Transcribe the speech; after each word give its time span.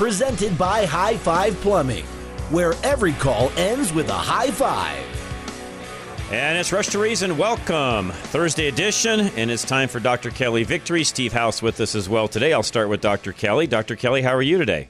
Presented 0.00 0.56
by 0.56 0.86
High 0.86 1.18
Five 1.18 1.60
Plumbing, 1.60 2.06
where 2.48 2.72
every 2.82 3.12
call 3.12 3.50
ends 3.58 3.92
with 3.92 4.08
a 4.08 4.14
high 4.14 4.50
five. 4.50 5.04
And 6.32 6.56
it's 6.56 6.72
Rush 6.72 6.86
to 6.86 6.98
Reason. 6.98 7.36
Welcome. 7.36 8.10
Thursday 8.10 8.68
edition, 8.68 9.20
and 9.20 9.50
it's 9.50 9.62
time 9.62 9.90
for 9.90 10.00
Dr. 10.00 10.30
Kelly 10.30 10.64
Victory. 10.64 11.04
Steve 11.04 11.34
House 11.34 11.60
with 11.60 11.78
us 11.82 11.94
as 11.94 12.08
well 12.08 12.28
today. 12.28 12.54
I'll 12.54 12.62
start 12.62 12.88
with 12.88 13.02
Dr. 13.02 13.34
Kelly. 13.34 13.66
Dr. 13.66 13.94
Kelly, 13.94 14.22
how 14.22 14.34
are 14.34 14.40
you 14.40 14.56
today? 14.56 14.88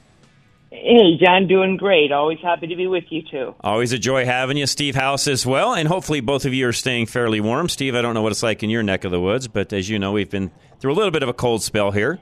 Hey, 0.71 1.19
John, 1.21 1.49
doing 1.49 1.77
great. 1.77 2.13
Always 2.13 2.39
happy 2.41 2.69
to 2.69 2.77
be 2.77 2.87
with 2.87 3.03
you, 3.11 3.23
too. 3.29 3.57
Always 3.63 3.93
a 3.93 3.99
joy 3.99 4.25
having 4.25 4.57
you. 4.57 4.67
Steve 4.67 4.95
House 4.95 5.27
as 5.27 5.45
well. 5.45 5.75
And 5.75 5.89
hopefully 5.89 6.21
both 6.21 6.45
of 6.45 6.55
you 6.55 6.69
are 6.69 6.73
staying 6.73 7.07
fairly 7.07 7.41
warm. 7.41 7.69
Steve, 7.69 7.97
I 7.97 8.03
don't 8.03 8.15
know 8.15 8.23
what 8.23 8.31
it's 8.31 8.45
like 8.45 8.63
in 8.63 8.71
your 8.71 8.85
neck 8.85 9.03
of 9.03 9.11
the 9.11 9.21
woods, 9.21 9.49
but 9.49 9.73
as 9.73 9.89
you 9.89 9.99
know, 9.99 10.13
we've 10.13 10.31
been 10.31 10.53
through 10.79 10.93
a 10.93 10.95
little 10.95 11.11
bit 11.11 11.25
of 11.25 11.29
a 11.29 11.35
cold 11.35 11.65
spell 11.65 11.91
here. 11.91 12.21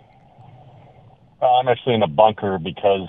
Uh, 1.41 1.59
I'm 1.59 1.69
actually 1.69 1.95
in 1.95 2.03
a 2.03 2.09
bunker 2.09 2.59
because 2.59 3.09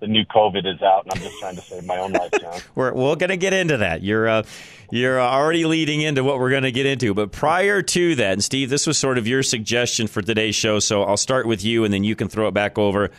the 0.00 0.06
new 0.06 0.24
COVID 0.26 0.66
is 0.66 0.82
out, 0.82 1.04
and 1.04 1.14
I'm 1.14 1.20
just 1.20 1.38
trying 1.38 1.56
to 1.56 1.62
save 1.62 1.84
my 1.86 1.98
own 1.98 2.12
life, 2.12 2.30
John. 2.40 2.60
we're 2.74 2.92
we're 2.92 3.16
going 3.16 3.30
to 3.30 3.36
get 3.36 3.52
into 3.52 3.78
that. 3.78 4.02
You're 4.02 4.28
uh, 4.28 4.42
you're 4.90 5.20
already 5.20 5.64
leading 5.64 6.02
into 6.02 6.22
what 6.22 6.38
we're 6.38 6.50
going 6.50 6.64
to 6.64 6.72
get 6.72 6.86
into. 6.86 7.14
But 7.14 7.32
prior 7.32 7.82
to 7.82 8.14
that, 8.16 8.32
and 8.34 8.44
Steve, 8.44 8.70
this 8.70 8.86
was 8.86 8.98
sort 8.98 9.18
of 9.18 9.26
your 9.26 9.42
suggestion 9.42 10.06
for 10.06 10.22
today's 10.22 10.54
show, 10.54 10.78
so 10.78 11.02
I'll 11.02 11.16
start 11.16 11.46
with 11.46 11.64
you, 11.64 11.84
and 11.84 11.92
then 11.92 12.04
you 12.04 12.14
can 12.14 12.28
throw 12.28 12.48
it 12.48 12.54
back 12.54 12.78
over 12.78 13.10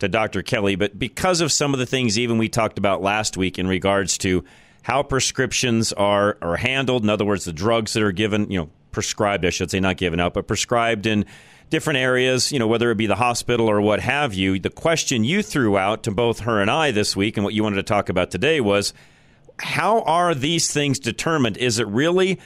to 0.00 0.08
Dr. 0.08 0.42
Kelly. 0.42 0.76
But 0.76 0.98
because 0.98 1.40
of 1.40 1.52
some 1.52 1.74
of 1.74 1.78
the 1.78 1.86
things 1.86 2.18
even 2.18 2.38
we 2.38 2.48
talked 2.48 2.78
about 2.78 3.02
last 3.02 3.36
week 3.36 3.58
in 3.58 3.66
regards 3.66 4.18
to 4.18 4.44
how 4.82 5.02
prescriptions 5.02 5.92
are 5.92 6.38
are 6.42 6.56
handled, 6.56 7.04
in 7.04 7.10
other 7.10 7.24
words, 7.24 7.44
the 7.44 7.52
drugs 7.52 7.92
that 7.92 8.02
are 8.02 8.12
given, 8.12 8.50
you 8.50 8.58
know, 8.58 8.70
prescribed, 8.92 9.44
I 9.44 9.50
should 9.50 9.70
say, 9.70 9.78
not 9.78 9.98
given 9.98 10.18
out, 10.20 10.34
but 10.34 10.46
prescribed 10.46 11.06
in 11.06 11.26
different 11.70 11.98
areas, 11.98 12.52
you 12.52 12.58
know, 12.58 12.66
whether 12.66 12.90
it 12.90 12.96
be 12.96 13.06
the 13.06 13.16
hospital 13.16 13.70
or 13.70 13.80
what 13.80 14.00
have 14.00 14.34
you. 14.34 14.58
The 14.58 14.70
question 14.70 15.24
you 15.24 15.42
threw 15.42 15.78
out 15.78 16.02
to 16.02 16.10
both 16.10 16.40
her 16.40 16.60
and 16.60 16.70
I 16.70 16.90
this 16.90 17.16
week, 17.16 17.36
and 17.36 17.44
what 17.44 17.54
you 17.54 17.62
wanted 17.62 17.76
to 17.76 17.82
talk 17.84 18.08
about 18.08 18.30
today 18.30 18.60
was 18.60 18.92
how 19.58 20.02
are 20.02 20.34
these 20.34 20.72
things 20.72 20.98
determined? 20.98 21.56
Is 21.56 21.78
it 21.78 21.86
really 21.86 22.38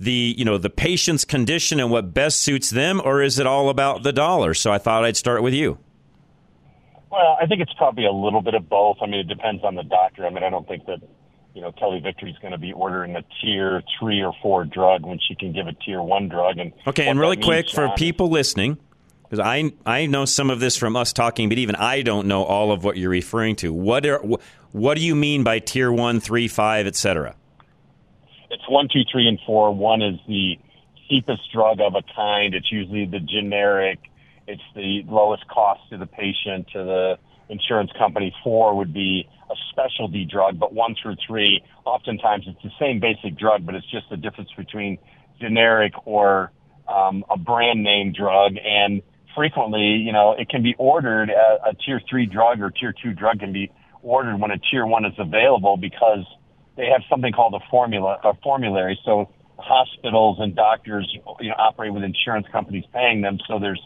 the 0.00 0.34
you 0.36 0.44
know 0.44 0.58
the 0.58 0.70
patient's 0.70 1.24
condition 1.24 1.78
and 1.78 1.90
what 1.90 2.12
best 2.12 2.40
suits 2.40 2.70
them, 2.70 3.00
or 3.04 3.22
is 3.22 3.38
it 3.38 3.46
all 3.46 3.68
about 3.68 4.02
the 4.02 4.12
dollar? 4.12 4.52
So 4.52 4.72
I 4.72 4.78
thought 4.78 5.04
I'd 5.04 5.16
start 5.16 5.42
with 5.42 5.54
you. 5.54 5.78
Well, 7.10 7.36
I 7.40 7.46
think 7.46 7.60
it's 7.60 7.74
probably 7.74 8.06
a 8.06 8.12
little 8.12 8.40
bit 8.40 8.54
of 8.54 8.68
both. 8.68 8.96
I 9.02 9.06
mean, 9.06 9.20
it 9.20 9.28
depends 9.28 9.62
on 9.64 9.74
the 9.74 9.82
doctor. 9.82 10.26
I 10.26 10.30
mean, 10.30 10.42
I 10.42 10.50
don't 10.50 10.66
think 10.66 10.86
that 10.86 11.00
you 11.54 11.60
know 11.60 11.72
Kelly 11.72 12.00
Victory 12.00 12.30
is 12.30 12.38
going 12.38 12.52
to 12.52 12.58
be 12.58 12.72
ordering 12.72 13.16
a 13.16 13.22
tier 13.40 13.82
three 13.98 14.22
or 14.22 14.32
four 14.42 14.64
drug 14.64 15.04
when 15.04 15.18
she 15.26 15.34
can 15.34 15.52
give 15.52 15.66
a 15.66 15.72
tier 15.72 16.02
one 16.02 16.28
drug. 16.28 16.58
And 16.58 16.72
okay, 16.86 17.08
and 17.08 17.18
really 17.18 17.36
quick 17.36 17.70
for 17.70 17.90
people 17.96 18.28
listening, 18.28 18.78
because 19.22 19.40
I 19.40 19.72
I 19.84 20.06
know 20.06 20.24
some 20.24 20.50
of 20.50 20.60
this 20.60 20.76
from 20.76 20.96
us 20.96 21.12
talking, 21.12 21.48
but 21.48 21.58
even 21.58 21.76
I 21.76 22.02
don't 22.02 22.26
know 22.26 22.44
all 22.44 22.72
of 22.72 22.84
what 22.84 22.96
you're 22.96 23.10
referring 23.10 23.56
to. 23.56 23.72
What 23.72 24.06
are 24.06 24.20
what 24.72 24.96
do 24.96 25.04
you 25.04 25.14
mean 25.14 25.44
by 25.44 25.58
tier 25.58 25.92
one, 25.92 26.20
three, 26.20 26.48
five, 26.48 26.86
et 26.86 26.96
cetera? 26.96 27.34
It's 28.50 28.68
one, 28.68 28.88
two, 28.92 29.02
three, 29.10 29.28
and 29.28 29.38
four. 29.46 29.74
One 29.74 30.02
is 30.02 30.18
the 30.28 30.58
cheapest 31.08 31.52
drug 31.52 31.80
of 31.80 31.94
a 31.94 32.02
kind. 32.14 32.54
It's 32.54 32.70
usually 32.70 33.06
the 33.06 33.20
generic. 33.20 33.98
It's 34.46 34.62
the 34.74 35.04
lowest 35.06 35.46
cost 35.48 35.80
to 35.90 35.98
the 35.98 36.06
patient 36.06 36.68
to 36.72 36.78
the 36.78 37.18
insurance 37.48 37.90
company. 37.98 38.34
Four 38.42 38.76
would 38.76 38.92
be 38.92 39.28
a 39.52 39.56
specialty 39.70 40.24
drug, 40.24 40.58
but 40.58 40.72
one 40.72 40.94
through 41.00 41.16
three, 41.26 41.62
oftentimes 41.84 42.44
it's 42.46 42.62
the 42.62 42.70
same 42.80 43.00
basic 43.00 43.38
drug, 43.38 43.66
but 43.66 43.74
it's 43.74 43.90
just 43.90 44.08
the 44.10 44.16
difference 44.16 44.50
between 44.56 44.98
generic 45.40 45.92
or 46.04 46.50
um, 46.88 47.24
a 47.30 47.38
brand 47.38 47.82
name 47.82 48.12
drug. 48.12 48.54
And 48.64 49.02
frequently, 49.34 49.96
you 50.06 50.12
know, 50.12 50.34
it 50.38 50.48
can 50.48 50.62
be 50.62 50.74
ordered 50.78 51.30
a, 51.30 51.70
a 51.70 51.74
tier 51.74 52.00
three 52.08 52.26
drug 52.26 52.60
or 52.60 52.70
tier 52.70 52.94
two 53.02 53.12
drug 53.12 53.40
can 53.40 53.52
be 53.52 53.70
ordered 54.02 54.40
when 54.40 54.50
a 54.50 54.58
tier 54.58 54.86
one 54.86 55.04
is 55.04 55.14
available 55.18 55.76
because 55.76 56.24
they 56.76 56.86
have 56.86 57.02
something 57.08 57.32
called 57.32 57.54
a 57.54 57.70
formula, 57.70 58.18
a 58.24 58.32
formulary. 58.42 58.98
So 59.04 59.30
hospitals 59.58 60.38
and 60.40 60.56
doctors, 60.56 61.08
you 61.40 61.50
know, 61.50 61.54
operate 61.58 61.92
with 61.92 62.02
insurance 62.02 62.46
companies 62.50 62.84
paying 62.92 63.20
them. 63.20 63.38
So 63.46 63.58
there's 63.58 63.80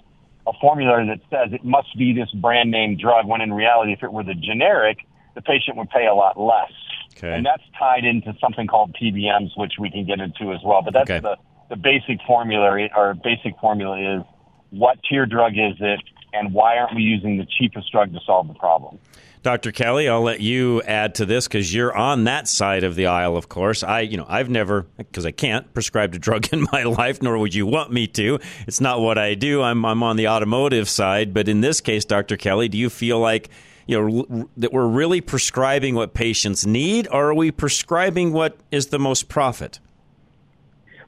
a 0.47 0.53
formulary 0.61 1.09
that 1.09 1.21
says 1.29 1.53
it 1.53 1.65
must 1.65 1.97
be 1.99 2.13
this 2.13 2.31
brand 2.41 2.71
name 2.71 2.97
drug 2.97 3.27
when 3.27 3.41
in 3.41 3.53
reality, 3.53 3.93
if 3.93 4.03
it 4.03 4.13
were 4.13 4.23
the 4.23 4.35
generic, 4.35 4.99
the 5.37 5.43
patient 5.43 5.77
would 5.77 5.91
pay 5.91 6.07
a 6.07 6.15
lot 6.15 6.41
less. 6.41 6.73
Okay. 7.17 7.33
And 7.33 7.47
that's 7.47 7.63
tied 7.79 8.05
into 8.05 8.35
something 8.41 8.67
called 8.67 8.97
PBMs, 9.01 9.51
which 9.57 9.75
we 9.79 9.91
can 9.91 10.05
get 10.05 10.19
into 10.19 10.53
as 10.53 10.61
well. 10.65 10.83
But 10.83 10.95
that's 10.95 11.11
Okay. 11.11 11.21
the, 11.21 11.37
the 11.71 11.77
basic 11.77 12.19
formula. 12.27 12.89
or 12.97 13.15
basic 13.15 13.57
formula 13.61 14.19
is 14.19 14.23
what 14.71 14.99
tier 15.09 15.27
drug 15.27 15.53
is 15.53 15.77
it 15.79 16.01
and 16.33 16.53
why 16.53 16.77
aren't 16.77 16.97
we 16.97 17.03
using 17.03 17.39
the 17.39 17.47
cheapest 17.59 17.93
drug 17.93 18.13
to 18.13 18.21
solve 18.27 18.49
the 18.49 18.55
problem? 18.55 18.99
Dr. 19.43 19.71
Kelly, 19.71 20.09
I'll 20.09 20.23
let 20.23 20.41
you 20.41 20.83
add 20.83 21.15
to 21.17 21.25
this 21.25 21.47
because 21.47 21.73
you're 21.73 21.97
on 21.97 22.25
that 22.25 22.49
side 22.49 22.83
of 22.83 22.97
the 22.97 23.07
aisle, 23.07 23.37
of 23.37 23.49
course. 23.49 23.85
I, 23.85 24.01
you 24.01 24.17
know, 24.17 24.27
I've 24.29 24.51
never, 24.51 24.83
because 24.97 25.25
I 25.25 25.31
can't, 25.31 25.73
prescribed 25.73 26.17
a 26.17 26.19
drug 26.19 26.49
in 26.53 26.67
my 26.73 26.83
life, 26.83 27.23
nor 27.23 27.39
would 27.39 27.55
you 27.55 27.65
want 27.65 27.93
me 27.93 28.09
to. 28.09 28.41
It's 28.67 28.81
not 28.81 29.01
what 29.01 29.19
I 29.19 29.35
do. 29.35 29.63
I'm, 29.63 29.85
I'm 29.85 30.03
on 30.03 30.17
the 30.17 30.29
automotive 30.29 30.89
side. 30.89 31.33
But 31.33 31.49
in 31.49 31.61
this 31.61 31.81
case, 31.81 32.05
Dr. 32.05 32.37
Kelly, 32.37 32.69
do 32.69 32.77
you 32.77 32.91
feel 32.91 33.21
like, 33.21 33.49
you 33.87 34.01
know, 34.01 34.49
that 34.57 34.73
we're 34.73 34.89
really 34.89 35.21
prescribing 35.21 35.95
what 35.95 36.13
patients 36.13 36.67
need, 36.67 37.07
or 37.11 37.31
are 37.31 37.35
we 37.35 37.51
prescribing 37.51 38.33
what 38.33 38.57
is 38.71 38.89
the 38.89 38.99
most 38.99 39.29
profit? 39.29 39.79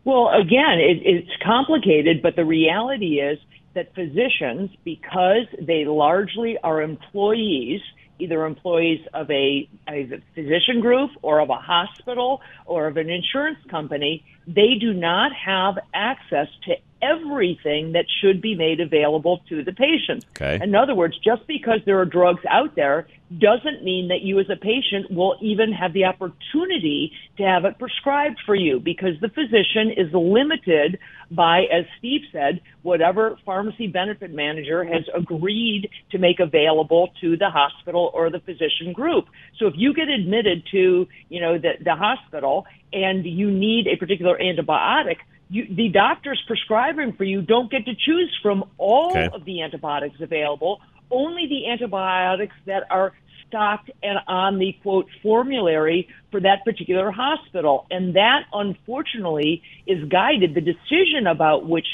Well, 0.04 0.30
again, 0.30 0.78
it, 0.78 1.02
it's 1.04 1.42
complicated, 1.44 2.22
but 2.22 2.36
the 2.36 2.44
reality 2.44 3.20
is 3.20 3.38
that 3.74 3.94
physicians, 3.94 4.70
because 4.84 5.46
they 5.60 5.84
largely 5.84 6.56
are 6.62 6.80
employees, 6.80 7.80
either 8.18 8.44
employees 8.44 9.00
of 9.12 9.30
a, 9.30 9.68
a 9.88 10.20
physician 10.34 10.80
group 10.80 11.10
or 11.22 11.40
of 11.40 11.50
a 11.50 11.56
hospital 11.56 12.40
or 12.66 12.86
of 12.86 12.96
an 12.96 13.10
insurance 13.10 13.58
company, 13.70 14.24
they 14.46 14.74
do 14.80 14.92
not 14.92 15.32
have 15.32 15.78
access 15.94 16.48
to 16.64 16.74
everything 17.02 17.92
that 17.92 18.06
should 18.20 18.40
be 18.40 18.54
made 18.54 18.80
available 18.80 19.40
to 19.48 19.62
the 19.62 19.72
patient. 19.72 20.24
Okay. 20.30 20.58
In 20.62 20.74
other 20.74 20.94
words, 20.94 21.16
just 21.18 21.46
because 21.46 21.80
there 21.86 21.98
are 21.98 22.04
drugs 22.04 22.42
out 22.48 22.74
there 22.74 23.06
doesn't 23.36 23.84
mean 23.84 24.08
that 24.08 24.22
you 24.22 24.38
as 24.40 24.48
a 24.48 24.56
patient 24.56 25.10
will 25.10 25.36
even 25.40 25.72
have 25.72 25.92
the 25.92 26.04
opportunity 26.04 27.12
to 27.36 27.42
have 27.42 27.64
it 27.64 27.78
prescribed 27.78 28.38
for 28.46 28.54
you 28.54 28.80
because 28.80 29.20
the 29.20 29.28
physician 29.28 29.90
is 29.96 30.12
limited 30.14 30.98
by, 31.30 31.64
as 31.64 31.84
Steve 31.98 32.22
said, 32.32 32.60
whatever 32.82 33.36
pharmacy 33.44 33.86
benefit 33.86 34.32
manager 34.32 34.82
has 34.82 35.04
agreed 35.14 35.90
to 36.10 36.18
make 36.18 36.40
available 36.40 37.10
to 37.20 37.36
the 37.36 37.50
hospital 37.50 38.10
or 38.14 38.30
the 38.30 38.40
physician 38.40 38.92
group. 38.94 39.26
So 39.58 39.66
if 39.66 39.74
you 39.76 39.92
get 39.92 40.08
admitted 40.08 40.62
to, 40.72 41.06
you 41.28 41.40
know, 41.40 41.58
the, 41.58 41.72
the 41.84 41.94
hospital 41.94 42.66
and 42.92 43.26
you 43.26 43.50
need 43.50 43.86
a 43.88 43.96
particular 43.96 44.38
antibiotic, 44.38 45.16
you, 45.50 45.66
the 45.74 45.88
doctors 45.88 46.42
prescribing 46.46 47.14
for 47.14 47.24
you 47.24 47.42
don't 47.42 47.70
get 47.70 47.84
to 47.86 47.94
choose 47.94 48.36
from 48.42 48.64
all 48.76 49.10
Okay. 49.12 49.28
of 49.34 49.44
the 49.44 49.62
antibiotics 49.62 50.20
available, 50.20 50.80
only 51.10 51.46
the 51.46 51.70
antibiotics 51.70 52.54
that 52.66 52.84
are 52.90 53.12
stocked 53.46 53.90
and 54.02 54.18
on 54.26 54.58
the 54.58 54.76
quote 54.82 55.06
formulary 55.22 56.06
for 56.30 56.40
that 56.40 56.64
particular 56.64 57.10
hospital. 57.10 57.86
And 57.90 58.14
that 58.14 58.42
unfortunately 58.52 59.62
is 59.86 60.06
guided. 60.08 60.54
The 60.54 60.60
decision 60.60 61.26
about 61.26 61.66
which 61.66 61.86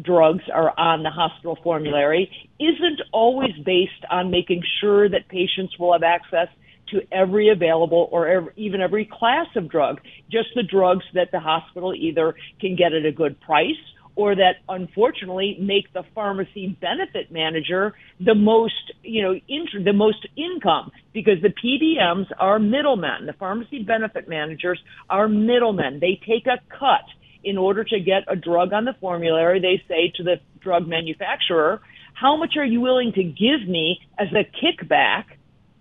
drugs 0.00 0.44
are 0.52 0.72
on 0.78 1.02
the 1.02 1.10
hospital 1.10 1.58
formulary 1.62 2.30
isn't 2.58 3.02
always 3.12 3.52
based 3.62 4.04
on 4.10 4.30
making 4.30 4.62
sure 4.80 5.06
that 5.08 5.28
patients 5.28 5.78
will 5.78 5.92
have 5.92 6.02
access 6.02 6.48
to 6.92 7.00
every 7.12 7.50
available 7.50 8.08
or 8.12 8.28
every, 8.28 8.52
even 8.56 8.80
every 8.80 9.08
class 9.10 9.46
of 9.56 9.68
drug, 9.68 10.00
just 10.30 10.48
the 10.54 10.62
drugs 10.62 11.04
that 11.14 11.30
the 11.32 11.40
hospital 11.40 11.94
either 11.94 12.34
can 12.60 12.76
get 12.76 12.92
at 12.92 13.04
a 13.04 13.12
good 13.12 13.40
price 13.40 13.76
or 14.14 14.34
that 14.34 14.56
unfortunately 14.68 15.56
make 15.60 15.92
the 15.92 16.02
pharmacy 16.14 16.76
benefit 16.80 17.32
manager 17.32 17.94
the 18.20 18.34
most, 18.34 18.92
you 19.02 19.22
know, 19.22 19.32
int- 19.32 19.84
the 19.84 19.92
most 19.92 20.26
income 20.36 20.90
because 21.14 21.40
the 21.42 21.48
PBMs 21.48 22.26
are 22.38 22.58
middlemen. 22.58 23.26
The 23.26 23.32
pharmacy 23.32 23.82
benefit 23.82 24.28
managers 24.28 24.78
are 25.08 25.28
middlemen. 25.28 25.98
They 26.00 26.20
take 26.26 26.46
a 26.46 26.58
cut 26.68 27.04
in 27.44 27.56
order 27.58 27.84
to 27.84 28.00
get 28.00 28.22
a 28.28 28.36
drug 28.36 28.72
on 28.72 28.84
the 28.84 28.94
formulary. 29.00 29.60
They 29.60 29.82
say 29.88 30.12
to 30.16 30.22
the 30.22 30.36
drug 30.60 30.86
manufacturer, 30.86 31.80
how 32.14 32.36
much 32.36 32.56
are 32.56 32.64
you 32.64 32.80
willing 32.80 33.12
to 33.14 33.22
give 33.24 33.66
me 33.66 33.98
as 34.18 34.28
a 34.32 34.44
kickback 34.44 35.24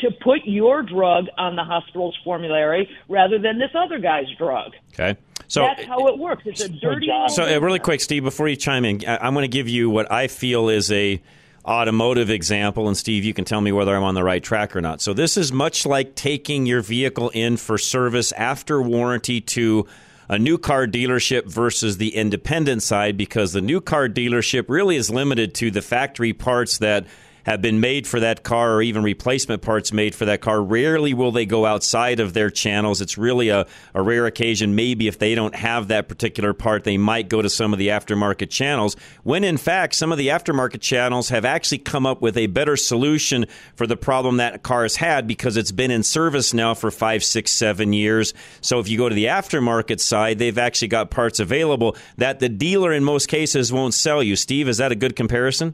to 0.01 0.11
put 0.11 0.41
your 0.45 0.83
drug 0.83 1.25
on 1.37 1.55
the 1.55 1.63
hospital's 1.63 2.17
formulary 2.23 2.89
rather 3.09 3.39
than 3.39 3.59
this 3.59 3.71
other 3.75 3.99
guy's 3.99 4.27
drug. 4.37 4.71
Okay. 4.93 5.17
So 5.47 5.61
that's 5.61 5.83
how 5.83 6.07
it 6.07 6.17
works. 6.17 6.43
It's 6.45 6.61
a 6.61 6.69
dirty. 6.69 7.09
So 7.29 7.43
uh, 7.43 7.59
really 7.59 7.79
quick, 7.79 8.01
Steve, 8.01 8.23
before 8.23 8.47
you 8.47 8.55
chime 8.55 8.85
in, 8.85 9.03
I- 9.05 9.17
I'm 9.17 9.33
going 9.33 9.43
to 9.43 9.47
give 9.49 9.67
you 9.67 9.89
what 9.89 10.11
I 10.11 10.27
feel 10.27 10.69
is 10.69 10.91
a 10.91 11.21
automotive 11.65 12.29
example, 12.29 12.87
and 12.87 12.97
Steve, 12.97 13.23
you 13.23 13.33
can 13.33 13.45
tell 13.45 13.61
me 13.61 13.71
whether 13.71 13.95
I'm 13.95 14.03
on 14.03 14.15
the 14.15 14.23
right 14.23 14.43
track 14.43 14.75
or 14.75 14.81
not. 14.81 15.01
So 15.01 15.13
this 15.13 15.37
is 15.37 15.51
much 15.51 15.85
like 15.85 16.15
taking 16.15 16.65
your 16.65 16.81
vehicle 16.81 17.29
in 17.29 17.57
for 17.57 17.77
service 17.77 18.31
after 18.31 18.81
warranty 18.81 19.41
to 19.41 19.85
a 20.27 20.39
new 20.39 20.57
car 20.57 20.87
dealership 20.87 21.45
versus 21.45 21.97
the 21.97 22.15
independent 22.15 22.81
side 22.81 23.17
because 23.17 23.51
the 23.53 23.61
new 23.61 23.81
car 23.81 24.07
dealership 24.07 24.65
really 24.69 24.95
is 24.95 25.09
limited 25.09 25.53
to 25.55 25.69
the 25.69 25.81
factory 25.81 26.31
parts 26.33 26.77
that 26.77 27.05
have 27.45 27.61
been 27.61 27.79
made 27.79 28.07
for 28.07 28.19
that 28.19 28.43
car 28.43 28.75
or 28.75 28.81
even 28.81 29.03
replacement 29.03 29.61
parts 29.61 29.91
made 29.91 30.15
for 30.15 30.25
that 30.25 30.41
car. 30.41 30.61
Rarely 30.61 31.13
will 31.13 31.31
they 31.31 31.45
go 31.45 31.65
outside 31.65 32.19
of 32.19 32.33
their 32.33 32.49
channels. 32.49 33.01
It's 33.01 33.17
really 33.17 33.49
a, 33.49 33.65
a 33.93 34.01
rare 34.01 34.25
occasion. 34.25 34.75
Maybe 34.75 35.07
if 35.07 35.19
they 35.19 35.35
don't 35.35 35.55
have 35.55 35.89
that 35.89 36.07
particular 36.07 36.53
part, 36.53 36.83
they 36.83 36.97
might 36.97 37.29
go 37.29 37.41
to 37.41 37.49
some 37.49 37.73
of 37.73 37.79
the 37.79 37.89
aftermarket 37.89 38.49
channels. 38.49 38.95
When 39.23 39.43
in 39.43 39.57
fact, 39.57 39.95
some 39.95 40.11
of 40.11 40.17
the 40.17 40.29
aftermarket 40.29 40.81
channels 40.81 41.29
have 41.29 41.45
actually 41.45 41.79
come 41.79 42.05
up 42.05 42.21
with 42.21 42.37
a 42.37 42.47
better 42.47 42.77
solution 42.77 43.45
for 43.75 43.87
the 43.87 43.97
problem 43.97 44.37
that 44.37 44.63
car 44.63 44.83
has 44.83 44.95
had 44.95 45.27
because 45.27 45.57
it's 45.57 45.71
been 45.71 45.91
in 45.91 46.03
service 46.03 46.53
now 46.53 46.73
for 46.73 46.91
five, 46.91 47.23
six, 47.23 47.51
seven 47.51 47.93
years. 47.93 48.33
So 48.61 48.79
if 48.79 48.87
you 48.87 48.97
go 48.97 49.09
to 49.09 49.15
the 49.15 49.25
aftermarket 49.25 49.99
side, 49.99 50.39
they've 50.39 50.57
actually 50.57 50.89
got 50.89 51.11
parts 51.11 51.39
available 51.39 51.95
that 52.17 52.39
the 52.39 52.49
dealer 52.49 52.91
in 52.93 53.03
most 53.03 53.27
cases 53.27 53.71
won't 53.71 53.93
sell 53.93 54.21
you. 54.21 54.35
Steve, 54.35 54.67
is 54.67 54.77
that 54.77 54.91
a 54.91 54.95
good 54.95 55.15
comparison? 55.15 55.73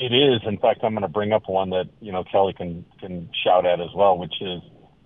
It 0.00 0.14
is. 0.14 0.40
In 0.46 0.56
fact, 0.56 0.80
I'm 0.82 0.92
going 0.94 1.02
to 1.02 1.08
bring 1.08 1.32
up 1.32 1.42
one 1.46 1.70
that 1.70 1.90
you 2.00 2.10
know 2.10 2.24
Kelly 2.24 2.54
can 2.54 2.86
can 3.00 3.28
shout 3.44 3.66
at 3.66 3.80
as 3.80 3.90
well, 3.94 4.16
which 4.16 4.34
is 4.40 4.62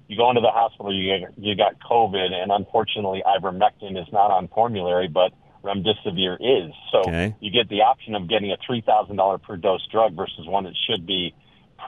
you 0.07 0.17
go 0.17 0.31
into 0.31 0.41
the 0.41 0.51
hospital, 0.53 0.95
you 0.95 1.19
get, 1.19 1.37
you 1.37 1.57
got 1.57 1.81
COVID, 1.81 2.33
and 2.33 2.53
unfortunately, 2.53 3.23
ivermectin 3.27 4.01
is 4.01 4.07
not 4.13 4.31
on 4.31 4.49
formulary, 4.49 5.09
but 5.09 5.33
remdesivir 5.65 6.37
is. 6.41 6.73
So 6.93 7.01
Okay. 7.09 7.35
you 7.41 7.51
get 7.51 7.69
the 7.69 7.83
option 7.83 8.15
of 8.15 8.29
getting 8.29 8.53
a 8.53 8.57
three 8.65 8.83
thousand 8.83 9.17
dollar 9.17 9.39
per 9.39 9.57
dose 9.57 9.85
drug 9.91 10.15
versus 10.15 10.47
one 10.47 10.65
that 10.65 10.75
should 10.87 11.07
be 11.07 11.35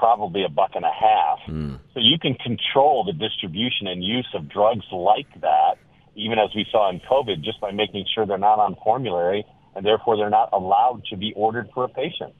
probably 0.00 0.43
a 0.44 0.49
buck 0.49 0.73
and 0.75 0.85
a 0.85 0.91
half. 0.91 1.38
Hmm. 1.47 1.75
So 1.94 2.00
you 2.00 2.19
can 2.19 2.35
control 2.35 3.05
the 3.05 3.12
distribution 3.12 3.87
and 3.87 4.03
use 4.03 4.29
of 4.35 4.49
drugs 4.49 4.85
like 4.91 5.29
that, 5.43 5.76
even 6.17 6.38
as 6.41 6.50
we 6.56 6.67
saw 6.73 6.91
in 6.91 7.00
COVID, 7.00 7.43
just 7.43 7.61
by 7.61 7.70
making 7.70 8.05
sure 8.12 8.26
they're 8.26 8.37
not 8.37 8.58
on 8.58 8.76
formulary 8.82 9.44
and 9.76 9.87
therefore 9.87 10.17
they're 10.17 10.31
not 10.31 10.49
allowed 10.53 11.03
to 11.11 11.17
be 11.17 11.32
ordered 11.37 11.69
for 11.73 11.85
a 11.85 11.88
patient. 11.88 12.35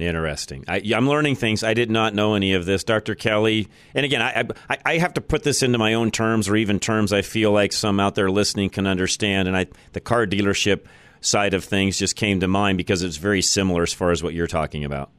Interesting. 0.00 0.64
I, 0.68 0.82
I'm 0.94 1.08
learning 1.08 1.36
things. 1.36 1.62
I 1.62 1.74
did 1.74 1.90
not 1.90 2.14
know 2.14 2.34
any 2.34 2.54
of 2.54 2.66
this, 2.66 2.84
Dr. 2.84 3.14
Kelly. 3.14 3.68
And 3.94 4.04
again, 4.04 4.22
I, 4.22 4.46
I, 4.70 4.78
I 4.84 4.98
have 4.98 5.14
to 5.14 5.20
put 5.20 5.42
this 5.42 5.62
into 5.62 5.78
my 5.78 5.94
own 5.94 6.10
terms, 6.10 6.48
or 6.48 6.56
even 6.56 6.80
terms 6.80 7.12
I 7.12 7.22
feel 7.22 7.52
like 7.52 7.72
some 7.72 8.00
out 8.00 8.14
there 8.14 8.30
listening 8.30 8.70
can 8.70 8.86
understand. 8.86 9.48
And 9.48 9.56
I, 9.56 9.66
the 9.92 10.00
car 10.00 10.26
dealership 10.26 10.86
side 11.20 11.54
of 11.54 11.64
things 11.64 11.98
just 11.98 12.16
came 12.16 12.40
to 12.40 12.48
mind 12.48 12.78
because 12.78 13.02
it's 13.02 13.16
very 13.16 13.42
similar 13.42 13.82
as 13.82 13.92
far 13.92 14.10
as 14.10 14.22
what 14.22 14.34
you're 14.34 14.46
talking 14.46 14.84
about. 14.84 15.10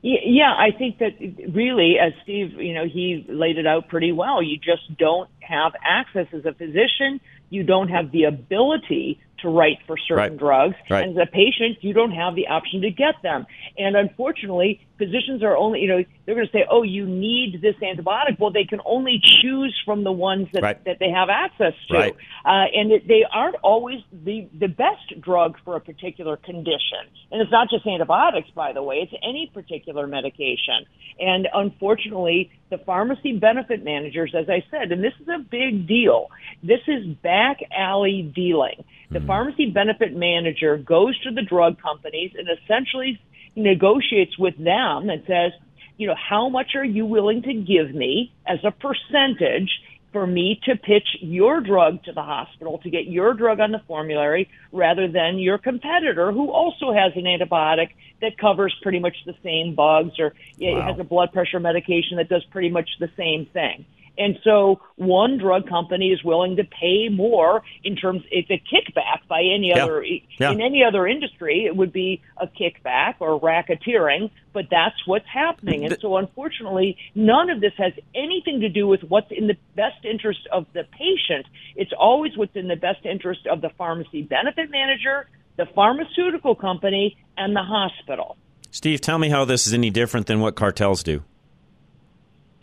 Yeah, 0.00 0.54
I 0.56 0.70
think 0.70 0.98
that 0.98 1.18
really, 1.52 1.96
as 1.98 2.12
Steve, 2.22 2.52
you 2.52 2.72
know, 2.72 2.84
he 2.84 3.26
laid 3.28 3.58
it 3.58 3.66
out 3.66 3.88
pretty 3.88 4.12
well. 4.12 4.40
You 4.40 4.56
just 4.56 4.96
don't 4.96 5.28
have 5.40 5.72
access 5.84 6.28
as 6.32 6.44
a 6.44 6.52
physician. 6.52 7.20
You 7.50 7.64
don't 7.64 7.88
have 7.88 8.12
the 8.12 8.24
ability 8.24 9.20
to 9.38 9.48
write 9.48 9.78
for 9.86 9.96
certain 9.96 10.16
Right. 10.32 10.36
drugs. 10.36 10.76
Right. 10.90 11.04
And 11.04 11.18
as 11.18 11.28
a 11.28 11.30
patient, 11.30 11.78
you 11.80 11.92
don't 11.92 12.12
have 12.12 12.34
the 12.34 12.48
option 12.48 12.80
to 12.82 12.90
get 12.90 13.14
them. 13.22 13.46
And 13.78 13.96
unfortunately, 13.96 14.80
physicians 14.98 15.42
are 15.42 15.56
only, 15.56 15.80
you 15.80 15.88
know, 15.88 16.04
they're 16.26 16.34
going 16.34 16.46
to 16.46 16.52
say, 16.52 16.66
oh, 16.70 16.82
you 16.82 17.06
need 17.06 17.60
this 17.62 17.76
antibiotic. 17.76 18.38
Well, 18.38 18.50
they 18.50 18.64
can 18.64 18.80
only 18.84 19.20
choose 19.22 19.74
from 19.84 20.04
the 20.04 20.12
ones 20.12 20.48
that, 20.52 20.62
Right. 20.62 20.84
that 20.84 20.98
they 20.98 21.10
have 21.10 21.28
access 21.30 21.74
to. 21.88 21.94
Right. 21.94 22.16
Uh, 22.44 22.66
and 22.74 22.92
it, 22.92 23.08
they 23.08 23.24
aren't 23.32 23.56
always 23.62 24.00
the, 24.12 24.48
the 24.58 24.68
best 24.68 25.20
drug 25.20 25.56
for 25.64 25.76
a 25.76 25.80
particular 25.80 26.36
condition. 26.36 27.06
And 27.30 27.40
it's 27.40 27.50
not 27.50 27.70
just 27.70 27.86
antibiotics, 27.86 28.50
by 28.50 28.72
the 28.72 28.82
way, 28.82 28.96
it's 28.96 29.12
any 29.22 29.50
particular 29.54 30.06
medication. 30.06 30.84
And 31.20 31.48
unfortunately, 31.54 32.50
the 32.70 32.78
pharmacy 32.78 33.38
benefit 33.38 33.82
managers, 33.84 34.34
as 34.38 34.48
I 34.48 34.64
said, 34.70 34.92
and 34.92 35.02
this 35.02 35.14
is 35.20 35.28
a 35.28 35.38
big 35.38 35.86
deal, 35.86 36.28
this 36.62 36.80
is 36.86 37.06
back 37.22 37.60
alley 37.76 38.30
dealing. 38.34 38.84
The 39.10 39.20
pharmacy 39.20 39.70
benefit 39.70 40.14
manager 40.14 40.76
goes 40.76 41.18
to 41.22 41.30
the 41.30 41.40
drug 41.42 41.80
companies 41.80 42.32
and 42.36 42.46
essentially 42.46 43.18
negotiates 43.58 44.38
with 44.38 44.56
them 44.56 45.10
and 45.10 45.22
says, 45.26 45.52
you 45.96 46.06
know, 46.06 46.14
how 46.16 46.48
much 46.48 46.74
are 46.76 46.84
you 46.84 47.04
willing 47.04 47.42
to 47.42 47.52
give 47.52 47.94
me 47.94 48.32
as 48.46 48.58
a 48.64 48.70
percentage 48.70 49.70
for 50.12 50.26
me 50.26 50.58
to 50.64 50.74
pitch 50.76 51.06
your 51.20 51.60
drug 51.60 52.02
to 52.04 52.12
the 52.12 52.22
hospital 52.22 52.78
to 52.78 52.88
get 52.88 53.06
your 53.06 53.34
drug 53.34 53.60
on 53.60 53.72
the 53.72 53.80
formulary 53.86 54.48
rather 54.72 55.06
than 55.06 55.38
your 55.38 55.58
competitor 55.58 56.32
who 56.32 56.50
also 56.50 56.92
has 56.92 57.12
an 57.14 57.24
antibiotic 57.24 57.90
that 58.22 58.38
covers 58.38 58.74
pretty 58.82 58.98
much 58.98 59.16
the 59.26 59.34
same 59.42 59.74
bugs 59.74 60.18
or 60.18 60.32
it 60.58 60.74
Wow. 60.74 60.90
has 60.90 60.98
a 60.98 61.04
blood 61.04 61.32
pressure 61.32 61.60
medication 61.60 62.16
that 62.16 62.28
does 62.28 62.44
pretty 62.46 62.70
much 62.70 62.88
the 63.00 63.10
same 63.16 63.46
thing. 63.46 63.84
And 64.18 64.38
so 64.42 64.80
one 64.96 65.38
drug 65.38 65.68
company 65.68 66.10
is 66.10 66.22
willing 66.24 66.56
to 66.56 66.64
pay 66.64 67.08
more 67.08 67.62
in 67.84 67.94
terms 67.94 68.22
it's 68.30 68.50
a 68.50 68.60
kickback 68.72 69.20
by 69.28 69.42
any 69.42 69.68
Yeah. 69.68 69.84
other 69.84 70.04
Yeah. 70.38 70.50
in 70.52 70.60
any 70.60 70.82
other 70.82 71.06
industry 71.06 71.64
it 71.64 71.76
would 71.76 71.92
be 71.92 72.20
a 72.36 72.48
kickback 72.48 73.14
or 73.20 73.40
racketeering, 73.40 74.30
but 74.52 74.66
that's 74.70 75.06
what's 75.06 75.28
happening. 75.28 75.84
And 75.84 75.96
so 76.00 76.16
unfortunately 76.16 76.96
none 77.14 77.48
of 77.48 77.60
this 77.60 77.74
has 77.78 77.92
anything 78.14 78.60
to 78.60 78.68
do 78.68 78.86
with 78.88 79.02
what's 79.04 79.30
in 79.30 79.46
the 79.46 79.56
best 79.76 80.04
interest 80.04 80.40
of 80.50 80.66
the 80.72 80.84
patient. 80.84 81.46
It's 81.76 81.92
always 81.92 82.36
what's 82.36 82.56
in 82.56 82.66
the 82.68 82.76
best 82.76 83.06
interest 83.06 83.46
of 83.46 83.60
the 83.60 83.70
pharmacy 83.70 84.22
benefit 84.22 84.70
manager, 84.70 85.28
the 85.56 85.66
pharmaceutical 85.66 86.54
company, 86.56 87.16
and 87.36 87.54
the 87.54 87.62
hospital. 87.62 88.36
Steve, 88.70 89.00
tell 89.00 89.18
me 89.18 89.28
how 89.28 89.44
this 89.44 89.66
is 89.66 89.72
any 89.74 89.90
different 89.90 90.26
than 90.26 90.40
what 90.40 90.54
cartels 90.56 91.02
do. 91.02 91.22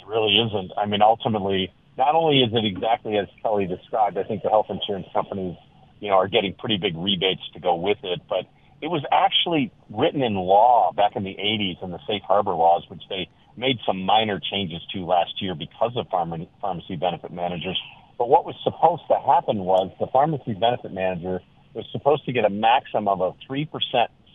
Really 0.07 0.38
isn't. 0.38 0.71
I 0.77 0.85
mean, 0.85 1.01
ultimately, 1.01 1.74
not 1.97 2.15
only 2.15 2.41
is 2.41 2.53
it 2.53 2.65
exactly 2.65 3.17
as 3.17 3.27
Kelly 3.41 3.65
described, 3.65 4.17
I 4.17 4.24
think 4.24 4.43
the 4.43 4.50
health 4.50 4.67
insurance 4.69 5.07
companies, 5.13 5.55
you 6.00 6.09
know, 6.09 6.15
are 6.15 6.27
getting 6.27 6.53
pretty 6.53 6.77
big 6.77 6.95
rebates 6.95 7.41
to 7.53 7.59
go 7.59 7.75
with 7.75 7.97
it, 8.03 8.21
but 8.29 8.45
it 8.81 8.88
was 8.88 9.03
actually 9.12 9.71
written 9.89 10.21
in 10.21 10.35
law 10.35 10.91
back 10.95 11.15
in 11.15 11.24
the 11.24 11.35
80s 11.35 11.81
in 11.83 11.91
the 11.91 12.00
safe 12.07 12.21
harbor 12.27 12.53
laws, 12.53 12.83
which 12.89 13.01
they 13.09 13.29
made 13.57 13.77
some 13.85 14.05
minor 14.05 14.39
changes 14.39 14.81
to 14.93 15.05
last 15.05 15.41
year 15.41 15.55
because 15.55 15.93
of 15.95 16.07
pharma- 16.09 16.47
pharmacy 16.62 16.95
benefit 16.95 17.31
managers. 17.31 17.79
But 18.17 18.29
what 18.29 18.45
was 18.45 18.55
supposed 18.63 19.03
to 19.07 19.15
happen 19.15 19.59
was 19.59 19.91
the 20.00 20.07
pharmacy 20.07 20.53
benefit 20.53 20.93
manager 20.93 21.41
was 21.74 21.85
supposed 21.91 22.25
to 22.25 22.31
get 22.31 22.45
a 22.45 22.50
maximum 22.50 23.07
of 23.07 23.21
a 23.21 23.31
3% 23.51 23.67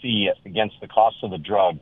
fee 0.02 0.30
against 0.44 0.76
the 0.80 0.88
cost 0.88 1.16
of 1.22 1.30
the 1.30 1.38
drug 1.38 1.78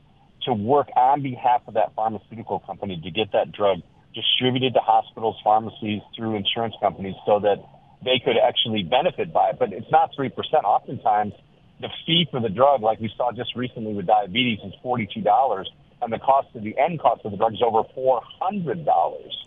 to 0.48 0.54
work 0.54 0.88
on 0.96 1.22
behalf 1.22 1.60
of 1.68 1.74
that 1.74 1.94
pharmaceutical 1.94 2.58
company 2.60 3.00
to 3.04 3.10
get 3.10 3.32
that 3.32 3.52
drug 3.52 3.78
distributed 4.14 4.72
to 4.74 4.80
hospitals, 4.80 5.36
pharmacies, 5.44 6.00
through 6.16 6.34
insurance 6.34 6.74
companies 6.80 7.14
so 7.26 7.38
that 7.40 7.56
they 8.04 8.20
could 8.24 8.36
actually 8.36 8.82
benefit 8.82 9.32
by 9.32 9.50
it. 9.50 9.58
But 9.58 9.72
it's 9.72 9.90
not 9.92 10.10
3%. 10.18 10.32
Oftentimes, 10.64 11.32
the 11.80 11.88
fee 12.06 12.26
for 12.30 12.40
the 12.40 12.48
drug, 12.48 12.82
like 12.82 12.98
we 13.00 13.10
saw 13.16 13.30
just 13.32 13.54
recently 13.54 13.92
with 13.94 14.06
diabetes, 14.06 14.58
is 14.64 14.72
$42, 14.84 15.64
and 16.02 16.12
the 16.12 16.18
cost 16.18 16.48
of 16.54 16.62
the 16.64 16.74
end 16.78 17.00
cost 17.00 17.20
of 17.24 17.30
the 17.32 17.36
drug 17.36 17.52
is 17.54 17.62
over 17.62 17.82
$400 17.96 18.86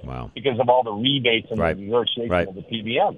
Wow. 0.03 0.31
because 0.35 0.59
of 0.59 0.69
all 0.69 0.83
the 0.83 0.91
rebates 0.93 1.47
and 1.51 1.59
Right. 1.59 1.75
the 1.75 1.83
negotiation 1.83 2.29
Right. 2.29 2.47
of 2.47 2.55
the 2.55 2.61
PBM. 2.61 3.17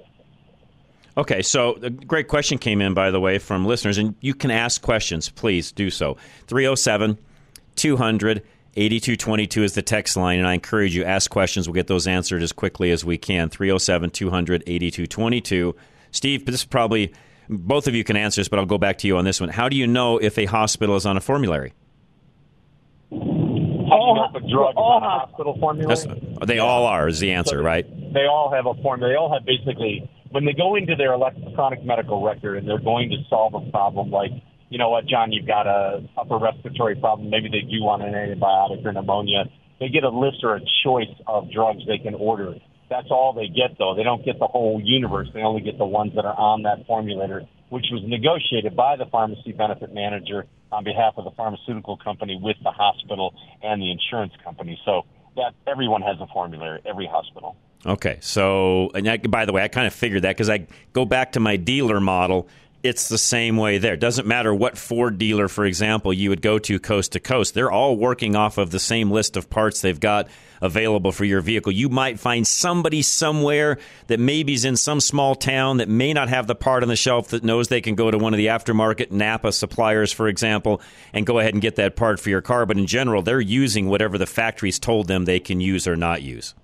Okay, 1.16 1.42
so 1.42 1.78
a 1.80 1.90
great 1.90 2.26
question 2.26 2.58
came 2.58 2.80
in, 2.80 2.92
by 2.92 3.10
the 3.12 3.20
way, 3.20 3.38
from 3.38 3.64
listeners, 3.66 3.98
and 3.98 4.16
you 4.20 4.34
can 4.34 4.50
ask 4.50 4.82
questions. 4.82 5.28
Please 5.28 5.70
do 5.70 5.88
so. 5.90 6.16
307 6.48 7.18
200 7.76 8.42
8222 8.76 9.62
is 9.62 9.74
the 9.74 9.82
text 9.82 10.16
line, 10.16 10.38
and 10.40 10.48
I 10.48 10.54
encourage 10.54 10.96
you 10.96 11.04
ask 11.04 11.30
questions. 11.30 11.68
We'll 11.68 11.74
get 11.74 11.86
those 11.86 12.08
answered 12.08 12.42
as 12.42 12.52
quickly 12.52 12.90
as 12.90 13.04
we 13.04 13.16
can. 13.16 13.48
307 13.48 14.10
200 14.10 14.64
8222. 14.66 15.76
Steve, 16.10 16.44
this 16.44 16.56
is 16.56 16.64
probably 16.64 17.12
both 17.48 17.86
of 17.86 17.94
you 17.94 18.02
can 18.02 18.16
answer 18.16 18.40
this, 18.40 18.48
but 18.48 18.58
I'll 18.58 18.66
go 18.66 18.78
back 18.78 18.98
to 18.98 19.06
you 19.06 19.16
on 19.16 19.24
this 19.24 19.40
one. 19.40 19.48
How 19.48 19.68
do 19.68 19.76
you 19.76 19.86
know 19.86 20.18
if 20.18 20.38
a 20.38 20.46
hospital 20.46 20.96
is 20.96 21.06
on 21.06 21.16
a 21.16 21.20
formulary? 21.20 21.72
How 23.10 23.18
do 23.18 23.20
you 23.20 24.14
know 24.14 24.28
if 24.34 24.42
a 24.42 24.48
drug 24.48 24.74
all 24.76 25.00
hospital 25.00 25.56
formulary? 25.60 25.96
They 26.44 26.58
all 26.58 26.86
are 26.86 27.06
is 27.06 27.20
the 27.20 27.32
answer, 27.32 27.58
So 27.58 27.62
right? 27.62 27.86
They 28.12 28.26
all 28.26 28.50
have 28.52 28.66
a 28.66 28.74
form. 28.82 29.00
They 29.00 29.14
all 29.14 29.32
have 29.32 29.44
basically 29.44 30.10
when 30.30 30.44
they 30.44 30.52
go 30.52 30.74
into 30.74 30.96
their 30.96 31.12
electronic 31.12 31.84
medical 31.84 32.24
record 32.24 32.58
and 32.58 32.68
they're 32.68 32.78
going 32.80 33.10
to 33.10 33.18
solve 33.28 33.54
a 33.54 33.70
problem 33.70 34.10
like, 34.10 34.32
you 34.74 34.78
know 34.78 34.90
what, 34.90 35.06
John, 35.06 35.30
you've 35.30 35.46
got 35.46 35.68
a 35.68 36.02
upper 36.18 36.36
respiratory 36.36 36.96
problem. 36.96 37.30
Maybe 37.30 37.48
they 37.48 37.60
do 37.60 37.80
want 37.80 38.02
an 38.02 38.12
antibiotic 38.12 38.84
or 38.84 38.92
pneumonia. 38.92 39.44
They 39.78 39.88
get 39.88 40.02
a 40.02 40.08
list 40.08 40.38
or 40.42 40.56
a 40.56 40.60
choice 40.82 41.14
of 41.28 41.48
drugs 41.52 41.86
they 41.86 41.98
can 41.98 42.16
order. 42.16 42.56
That's 42.90 43.06
all 43.08 43.32
they 43.32 43.46
get, 43.46 43.78
though. 43.78 43.94
They 43.94 44.02
don't 44.02 44.24
get 44.24 44.40
the 44.40 44.48
whole 44.48 44.82
universe. 44.82 45.28
They 45.32 45.42
only 45.42 45.62
get 45.62 45.78
the 45.78 45.84
ones 45.84 46.16
that 46.16 46.24
are 46.24 46.36
on 46.36 46.62
that 46.62 46.88
formulator, 46.88 47.46
which 47.68 47.84
was 47.92 48.02
negotiated 48.04 48.74
by 48.74 48.96
the 48.96 49.06
pharmacy 49.12 49.52
benefit 49.52 49.94
manager 49.94 50.44
on 50.72 50.82
behalf 50.82 51.14
of 51.18 51.24
the 51.24 51.30
pharmaceutical 51.36 51.96
company 51.96 52.36
with 52.42 52.56
the 52.64 52.72
hospital 52.72 53.32
and 53.62 53.80
the 53.80 53.92
insurance 53.92 54.32
company. 54.42 54.76
So 54.84 55.02
that 55.36 55.54
everyone 55.68 56.02
has 56.02 56.16
a 56.20 56.26
formulary, 56.32 56.80
every 56.84 57.06
hospital. 57.06 57.54
Okay, 57.86 58.18
so 58.20 58.90
and 58.92 59.08
I, 59.08 59.18
by 59.18 59.44
the 59.44 59.52
way, 59.52 59.62
I 59.62 59.68
kind 59.68 59.86
of 59.86 59.94
figured 59.94 60.22
that 60.22 60.34
because 60.34 60.50
I 60.50 60.66
go 60.92 61.04
back 61.04 61.30
to 61.32 61.40
my 61.40 61.54
dealer 61.54 62.00
model. 62.00 62.48
It's 62.84 63.08
the 63.08 63.16
same 63.16 63.56
way 63.56 63.78
there. 63.78 63.94
It 63.94 64.00
doesn't 64.00 64.28
matter 64.28 64.54
what 64.54 64.76
Ford 64.76 65.16
dealer, 65.16 65.48
for 65.48 65.64
example, 65.64 66.12
you 66.12 66.28
would 66.28 66.42
go 66.42 66.58
to 66.58 66.78
coast 66.78 67.12
to 67.12 67.20
coast. 67.20 67.54
They're 67.54 67.70
all 67.70 67.96
working 67.96 68.36
off 68.36 68.58
of 68.58 68.72
the 68.72 68.78
same 68.78 69.10
list 69.10 69.38
of 69.38 69.48
parts 69.48 69.80
they've 69.80 69.98
got 69.98 70.28
available 70.60 71.10
for 71.10 71.24
your 71.24 71.40
vehicle. 71.40 71.72
You 71.72 71.88
might 71.88 72.20
find 72.20 72.46
somebody 72.46 73.00
somewhere 73.00 73.78
that 74.08 74.20
maybe 74.20 74.52
is 74.52 74.66
in 74.66 74.76
some 74.76 75.00
small 75.00 75.34
town 75.34 75.78
that 75.78 75.88
may 75.88 76.12
not 76.12 76.28
have 76.28 76.46
the 76.46 76.54
part 76.54 76.82
on 76.82 76.90
the 76.90 76.94
shelf 76.94 77.28
that 77.28 77.42
knows 77.42 77.68
they 77.68 77.80
can 77.80 77.94
go 77.94 78.10
to 78.10 78.18
one 78.18 78.34
of 78.34 78.38
the 78.38 78.48
aftermarket 78.48 79.10
Napa 79.10 79.52
suppliers, 79.52 80.12
for 80.12 80.28
example, 80.28 80.82
and 81.14 81.24
go 81.24 81.38
ahead 81.38 81.54
and 81.54 81.62
get 81.62 81.76
that 81.76 81.96
part 81.96 82.20
for 82.20 82.28
your 82.28 82.42
car. 82.42 82.66
But 82.66 82.76
in 82.76 82.86
general, 82.86 83.22
they're 83.22 83.40
using 83.40 83.88
whatever 83.88 84.18
the 84.18 84.26
factory's 84.26 84.78
told 84.78 85.08
them 85.08 85.24
they 85.24 85.40
can 85.40 85.58
use 85.58 85.88
or 85.88 85.96
not 85.96 86.20
use. 86.20 86.54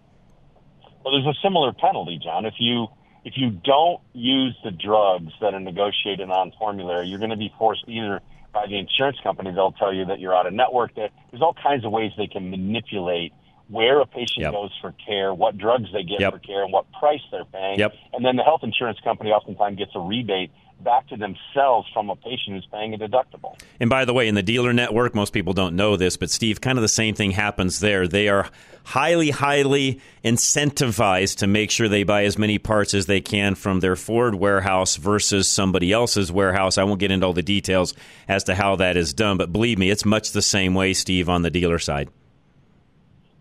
Well, 1.03 1.15
there's 1.15 1.35
a 1.35 1.41
similar 1.41 1.73
penalty, 1.73 2.21
John. 2.23 2.45
If 2.45 2.55
you 2.59 2.89
if 3.25 3.35
you 3.37 3.51
don't 3.51 4.01
use 4.13 4.57
the 4.65 4.71
drugs 4.71 5.33
that 5.41 5.55
are 5.55 5.61
negotiated 5.61 6.31
on 6.31 6.53
formulary, 6.59 7.07
you're 7.07 7.19
going 7.19 7.31
to 7.31 7.37
be 7.37 7.53
forced 7.59 7.85
either 7.87 8.21
by 8.53 8.67
the 8.67 8.79
insurance 8.79 9.19
company. 9.23 9.53
They'll 9.53 9.73
tell 9.73 9.93
you 9.95 10.07
that 10.07 10.21
you're 10.21 10.35
out 10.35 10.47
of 10.47 10.53
network. 10.53 10.95
There's 10.95 11.43
all 11.43 11.55
kinds 11.55 11.85
of 11.85 11.93
ways 11.93 12.13
they 12.17 12.27
can 12.27 12.51
manipulate 12.51 13.33
where 13.69 14.01
a 14.01 14.07
patient 14.07 14.41
Yep. 14.41 14.53
goes 14.53 14.77
for 14.81 14.93
care, 15.07 15.33
what 15.33 15.57
drugs 15.57 15.93
they 15.93 16.03
get 16.03 16.21
Yep. 16.21 16.33
for 16.33 16.39
care, 16.41 16.65
and 16.65 16.73
what 16.73 16.87
price 16.93 17.21
they're 17.31 17.45
paying. 17.45 17.79
Yep. 17.79 17.95
And 18.13 18.25
then 18.25 18.35
the 18.37 18.43
health 18.43 18.65
insurance 18.65 18.99
company 19.01 19.31
oftentimes 19.31 19.79
gets 19.79 19.95
a 19.95 20.01
rebate 20.01 20.51
back 20.83 21.07
to 21.09 21.17
themselves 21.17 21.89
from 21.93 22.11
a 22.11 22.17
patient 22.17 22.57
who's 22.57 22.67
paying 22.73 22.95
a 22.95 22.99
deductible. 22.99 23.59
And 23.79 23.91
by 23.91 24.05
the 24.05 24.13
way, 24.13 24.29
in 24.29 24.35
the 24.35 24.43
dealer 24.43 24.73
network, 24.73 25.15
most 25.15 25.33
people 25.33 25.53
don't 25.53 25.77
know 25.77 25.97
this, 25.97 26.17
but 26.17 26.31
Steve, 26.31 26.61
kind 26.61 26.79
of 26.79 26.83
the 26.83 26.89
same 26.89 27.15
thing 27.15 27.33
happens 27.33 27.81
there. 27.81 28.09
They 28.09 28.29
are 28.29 28.49
highly, 28.85 29.31
highly 29.31 30.01
incentivized 30.25 31.37
to 31.39 31.47
make 31.47 31.71
sure 31.71 31.89
they 31.89 32.03
buy 32.03 32.25
as 32.25 32.39
many 32.39 32.59
parts 32.59 32.95
as 32.95 33.07
they 33.07 33.21
can 33.21 33.55
from 33.55 33.81
their 33.81 33.97
Ford 33.97 34.35
warehouse 34.35 34.97
versus 34.97 35.49
somebody 35.49 35.93
else's 35.93 36.33
warehouse. 36.33 36.79
I 36.79 36.85
won't 36.85 37.01
get 37.01 37.11
into 37.11 37.27
all 37.27 37.33
the 37.33 37.43
details 37.43 37.95
as 38.29 38.45
to 38.45 38.55
how 38.55 38.77
that 38.77 38.97
is 38.97 39.13
done, 39.13 39.37
but 39.37 39.53
believe 39.53 39.79
me, 39.79 39.91
it's 39.91 40.05
much 40.05 40.33
the 40.33 40.43
same 40.43 40.75
way, 40.75 40.95
Steve, 40.95 41.29
on 41.29 41.43
the 41.43 41.51
dealer 41.51 41.79
side. 41.79 42.09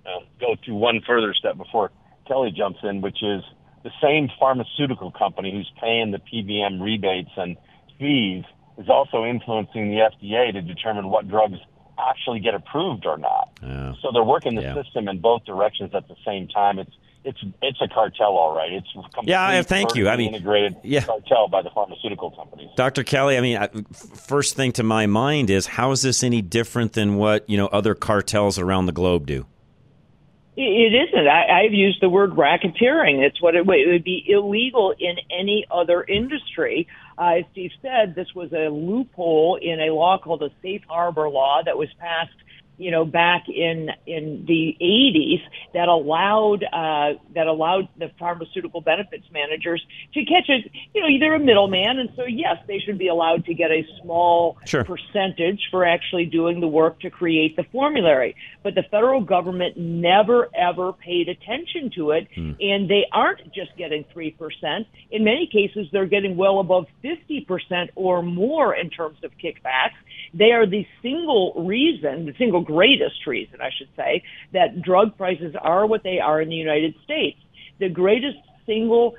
uh, 0.06 0.20
go 0.40 0.56
to 0.66 0.74
one 0.74 1.02
further 1.06 1.34
step 1.34 1.58
before 1.58 1.92
Kelly 2.28 2.52
jumps 2.52 2.80
in, 2.84 3.02
which 3.02 3.24
is 3.24 3.44
the 3.84 3.92
same 4.02 4.30
pharmaceutical 4.40 5.12
company 5.12 5.52
who's 5.52 5.72
paying 5.82 6.12
the 6.12 6.20
PBM 6.20 6.82
rebates 6.82 7.32
and 7.38 7.58
fees 7.98 8.44
is 8.78 8.90
also 8.90 9.26
influencing 9.26 9.90
the 9.92 9.98
FDA 9.98 10.52
to 10.54 10.62
determine 10.62 11.10
what 11.10 11.28
drugs 11.28 11.58
actually 12.00 12.40
get 12.40 12.54
approved 12.56 13.06
or 13.06 13.18
not. 13.18 13.50
Yeah. 13.62 13.94
So 14.02 14.12
they're 14.14 14.24
working 14.24 14.56
the 14.56 14.62
Yeah. 14.62 14.74
system 14.82 15.08
in 15.10 15.20
both 15.20 15.44
directions 15.46 15.94
at 15.94 16.08
the 16.08 16.16
same 16.26 16.48
time. 16.48 16.80
It's 16.80 16.92
it's 17.26 17.40
it's 17.62 17.82
a 17.82 17.88
cartel, 17.90 18.38
all 18.38 18.56
right. 18.56 18.72
It's 18.72 18.88
Yeah, 19.24 19.62
thank 19.64 19.96
you. 19.96 20.08
I 20.08 20.16
mean, 20.16 20.30
integrated 20.34 20.78
yeah. 20.84 21.02
cartel 21.02 21.50
by 21.50 21.62
the 21.62 21.70
pharmaceutical 21.70 22.32
companies. 22.32 22.70
Dr. 22.78 23.04
Kelly, 23.04 23.38
I 23.38 23.42
mean, 23.42 23.58
I, 23.58 23.68
first 23.92 24.56
thing 24.56 24.72
to 24.74 24.84
my 24.84 25.06
mind 25.06 25.50
is 25.50 25.68
how 25.68 25.92
is 25.92 26.02
this 26.02 26.24
any 26.24 26.42
different 26.42 26.94
than 26.94 27.18
what, 27.18 27.48
you 27.50 27.58
know, 27.58 27.68
other 27.68 27.94
cartels 27.94 28.58
around 28.58 28.86
the 28.86 28.94
globe 28.94 29.26
do? 29.28 29.46
It 30.56 30.94
isn't. 31.10 31.28
I, 31.28 31.62
I've 31.64 31.74
used 31.74 32.02
the 32.02 32.10
word 32.10 32.32
racketeering. 32.32 33.26
It's 33.26 33.42
what 33.42 33.56
it, 33.56 33.66
would- 33.66 33.80
it 33.80 33.88
would 33.92 34.04
be 34.04 34.26
illegal 34.28 34.94
in 35.00 35.16
any 35.32 35.66
other 35.72 36.04
industry. 36.04 36.88
Uh, 37.18 37.36
as 37.40 37.44
Steve 37.52 37.72
said, 37.82 38.14
this 38.16 38.28
was 38.36 38.52
a 38.52 38.70
loophole 38.70 39.58
in 39.62 39.80
a 39.80 39.94
law 39.94 40.18
called 40.18 40.42
the 40.42 40.52
Safe 40.62 40.82
Harbor 40.88 41.30
Law 41.30 41.62
that 41.64 41.78
was 41.78 41.90
passed, 42.00 42.32
you 42.80 42.92
know, 42.92 43.06
back 43.06 43.44
in 43.50 43.90
in 44.08 44.46
the 44.48 44.76
80s 44.82 45.42
that 45.74 45.88
allowed 45.90 46.64
uh, 46.64 47.20
that 47.36 47.48
allowed 47.48 47.90
the 47.98 48.10
pharmaceutical 48.18 48.82
benefits 48.82 49.26
managers 49.32 49.86
to 50.14 50.24
catch 50.26 50.50
a, 50.50 50.58
you 50.94 51.02
know, 51.02 51.20
they're 51.20 51.36
a 51.36 51.40
middleman, 51.40 52.00
and 52.00 52.10
so 52.16 52.24
yes, 52.26 52.58
they 52.68 52.80
should 52.80 52.98
be 52.98 53.10
allowed 53.10 53.46
to 53.46 53.54
get 53.54 53.70
a 53.70 53.86
small 54.02 54.58
Sure. 54.66 54.84
percentage 54.84 55.68
for 55.70 55.86
actually 55.86 56.26
doing 56.26 56.62
the 56.62 56.68
work 56.68 57.00
to 57.02 57.10
create 57.10 57.56
the 57.56 57.64
formulary. 57.72 58.36
But 58.64 58.76
the 58.76 58.84
federal 58.90 59.22
government 59.22 59.78
never 59.78 60.50
ever 60.56 60.94
paid 60.94 61.28
attention 61.28 61.92
to 61.96 62.12
it, 62.12 62.28
and 62.62 62.90
they 62.90 63.06
aren't 63.12 63.54
just 63.54 63.76
getting 63.78 64.06
3%. 64.16 64.86
In 65.12 65.24
many 65.24 65.48
cases, 65.52 65.88
they're 65.92 66.06
getting 66.06 66.38
well 66.38 66.60
above 66.60 66.86
50% 67.04 67.90
or 67.96 68.22
more 68.24 68.74
in 68.74 68.90
terms 68.90 69.18
of 69.24 69.32
kickbacks. 69.44 69.98
They 70.34 70.52
are 70.52 70.66
the 70.66 70.86
single 71.02 71.54
reason, 71.66 72.26
the 72.26 72.34
single 72.38 72.62
greatest 72.74 73.26
reason, 73.26 73.58
I 73.62 73.70
should 73.78 73.92
say, 73.96 74.24
that 74.54 74.82
drug 74.82 75.18
prices 75.18 75.54
are 75.60 75.86
what 75.92 76.04
they 76.04 76.20
are 76.20 76.42
in 76.42 76.50
the 76.50 76.62
United 76.68 76.94
States. 77.04 77.40
The 77.80 77.90
greatest 77.90 78.38
single 78.66 79.16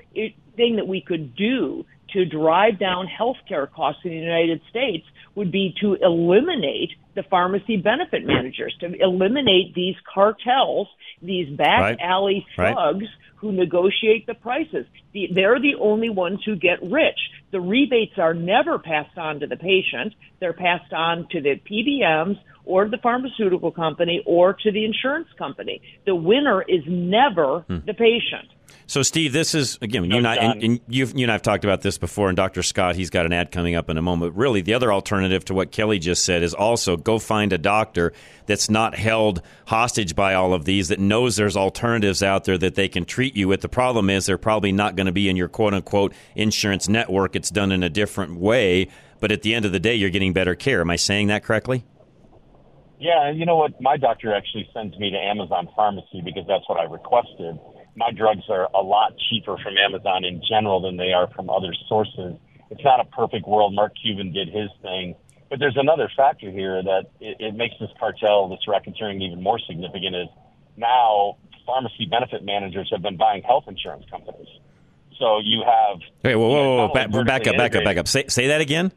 thing 0.57 0.77
that 0.77 0.87
we 0.87 1.01
could 1.01 1.35
do 1.37 1.85
to 2.13 2.25
drive 2.25 2.79
down 2.79 3.07
healthcare 3.07 3.71
costs 3.71 4.03
in 4.05 4.11
the 4.11 4.17
United 4.17 4.61
States 4.69 5.07
would 5.35 5.51
be 5.53 5.75
to 5.81 5.95
eliminate 5.95 6.91
the 7.15 7.23
pharmacy 7.31 7.77
benefit 7.77 8.27
managers, 8.27 8.75
to 8.81 8.87
eliminate 9.01 9.75
these 9.75 9.95
cartels, 10.13 10.89
these 11.23 11.49
back 11.51 11.81
Right. 11.81 11.99
alley 12.01 12.47
Right. 12.57 12.75
thugs 12.75 13.07
who 13.37 13.53
negotiate 13.53 14.27
the 14.27 14.35
prices. 14.35 14.87
The, 15.13 15.29
they're 15.35 15.59
the 15.61 15.75
only 15.77 16.11
ones 16.11 16.41
who 16.45 16.57
get 16.57 16.83
rich. 16.83 17.19
The 17.53 17.61
rebates 17.61 18.19
are 18.19 18.35
never 18.35 18.79
passed 18.79 19.17
on 19.17 19.41
to 19.41 19.47
the 19.47 19.57
patient. 19.57 20.13
They're 20.41 20.53
passed 20.53 20.93
on 20.93 21.27
to 21.31 21.41
the 21.41 21.57
PBMs 21.65 22.39
or 22.67 22.87
the 22.89 22.99
pharmaceutical 22.99 23.71
company 23.71 24.23
or 24.27 24.53
to 24.53 24.71
the 24.71 24.85
insurance 24.85 25.29
company. 25.39 25.81
The 26.05 26.15
winner 26.15 26.63
is 26.63 26.83
never 26.87 27.61
Hmm. 27.61 27.79
the 27.87 27.95
patient. 27.95 28.49
So, 28.87 29.03
Steve, 29.03 29.33
this 29.33 29.55
is 29.55 29.79
again 29.81 30.05
you 30.05 30.17
and 30.17 30.27
I, 30.27 30.37
and, 30.37 30.63
and 30.63 30.81
you 30.89 31.07
and 31.07 31.31
I've 31.31 31.43
talked 31.43 31.65
about 31.65 31.83
this 31.83 31.99
before. 31.99 32.29
And 32.29 32.37
Dr. 32.37 32.63
Scott, 32.63 32.97
he's 32.97 33.11
got 33.11 33.27
an 33.27 33.33
ad 33.33 33.51
coming 33.53 33.75
up 33.75 33.89
in 33.89 33.97
a 33.97 34.03
moment. 34.03 34.35
Really, 34.37 34.61
the 34.61 34.75
other 34.75 34.93
alternative 34.93 35.45
to 35.47 35.55
what 35.55 35.71
Kelly 35.71 35.99
just 35.99 36.25
said 36.25 36.43
is 36.43 36.55
also 36.55 36.97
go 36.97 37.19
find 37.19 37.53
a 37.53 37.59
doctor 37.59 38.13
that's 38.47 38.69
not 38.69 38.97
held 38.97 39.43
hostage 39.67 40.17
by 40.17 40.35
all 40.35 40.53
of 40.53 40.65
these, 40.65 40.89
that 40.89 40.99
knows 40.99 41.37
there's 41.37 41.57
alternatives 41.57 42.23
out 42.23 42.45
there 42.45 42.59
that 42.59 42.75
they 42.75 42.89
can 42.89 43.05
treat 43.05 43.37
you 43.37 43.47
with. 43.49 43.61
The 43.61 43.69
problem 43.69 44.11
is 44.11 44.27
they're 44.27 44.39
probably 44.39 44.73
not 44.73 44.97
going 44.97 45.07
to 45.07 45.13
be 45.13 45.29
in 45.29 45.37
your 45.37 45.49
quote 45.49 45.75
unquote 45.75 46.13
insurance 46.35 46.89
network. 46.89 47.37
It's 47.37 47.51
done 47.51 47.73
in 47.73 47.83
a 47.83 47.91
different 47.91 48.37
way, 48.37 48.89
but 49.21 49.31
at 49.31 49.43
the 49.43 49.55
end 49.55 49.65
of 49.65 49.73
the 49.73 49.81
day, 49.81 49.95
you're 49.95 50.11
getting 50.11 50.33
better 50.33 50.55
care. 50.55 50.81
Am 50.81 50.91
I 50.91 50.97
saying 50.97 51.29
that 51.29 51.45
correctly? 51.45 51.85
Yeah, 53.01 53.31
you 53.31 53.47
know 53.47 53.57
what? 53.57 53.81
My 53.81 53.97
doctor 53.97 54.35
actually 54.35 54.69
sends 54.75 54.99
me 54.99 55.11
to 55.11 55.17
Amazon 55.17 55.69
Pharmacy 55.75 56.21
because 56.23 56.45
that's 56.47 56.69
what 56.69 56.79
I 56.79 56.85
requested. 56.85 57.59
My 57.97 58.11
drugs 58.13 58.43
are 58.49 58.69
a 58.75 58.83
lot 58.83 59.13
cheaper 59.29 59.57
from 59.59 59.77
Amazon 59.77 60.25
in 60.25 60.43
general 60.49 60.81
than 60.81 60.97
they 60.97 61.13
are 61.13 61.29
from 61.35 61.51
other 61.51 61.75
sources. 61.89 62.37
It's 62.71 62.85
not 62.85 63.01
a 63.01 63.05
perfect 63.05 63.47
world. 63.47 63.75
Mark 63.75 63.93
Cuban 64.01 64.33
did 64.33 64.49
his 64.49 64.71
thing. 64.83 65.17
But 65.51 65.59
there's 65.59 65.77
another 65.77 66.09
factor 66.17 66.51
here 66.51 66.81
that 66.83 67.11
it, 67.21 67.37
it 67.41 67.55
makes 67.57 67.75
this 67.81 67.91
cartel, 67.99 68.49
this 68.49 68.61
racketeering, 68.69 69.21
even 69.21 69.43
more 69.43 69.59
significant 69.59 70.15
is 70.15 70.29
now 70.77 71.37
pharmacy 71.67 72.07
benefit 72.09 72.45
managers 72.45 72.89
have 72.93 73.03
been 73.03 73.17
buying 73.17 73.43
health 73.43 73.65
insurance 73.67 74.05
companies. 74.11 74.49
So 75.19 75.39
you 75.43 75.63
have 75.67 76.01
Hey, 76.23 76.37
whoa, 76.37 76.49
whoa, 76.49 76.77
whoa, 76.77 76.87
not 76.87 76.95
back, 76.95 77.11
back 77.11 77.47
up, 77.47 77.57
back 77.57 77.77
up, 77.77 77.85
back 77.85 77.97
up. 77.97 78.09
Say, 78.09 78.27
say 78.29 78.47
that 78.49 78.61
again. 78.61 78.93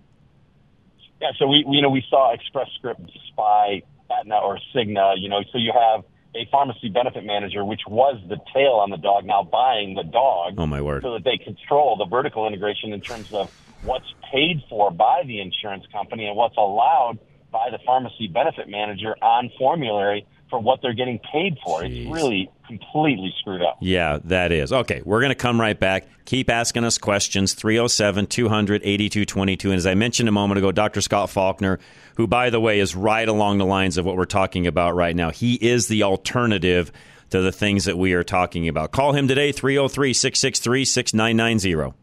yeah, 1.20 1.32
so 1.38 1.48
we, 1.48 1.64
we 1.68 1.78
you 1.78 1.82
know 1.82 1.90
we 1.90 2.04
saw 2.10 2.34
Express 2.34 2.70
Scripts 2.78 3.12
buy 3.36 3.82
Aetna 4.12 4.38
or 4.38 4.60
Cigna, 4.74 5.16
you 5.18 5.30
know, 5.30 5.42
so 5.52 5.58
you 5.58 5.74
have 5.74 6.04
a 6.36 6.48
pharmacy 6.52 6.90
benefit 6.90 7.24
manager, 7.24 7.64
which 7.64 7.82
was 7.88 8.22
the 8.28 8.38
tail 8.54 8.82
on 8.82 8.90
the 8.90 8.98
dog, 8.98 9.26
now 9.26 9.44
buying 9.44 9.94
the 9.96 10.04
dog. 10.04 10.56
Oh, 10.58 10.66
my 10.66 10.82
word. 10.82 11.04
So 11.04 11.14
that 11.14 11.24
they 11.24 11.38
control 11.38 11.98
the 11.98 12.06
vertical 12.06 12.48
integration 12.48 12.94
in 12.94 13.02
terms 13.02 13.30
of 13.34 13.50
what's 13.82 14.08
paid 14.32 14.62
for 14.70 14.92
by 14.92 15.24
the 15.26 15.42
insurance 15.42 15.84
company 15.92 16.26
and 16.26 16.36
what's 16.36 16.58
allowed 16.58 17.20
by 17.52 17.70
the 17.70 17.78
pharmacy 17.86 18.28
benefit 18.28 18.68
manager 18.68 19.16
on 19.22 19.52
formulary 19.60 20.26
for 20.50 20.60
what 20.60 20.82
they're 20.82 20.94
getting 20.94 21.20
paid 21.32 21.58
for. 21.64 21.82
Jeez. 21.82 22.06
It's 22.06 22.14
really 22.14 22.52
completely 22.68 23.34
screwed 23.40 23.62
up. 23.62 23.78
Yeah, 23.82 24.20
that 24.26 24.52
is. 24.52 24.72
Okay, 24.72 25.02
we're 25.04 25.20
going 25.20 25.32
to 25.32 25.36
come 25.36 25.60
right 25.60 25.80
back. 25.80 26.08
Keep 26.26 26.50
asking 26.50 26.84
us 26.84 26.98
questions 26.98 27.54
307 27.54 28.28
200 28.28 28.82
8222. 28.84 29.70
And 29.70 29.78
as 29.78 29.86
I 29.86 29.96
mentioned 29.96 30.30
a 30.30 30.32
moment 30.32 30.58
ago, 30.58 30.72
Dr. 30.72 31.02
Scott 31.02 31.30
Faulkner, 31.30 31.80
who, 32.16 32.28
by 32.28 32.50
the 32.50 32.60
way, 32.60 32.80
is 32.80 32.96
right 32.96 33.28
along 33.28 33.58
the 33.58 33.66
lines 33.66 33.98
of 33.98 34.06
what 34.06 34.16
we're 34.16 34.26
talking 34.26 34.68
about 34.68 34.96
right 34.96 35.16
now, 35.16 35.32
he 35.32 35.56
is 35.56 35.88
the 35.88 36.04
alternative 36.04 36.92
to 37.32 37.42
the 37.42 37.52
things 37.52 37.86
that 37.86 37.98
we 37.98 38.14
are 38.14 38.24
talking 38.24 38.68
about. 38.68 38.92
Call 38.92 39.14
him 39.14 39.28
today 39.28 39.52
303 39.52 40.14
663 40.14 40.86
6990. 40.86 42.03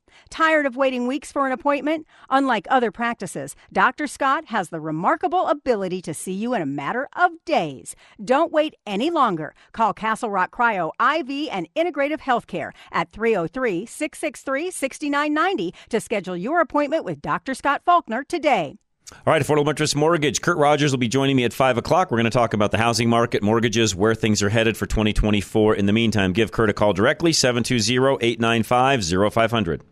Tired 0.29 0.65
of 0.65 0.75
waiting 0.75 1.07
weeks 1.07 1.31
for 1.31 1.45
an 1.45 1.51
appointment? 1.51 2.07
Unlike 2.29 2.67
other 2.69 2.91
practices, 2.91 3.55
Dr. 3.71 4.07
Scott 4.07 4.45
has 4.45 4.69
the 4.69 4.79
remarkable 4.79 5.47
ability 5.47 6.01
to 6.03 6.13
see 6.13 6.33
you 6.33 6.53
in 6.53 6.61
a 6.61 6.65
matter 6.65 7.07
of 7.15 7.31
days. 7.45 7.95
Don't 8.23 8.51
wait 8.51 8.75
any 8.85 9.09
longer. 9.09 9.53
Call 9.71 9.93
Castle 9.93 10.29
Rock 10.29 10.51
Cryo 10.55 10.91
IV 10.99 11.49
and 11.51 11.67
Integrative 11.75 12.21
Healthcare 12.21 12.71
at 12.91 13.11
303 13.11 13.85
663 13.85 14.71
6990 14.71 15.73
to 15.89 15.99
schedule 15.99 16.37
your 16.37 16.61
appointment 16.61 17.05
with 17.05 17.21
Dr. 17.21 17.53
Scott 17.53 17.81
Faulkner 17.85 18.23
today. 18.23 18.77
All 19.11 19.33
right, 19.33 19.41
Affordable 19.41 19.69
Interest 19.69 19.95
Mortgage. 19.95 20.41
Kurt 20.41 20.57
Rogers 20.57 20.91
will 20.91 20.97
be 20.97 21.07
joining 21.07 21.35
me 21.35 21.43
at 21.43 21.53
5 21.53 21.77
o'clock. 21.77 22.09
We're 22.09 22.17
going 22.17 22.25
to 22.25 22.29
talk 22.31 22.53
about 22.53 22.71
the 22.71 22.77
housing 22.77 23.09
market, 23.09 23.43
mortgages, 23.43 23.93
where 23.93 24.15
things 24.15 24.41
are 24.41 24.49
headed 24.49 24.77
for 24.77 24.85
2024. 24.85 25.75
In 25.75 25.85
the 25.85 25.93
meantime, 25.93 26.33
give 26.33 26.51
Kurt 26.51 26.69
a 26.69 26.73
call 26.73 26.93
directly, 26.93 27.33
720 27.33 28.17
895 28.25 29.33
0500. 29.33 29.83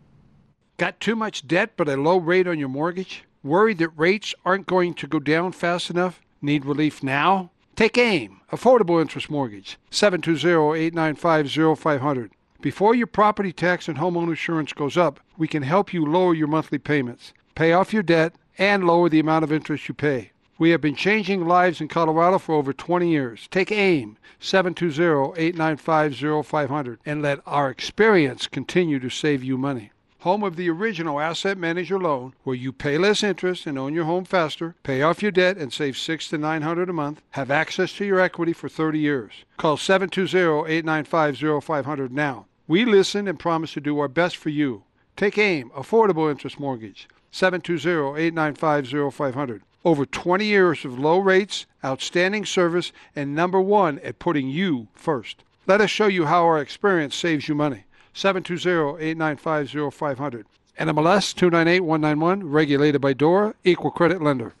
Got 0.80 0.98
too 0.98 1.14
much 1.14 1.46
debt 1.46 1.72
but 1.76 1.90
a 1.90 1.98
low 1.98 2.16
rate 2.16 2.48
on 2.48 2.58
your 2.58 2.70
mortgage? 2.70 3.24
Worried 3.42 3.76
that 3.80 3.90
rates 3.98 4.34
aren't 4.46 4.66
going 4.66 4.94
to 4.94 5.06
go 5.06 5.18
down 5.18 5.52
fast 5.52 5.90
enough? 5.90 6.22
Need 6.40 6.64
relief 6.64 7.02
now? 7.02 7.50
Take 7.76 7.98
AIM, 7.98 8.40
Affordable 8.50 8.98
Interest 8.98 9.28
Mortgage, 9.28 9.76
720-895-0500. 9.90 12.30
Before 12.62 12.94
your 12.94 13.08
property 13.08 13.52
tax 13.52 13.88
and 13.88 13.98
home 13.98 14.16
insurance 14.16 14.72
goes 14.72 14.96
up, 14.96 15.20
we 15.36 15.46
can 15.46 15.64
help 15.64 15.92
you 15.92 16.06
lower 16.06 16.32
your 16.32 16.48
monthly 16.48 16.78
payments, 16.78 17.34
pay 17.54 17.74
off 17.74 17.92
your 17.92 18.02
debt, 18.02 18.32
and 18.56 18.86
lower 18.86 19.10
the 19.10 19.20
amount 19.20 19.44
of 19.44 19.52
interest 19.52 19.86
you 19.86 19.92
pay. 19.92 20.30
We 20.58 20.70
have 20.70 20.80
been 20.80 20.96
changing 20.96 21.46
lives 21.46 21.82
in 21.82 21.88
Colorado 21.88 22.38
for 22.38 22.54
over 22.54 22.72
20 22.72 23.06
years. 23.06 23.48
Take 23.50 23.70
AIM, 23.70 24.16
720-895-0500, 24.40 26.96
and 27.04 27.20
let 27.20 27.40
our 27.44 27.68
experience 27.68 28.46
continue 28.46 28.98
to 28.98 29.10
save 29.10 29.44
you 29.44 29.58
money 29.58 29.90
home 30.20 30.42
of 30.42 30.56
the 30.56 30.68
original 30.68 31.20
asset 31.20 31.56
manager 31.56 31.98
loan, 31.98 32.34
where 32.44 32.56
you 32.56 32.72
pay 32.72 32.98
less 32.98 33.22
interest 33.22 33.66
and 33.66 33.78
own 33.78 33.94
your 33.94 34.04
home 34.04 34.24
faster, 34.24 34.74
pay 34.82 35.00
off 35.02 35.22
your 35.22 35.32
debt 35.32 35.56
and 35.56 35.72
save 35.72 35.96
six 35.96 36.28
to 36.28 36.36
nine 36.38 36.62
hundred 36.62 36.90
a 36.90 36.92
month, 36.92 37.22
have 37.30 37.50
access 37.50 37.92
to 37.94 38.04
your 38.04 38.20
equity 38.20 38.52
for 38.52 38.68
30 38.68 38.98
years. 38.98 39.32
Call 39.56 39.76
720-895-0500 39.76 42.10
now. 42.10 42.46
We 42.68 42.84
listen 42.84 43.26
and 43.26 43.38
promise 43.38 43.72
to 43.72 43.80
do 43.80 43.98
our 43.98 44.08
best 44.08 44.36
for 44.36 44.50
you. 44.50 44.82
Take 45.16 45.38
AIM, 45.38 45.70
Affordable 45.70 46.30
Interest 46.30 46.60
Mortgage, 46.60 47.08
720-895-0500. 47.32 49.62
Over 49.84 50.04
20 50.04 50.44
years 50.44 50.84
of 50.84 50.98
low 50.98 51.18
rates, 51.18 51.64
outstanding 51.82 52.44
service, 52.44 52.92
and 53.16 53.34
number 53.34 53.58
one 53.60 53.98
at 54.00 54.18
putting 54.18 54.48
you 54.48 54.88
first. 54.94 55.42
Let 55.66 55.80
us 55.80 55.88
show 55.88 56.06
you 56.06 56.26
how 56.26 56.44
our 56.44 56.60
experience 56.60 57.16
saves 57.16 57.48
you 57.48 57.54
money. 57.54 57.84
720-895-0500. 58.14 60.44
NMLS 60.78 61.34
298191, 61.34 62.48
regulated 62.48 63.00
by 63.00 63.12
DORA, 63.12 63.54
equal 63.64 63.90
credit 63.90 64.22
lender. 64.22 64.54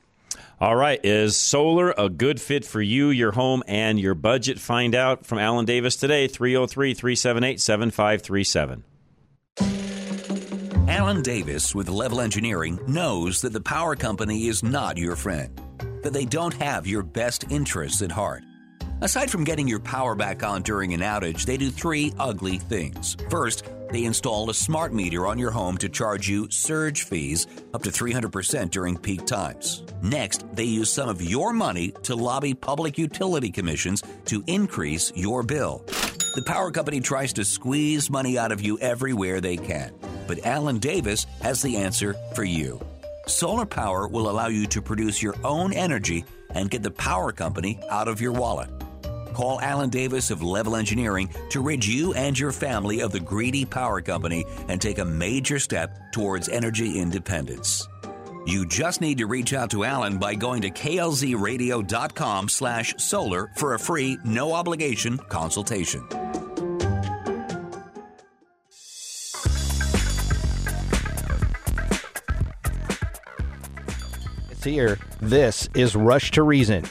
All 0.60 0.74
right, 0.76 1.00
is 1.02 1.38
solar 1.38 1.94
a 1.96 2.10
good 2.10 2.38
fit 2.38 2.66
for 2.66 2.82
you, 2.82 3.08
your 3.08 3.32
home, 3.32 3.62
and 3.66 3.98
your 3.98 4.14
budget? 4.14 4.58
Find 4.58 4.94
out 4.94 5.24
from 5.24 5.38
Alan 5.38 5.64
Davis 5.64 5.96
today, 5.96 6.28
303 6.28 6.92
378 6.92 7.58
7537. 7.58 8.84
Alan 10.86 11.22
Davis 11.22 11.74
with 11.74 11.88
Level 11.88 12.20
Engineering 12.20 12.78
knows 12.86 13.40
that 13.40 13.54
the 13.54 13.60
power 13.60 13.96
company 13.96 14.48
is 14.48 14.62
not 14.62 14.98
your 14.98 15.16
friend, 15.16 15.58
that 16.02 16.12
they 16.12 16.26
don't 16.26 16.54
have 16.54 16.86
your 16.86 17.02
best 17.02 17.50
interests 17.50 18.02
at 18.02 18.12
heart. 18.12 18.42
Aside 19.02 19.30
from 19.30 19.44
getting 19.44 19.66
your 19.66 19.80
power 19.80 20.14
back 20.14 20.42
on 20.42 20.60
during 20.60 20.92
an 20.92 21.00
outage, 21.00 21.46
they 21.46 21.56
do 21.56 21.70
three 21.70 22.12
ugly 22.18 22.58
things. 22.58 23.16
First, 23.30 23.64
they 23.90 24.04
install 24.04 24.50
a 24.50 24.54
smart 24.54 24.92
meter 24.92 25.26
on 25.26 25.38
your 25.38 25.50
home 25.50 25.78
to 25.78 25.88
charge 25.88 26.28
you 26.28 26.50
surge 26.50 27.04
fees 27.04 27.46
up 27.72 27.82
to 27.84 27.90
300% 27.90 28.70
during 28.70 28.98
peak 28.98 29.24
times. 29.24 29.84
Next, 30.02 30.44
they 30.54 30.64
use 30.64 30.92
some 30.92 31.08
of 31.08 31.22
your 31.22 31.54
money 31.54 31.92
to 32.02 32.14
lobby 32.14 32.52
public 32.52 32.98
utility 32.98 33.50
commissions 33.50 34.02
to 34.26 34.44
increase 34.46 35.10
your 35.16 35.42
bill. 35.42 35.82
The 36.34 36.44
power 36.46 36.70
company 36.70 37.00
tries 37.00 37.32
to 37.34 37.44
squeeze 37.44 38.10
money 38.10 38.36
out 38.36 38.52
of 38.52 38.60
you 38.60 38.78
everywhere 38.80 39.40
they 39.40 39.56
can, 39.56 39.94
but 40.26 40.44
Alan 40.44 40.78
Davis 40.78 41.24
has 41.40 41.62
the 41.62 41.78
answer 41.78 42.16
for 42.34 42.44
you. 42.44 42.78
Solar 43.26 43.64
power 43.64 44.06
will 44.06 44.28
allow 44.28 44.48
you 44.48 44.66
to 44.66 44.82
produce 44.82 45.22
your 45.22 45.36
own 45.42 45.72
energy 45.72 46.26
and 46.50 46.70
get 46.70 46.82
the 46.82 46.90
power 46.90 47.32
company 47.32 47.80
out 47.88 48.06
of 48.06 48.20
your 48.20 48.32
wallet. 48.32 48.68
Call 49.40 49.58
Alan 49.62 49.88
Davis 49.88 50.30
of 50.30 50.42
Level 50.42 50.76
Engineering 50.76 51.30
to 51.48 51.62
rid 51.62 51.82
you 51.82 52.12
and 52.12 52.38
your 52.38 52.52
family 52.52 53.00
of 53.00 53.10
the 53.10 53.20
greedy 53.20 53.64
power 53.64 54.02
company 54.02 54.44
and 54.68 54.78
take 54.78 54.98
a 54.98 55.04
major 55.06 55.58
step 55.58 56.12
towards 56.12 56.50
energy 56.50 56.98
independence. 56.98 57.88
You 58.44 58.66
just 58.66 59.00
need 59.00 59.16
to 59.16 59.24
reach 59.24 59.54
out 59.54 59.70
to 59.70 59.84
Alan 59.84 60.18
by 60.18 60.34
going 60.34 60.60
to 60.60 60.70
klzradio.com 60.70 62.50
slash 62.50 62.94
solar 62.98 63.50
for 63.56 63.72
a 63.72 63.78
free, 63.78 64.18
no 64.26 64.52
obligation 64.52 65.16
consultation. 65.16 66.06
It's 74.50 74.64
here. 74.64 74.98
This 75.22 75.70
is 75.74 75.96
Rush 75.96 76.30
to 76.32 76.42
Reason. 76.42 76.84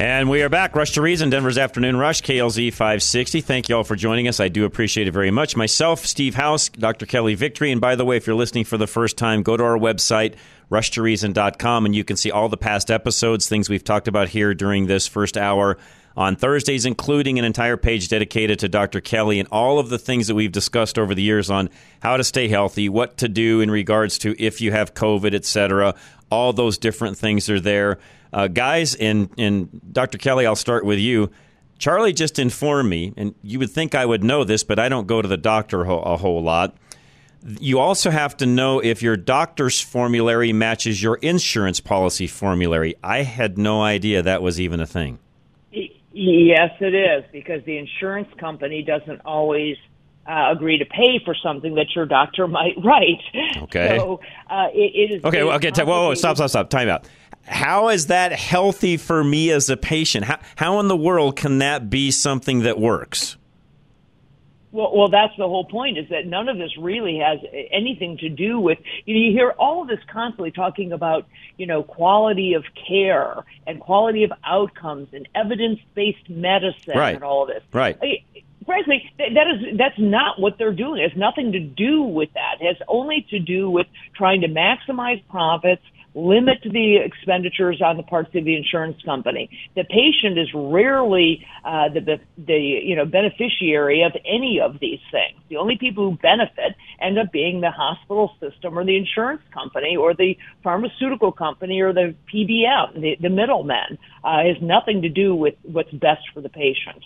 And 0.00 0.30
we 0.30 0.42
are 0.42 0.48
back. 0.48 0.76
Rush 0.76 0.92
to 0.92 1.02
Reason, 1.02 1.28
Denver's 1.28 1.58
Afternoon 1.58 1.96
Rush, 1.96 2.22
KLZ 2.22 2.72
560. 2.72 3.40
Thank 3.40 3.68
you 3.68 3.76
all 3.78 3.82
for 3.82 3.96
joining 3.96 4.28
us. 4.28 4.38
I 4.38 4.46
do 4.46 4.64
appreciate 4.64 5.08
it 5.08 5.10
very 5.10 5.32
much. 5.32 5.56
Myself, 5.56 6.06
Steve 6.06 6.36
House, 6.36 6.68
Dr. 6.68 7.04
Kelly 7.04 7.34
Victory. 7.34 7.72
And 7.72 7.80
by 7.80 7.96
the 7.96 8.04
way, 8.04 8.16
if 8.16 8.24
you're 8.24 8.36
listening 8.36 8.62
for 8.62 8.76
the 8.78 8.86
first 8.86 9.16
time, 9.16 9.42
go 9.42 9.56
to 9.56 9.64
our 9.64 9.76
website, 9.76 10.36
rushtoreason.com, 10.70 11.84
and 11.84 11.96
you 11.96 12.04
can 12.04 12.16
see 12.16 12.30
all 12.30 12.48
the 12.48 12.56
past 12.56 12.92
episodes, 12.92 13.48
things 13.48 13.68
we've 13.68 13.82
talked 13.82 14.06
about 14.06 14.28
here 14.28 14.54
during 14.54 14.86
this 14.86 15.08
first 15.08 15.36
hour 15.36 15.78
on 16.16 16.36
Thursdays, 16.36 16.86
including 16.86 17.40
an 17.40 17.44
entire 17.44 17.76
page 17.76 18.08
dedicated 18.08 18.60
to 18.60 18.68
Dr. 18.68 19.00
Kelly 19.00 19.40
and 19.40 19.48
all 19.50 19.80
of 19.80 19.88
the 19.88 19.98
things 19.98 20.28
that 20.28 20.36
we've 20.36 20.52
discussed 20.52 20.96
over 20.96 21.12
the 21.12 21.22
years 21.22 21.50
on 21.50 21.70
how 21.98 22.16
to 22.16 22.22
stay 22.22 22.46
healthy, 22.46 22.88
what 22.88 23.16
to 23.16 23.28
do 23.28 23.60
in 23.60 23.68
regards 23.68 24.16
to 24.18 24.40
if 24.40 24.60
you 24.60 24.70
have 24.70 24.94
COVID, 24.94 25.34
etc. 25.34 25.96
All 26.30 26.52
those 26.52 26.78
different 26.78 27.18
things 27.18 27.50
are 27.50 27.58
there. 27.58 27.98
Uh, 28.32 28.48
guys, 28.48 28.94
and, 28.94 29.30
and 29.38 29.80
Dr. 29.92 30.18
Kelly, 30.18 30.46
I'll 30.46 30.56
start 30.56 30.84
with 30.84 30.98
you. 30.98 31.30
Charlie 31.78 32.12
just 32.12 32.38
informed 32.38 32.90
me, 32.90 33.14
and 33.16 33.34
you 33.42 33.58
would 33.60 33.70
think 33.70 33.94
I 33.94 34.04
would 34.04 34.24
know 34.24 34.44
this, 34.44 34.64
but 34.64 34.78
I 34.78 34.88
don't 34.88 35.06
go 35.06 35.22
to 35.22 35.28
the 35.28 35.36
doctor 35.36 35.82
a 35.82 36.16
whole 36.16 36.42
lot. 36.42 36.76
You 37.60 37.78
also 37.78 38.10
have 38.10 38.36
to 38.38 38.46
know 38.46 38.80
if 38.80 39.00
your 39.00 39.16
doctor's 39.16 39.80
formulary 39.80 40.52
matches 40.52 41.00
your 41.00 41.16
insurance 41.16 41.78
policy 41.78 42.26
formulary. 42.26 42.96
I 43.02 43.22
had 43.22 43.56
no 43.56 43.80
idea 43.80 44.22
that 44.22 44.42
was 44.42 44.60
even 44.60 44.80
a 44.80 44.86
thing. 44.86 45.20
Yes, 45.70 46.70
it 46.80 46.94
is 46.94 47.24
because 47.30 47.62
the 47.64 47.78
insurance 47.78 48.28
company 48.40 48.82
doesn't 48.82 49.20
always 49.24 49.76
uh, 50.28 50.52
agree 50.52 50.78
to 50.78 50.84
pay 50.84 51.20
for 51.24 51.34
something 51.34 51.74
that 51.76 51.94
your 51.96 52.06
doctor 52.06 52.46
might 52.58 52.74
write. 52.84 53.22
Okay. 53.62 53.96
So 53.98 54.20
uh, 54.50 54.68
it, 54.72 54.92
it 54.94 55.14
is. 55.16 55.24
Okay, 55.24 55.42
well, 55.42 55.56
okay, 55.56 55.70
whoa, 55.70 56.08
whoa, 56.08 56.14
stop, 56.14 56.36
stop, 56.36 56.50
stop. 56.50 56.70
Time 56.70 56.88
out. 56.88 57.08
How 57.46 57.88
is 57.88 58.06
that 58.08 58.32
healthy 58.32 58.98
for 58.98 59.24
me 59.24 59.50
as 59.50 59.70
a 59.70 59.76
patient? 59.76 60.26
How, 60.26 60.38
how 60.56 60.80
in 60.80 60.88
the 60.88 60.96
world 60.96 61.36
can 61.36 61.58
that 61.58 61.88
be 61.88 62.10
something 62.10 62.60
that 62.60 62.78
works? 62.78 63.36
Well, 64.70 64.94
well, 64.94 65.08
that's 65.08 65.34
the 65.38 65.48
whole 65.48 65.64
point 65.64 65.96
is 65.96 66.10
that 66.10 66.26
none 66.26 66.50
of 66.50 66.58
this 66.58 66.76
really 66.76 67.18
has 67.18 67.38
anything 67.70 68.18
to 68.18 68.28
do 68.28 68.60
with, 68.60 68.76
you 69.06 69.14
know, 69.14 69.20
you 69.20 69.32
hear 69.32 69.50
all 69.58 69.80
of 69.80 69.88
this 69.88 69.98
constantly 70.12 70.50
talking 70.50 70.92
about, 70.92 71.26
you 71.56 71.66
know, 71.66 71.82
quality 71.82 72.52
of 72.52 72.64
care 72.86 73.44
and 73.66 73.80
quality 73.80 74.24
of 74.24 74.32
outcomes 74.44 75.08
and 75.14 75.26
evidence-based 75.34 76.28
medicine 76.28 76.98
Right. 76.98 77.14
and 77.14 77.24
all 77.24 77.44
of 77.44 77.48
this. 77.48 77.62
Right. 77.72 77.96
Frankly, 78.68 79.10
that 79.16 79.46
is 79.48 79.78
that's 79.78 79.98
not 79.98 80.38
what 80.38 80.58
they're 80.58 80.74
doing. 80.74 81.00
It 81.00 81.12
has 81.12 81.18
nothing 81.18 81.52
to 81.52 81.58
do 81.58 82.02
with 82.02 82.28
that. 82.34 82.60
It 82.60 82.66
has 82.66 82.76
only 82.86 83.26
to 83.30 83.38
do 83.38 83.70
with 83.70 83.86
trying 84.14 84.42
to 84.42 84.48
maximize 84.48 85.26
profits, 85.30 85.80
limit 86.14 86.58
the 86.62 86.98
expenditures 87.02 87.80
on 87.80 87.96
the 87.96 88.02
parts 88.02 88.28
of 88.34 88.44
the 88.44 88.54
insurance 88.54 89.00
company. 89.06 89.48
The 89.74 89.84
patient 89.84 90.38
is 90.38 90.48
rarely 90.54 91.46
uh, 91.64 91.88
the 91.94 92.00
the 92.00 92.20
the, 92.36 92.58
you 92.58 92.94
know 92.94 93.06
beneficiary 93.06 94.02
of 94.02 94.12
any 94.26 94.60
of 94.60 94.78
these 94.80 95.00
things. 95.10 95.40
The 95.48 95.56
only 95.56 95.78
people 95.78 96.10
who 96.10 96.18
benefit 96.18 96.76
end 97.00 97.18
up 97.18 97.32
being 97.32 97.62
the 97.62 97.70
hospital 97.70 98.36
system 98.38 98.78
or 98.78 98.84
the 98.84 98.98
insurance 98.98 99.40
company 99.50 99.96
or 99.96 100.12
the 100.12 100.36
pharmaceutical 100.62 101.32
company 101.32 101.80
or 101.80 101.94
the 101.94 102.14
PBM, 102.30 103.00
the, 103.00 103.16
the 103.18 103.30
middlemen. 103.30 103.96
Uh, 104.22 104.42
has 104.44 104.60
nothing 104.60 105.00
to 105.00 105.08
do 105.08 105.34
with 105.34 105.54
what's 105.62 105.90
best 105.92 106.28
for 106.34 106.42
the 106.42 106.50
patient. 106.50 107.02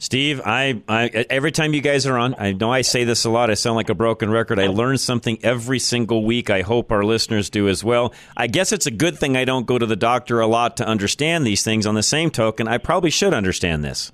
Steve, 0.00 0.40
I, 0.46 0.82
I 0.88 1.08
every 1.28 1.52
time 1.52 1.74
you 1.74 1.82
guys 1.82 2.06
are 2.06 2.16
on, 2.16 2.34
I 2.38 2.52
know 2.52 2.72
I 2.72 2.80
say 2.80 3.04
this 3.04 3.26
a 3.26 3.30
lot. 3.30 3.50
I 3.50 3.54
sound 3.54 3.76
like 3.76 3.90
a 3.90 3.94
broken 3.94 4.30
record. 4.30 4.58
I 4.58 4.68
learn 4.68 4.96
something 4.96 5.38
every 5.42 5.78
single 5.78 6.24
week. 6.24 6.48
I 6.48 6.62
hope 6.62 6.90
our 6.90 7.04
listeners 7.04 7.50
do 7.50 7.68
as 7.68 7.84
well. 7.84 8.14
I 8.34 8.46
guess 8.46 8.72
it's 8.72 8.86
a 8.86 8.90
good 8.90 9.18
thing 9.18 9.36
I 9.36 9.44
don't 9.44 9.66
go 9.66 9.76
to 9.76 9.84
the 9.84 9.96
doctor 9.96 10.40
a 10.40 10.46
lot 10.46 10.78
to 10.78 10.86
understand 10.86 11.46
these 11.46 11.62
things. 11.62 11.84
On 11.84 11.94
the 11.94 12.02
same 12.02 12.30
token, 12.30 12.66
I 12.66 12.78
probably 12.78 13.10
should 13.10 13.34
understand 13.34 13.84
this. 13.84 14.10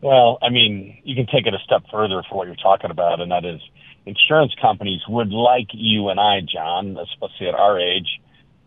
Well, 0.00 0.38
I 0.40 0.48
mean, 0.48 1.02
you 1.04 1.14
can 1.14 1.26
take 1.26 1.46
it 1.46 1.52
a 1.52 1.58
step 1.58 1.82
further 1.92 2.22
for 2.26 2.38
what 2.38 2.46
you're 2.46 2.56
talking 2.56 2.90
about, 2.90 3.20
and 3.20 3.30
that 3.32 3.44
is 3.44 3.60
insurance 4.06 4.54
companies 4.58 5.02
would 5.06 5.32
like 5.32 5.66
you 5.72 6.08
and 6.08 6.18
I, 6.18 6.40
John, 6.40 6.96
especially 6.96 7.48
at 7.48 7.54
our 7.54 7.78
age, 7.78 8.08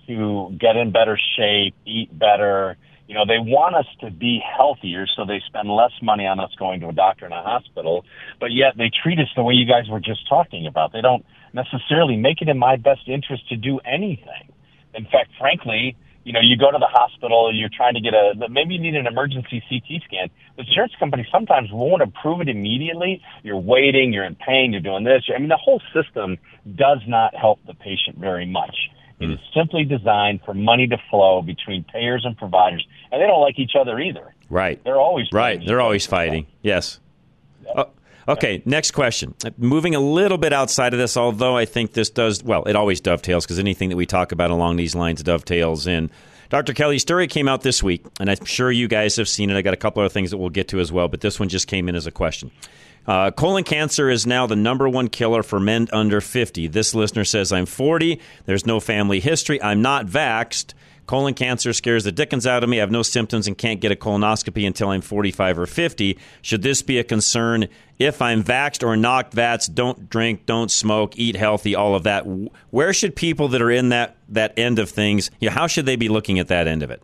to 0.06 0.56
get 0.60 0.76
in 0.76 0.92
better 0.92 1.20
shape, 1.36 1.74
eat 1.88 2.18
better. 2.18 2.78
You 3.10 3.16
know, 3.16 3.26
they 3.26 3.40
want 3.42 3.74
us 3.74 3.88
to 4.02 4.12
be 4.12 4.38
healthier, 4.38 5.08
so 5.18 5.26
they 5.26 5.42
spend 5.48 5.68
less 5.68 5.90
money 6.00 6.28
on 6.28 6.40
us 6.40 6.52
going 6.60 6.80
to 6.82 6.90
a 6.90 6.94
doctor 6.94 7.26
and 7.26 7.34
a 7.34 7.42
hospital, 7.42 8.06
but 8.40 8.52
yet 8.52 8.78
they 8.78 8.92
treat 9.02 9.18
us 9.18 9.26
the 9.36 9.42
way 9.42 9.56
you 9.56 9.66
guys 9.66 9.90
were 9.90 10.00
just 10.00 10.30
talking 10.30 10.68
about. 10.68 10.94
They 10.94 11.02
don't 11.02 11.26
necessarily 11.52 12.18
make 12.18 12.40
it 12.44 12.50
in 12.50 12.60
my 12.60 12.76
best 12.76 13.08
interest 13.08 13.50
to 13.50 13.56
do 13.56 13.80
anything. 13.80 14.54
In 14.94 15.06
fact, 15.06 15.32
frankly, 15.40 15.98
you 16.24 16.34
know, 16.34 16.40
you 16.44 16.56
go 16.56 16.70
to 16.70 16.78
the 16.78 16.86
hospital, 16.86 17.50
you're 17.52 17.74
trying 17.76 17.96
to 17.96 18.00
get 18.00 18.14
a, 18.14 18.48
maybe 18.48 18.76
you 18.76 18.80
need 18.80 18.94
an 18.94 19.08
emergency 19.08 19.64
CT 19.68 20.04
scan. 20.06 20.30
The 20.58 20.64
insurance 20.70 20.94
company 21.00 21.26
sometimes 21.32 21.70
won't 21.72 22.04
approve 22.04 22.42
it 22.42 22.48
immediately. 22.48 23.24
You're 23.42 23.58
waiting, 23.58 24.14
you're 24.14 24.26
in 24.26 24.36
pain, 24.36 24.72
you're 24.72 24.86
doing 24.86 25.04
this. 25.04 25.24
I 25.36 25.40
mean, 25.40 25.50
the 25.50 25.58
whole 25.58 25.82
system 25.98 26.38
does 26.76 27.00
not 27.08 27.34
help 27.34 27.58
the 27.66 27.74
patient 27.74 28.20
very 28.20 28.46
much. 28.46 28.76
It 29.20 29.32
is 29.32 29.40
simply 29.54 29.84
designed 29.84 30.42
for 30.46 30.54
money 30.54 30.88
to 30.88 30.98
flow 31.10 31.42
between 31.42 31.84
payers 31.84 32.24
and 32.26 32.38
providers, 32.38 32.86
and 33.12 33.22
they 33.22 33.28
don't 33.28 33.42
like 33.42 33.60
each 33.60 33.74
other 33.80 34.00
either. 34.00 34.34
Right. 34.50 34.82
They're 34.84 35.00
always 35.00 35.28
right. 35.34 35.62
They're 35.66 35.82
always 35.82 36.06
fighting. 36.06 36.48
Yes. 36.62 37.00
Oh, 37.76 37.90
okay. 38.28 38.62
Next 38.66 38.92
question. 38.92 39.36
Moving 39.58 39.94
a 39.94 40.00
little 40.00 40.38
bit 40.38 40.54
outside 40.54 40.94
of 40.94 41.00
this, 41.00 41.18
although 41.18 41.58
I 41.58 41.66
think 41.66 41.94
this 41.94 42.10
does 42.10 42.44
well, 42.44 42.64
it 42.64 42.76
always 42.76 43.02
dovetails 43.02 43.46
because 43.46 43.60
anything 43.60 43.90
that 43.90 43.98
we 43.98 44.06
talk 44.06 44.32
about 44.32 44.52
along 44.52 44.78
these 44.78 44.96
lines 44.96 45.22
dovetails 45.22 45.86
in. 45.86 46.10
Dr. 46.50 46.74
Kelly's 46.74 47.04
story 47.04 47.28
came 47.28 47.48
out 47.48 47.62
this 47.62 47.84
week, 47.84 48.04
and 48.20 48.28
I'm 48.28 48.44
sure 48.44 48.72
you 48.72 48.88
guys 48.88 49.18
have 49.18 49.30
seen 49.30 49.52
it. 49.52 49.58
I 49.58 49.62
got 49.62 49.76
a 49.76 49.78
couple 49.78 50.02
other 50.02 50.10
things 50.10 50.32
that 50.32 50.38
we'll 50.38 50.50
get 50.50 50.68
to 50.70 50.80
as 50.80 50.92
well, 50.92 51.08
but 51.08 51.22
this 51.22 51.40
one 51.40 51.48
just 51.48 51.68
came 51.68 51.88
in 51.88 51.96
as 51.96 52.08
a 52.08 52.12
question. 52.12 52.50
Uh, 53.10 53.32
colon 53.32 53.64
cancer 53.64 54.08
is 54.08 54.28
now 54.28 54.46
the 54.46 54.56
number 54.56 54.88
one 54.88 55.08
killer 55.08 55.42
for 55.42 55.60
men 55.60 55.88
under 55.92 56.22
50. 56.22 56.68
This 56.68 56.94
listener 56.94 57.26
says, 57.26 57.52
I'm 57.52 57.66
40. 57.66 58.22
There's 58.46 58.68
no 58.68 58.80
family 58.80 59.20
history. 59.20 59.60
I'm 59.64 59.82
not 59.82 60.06
vaxxed. 60.06 60.76
Colon 61.08 61.34
cancer 61.34 61.74
scares 61.74 62.04
the 62.04 62.12
dickens 62.12 62.46
out 62.46 62.64
of 62.64 62.70
me. 62.70 62.78
I 62.78 62.82
have 62.82 62.92
no 62.92 63.02
symptoms 63.02 63.48
and 63.48 63.58
can't 63.58 63.82
get 63.82 63.92
a 63.92 63.96
colonoscopy 63.96 64.68
until 64.68 64.90
I'm 64.90 65.02
45 65.02 65.58
or 65.58 65.66
50. 65.66 66.20
Should 66.44 66.62
this 66.62 66.84
be 66.84 67.00
a 67.00 67.04
concern 67.04 67.68
if 67.98 68.22
I'm 68.22 68.44
vaxxed 68.44 68.86
or 68.86 68.96
not 68.96 69.32
vaxxed? 69.32 69.74
Don't 69.74 70.08
drink, 70.08 70.46
don't 70.46 70.70
smoke, 70.70 71.18
eat 71.18 71.36
healthy, 71.36 71.74
all 71.74 71.96
of 71.96 72.04
that. 72.04 72.28
Where 72.70 72.94
should 72.94 73.16
people 73.16 73.48
that 73.48 73.62
are 73.64 73.72
in 73.72 73.90
that, 73.90 74.18
that 74.28 74.54
end 74.56 74.78
of 74.78 74.88
things, 74.88 75.32
you 75.40 75.50
know, 75.50 75.56
how 75.56 75.66
should 75.66 75.88
they 75.88 75.96
be 75.96 76.10
looking 76.10 76.38
at 76.38 76.50
that 76.50 76.68
end 76.68 76.84
of 76.84 76.92
it? 76.92 77.02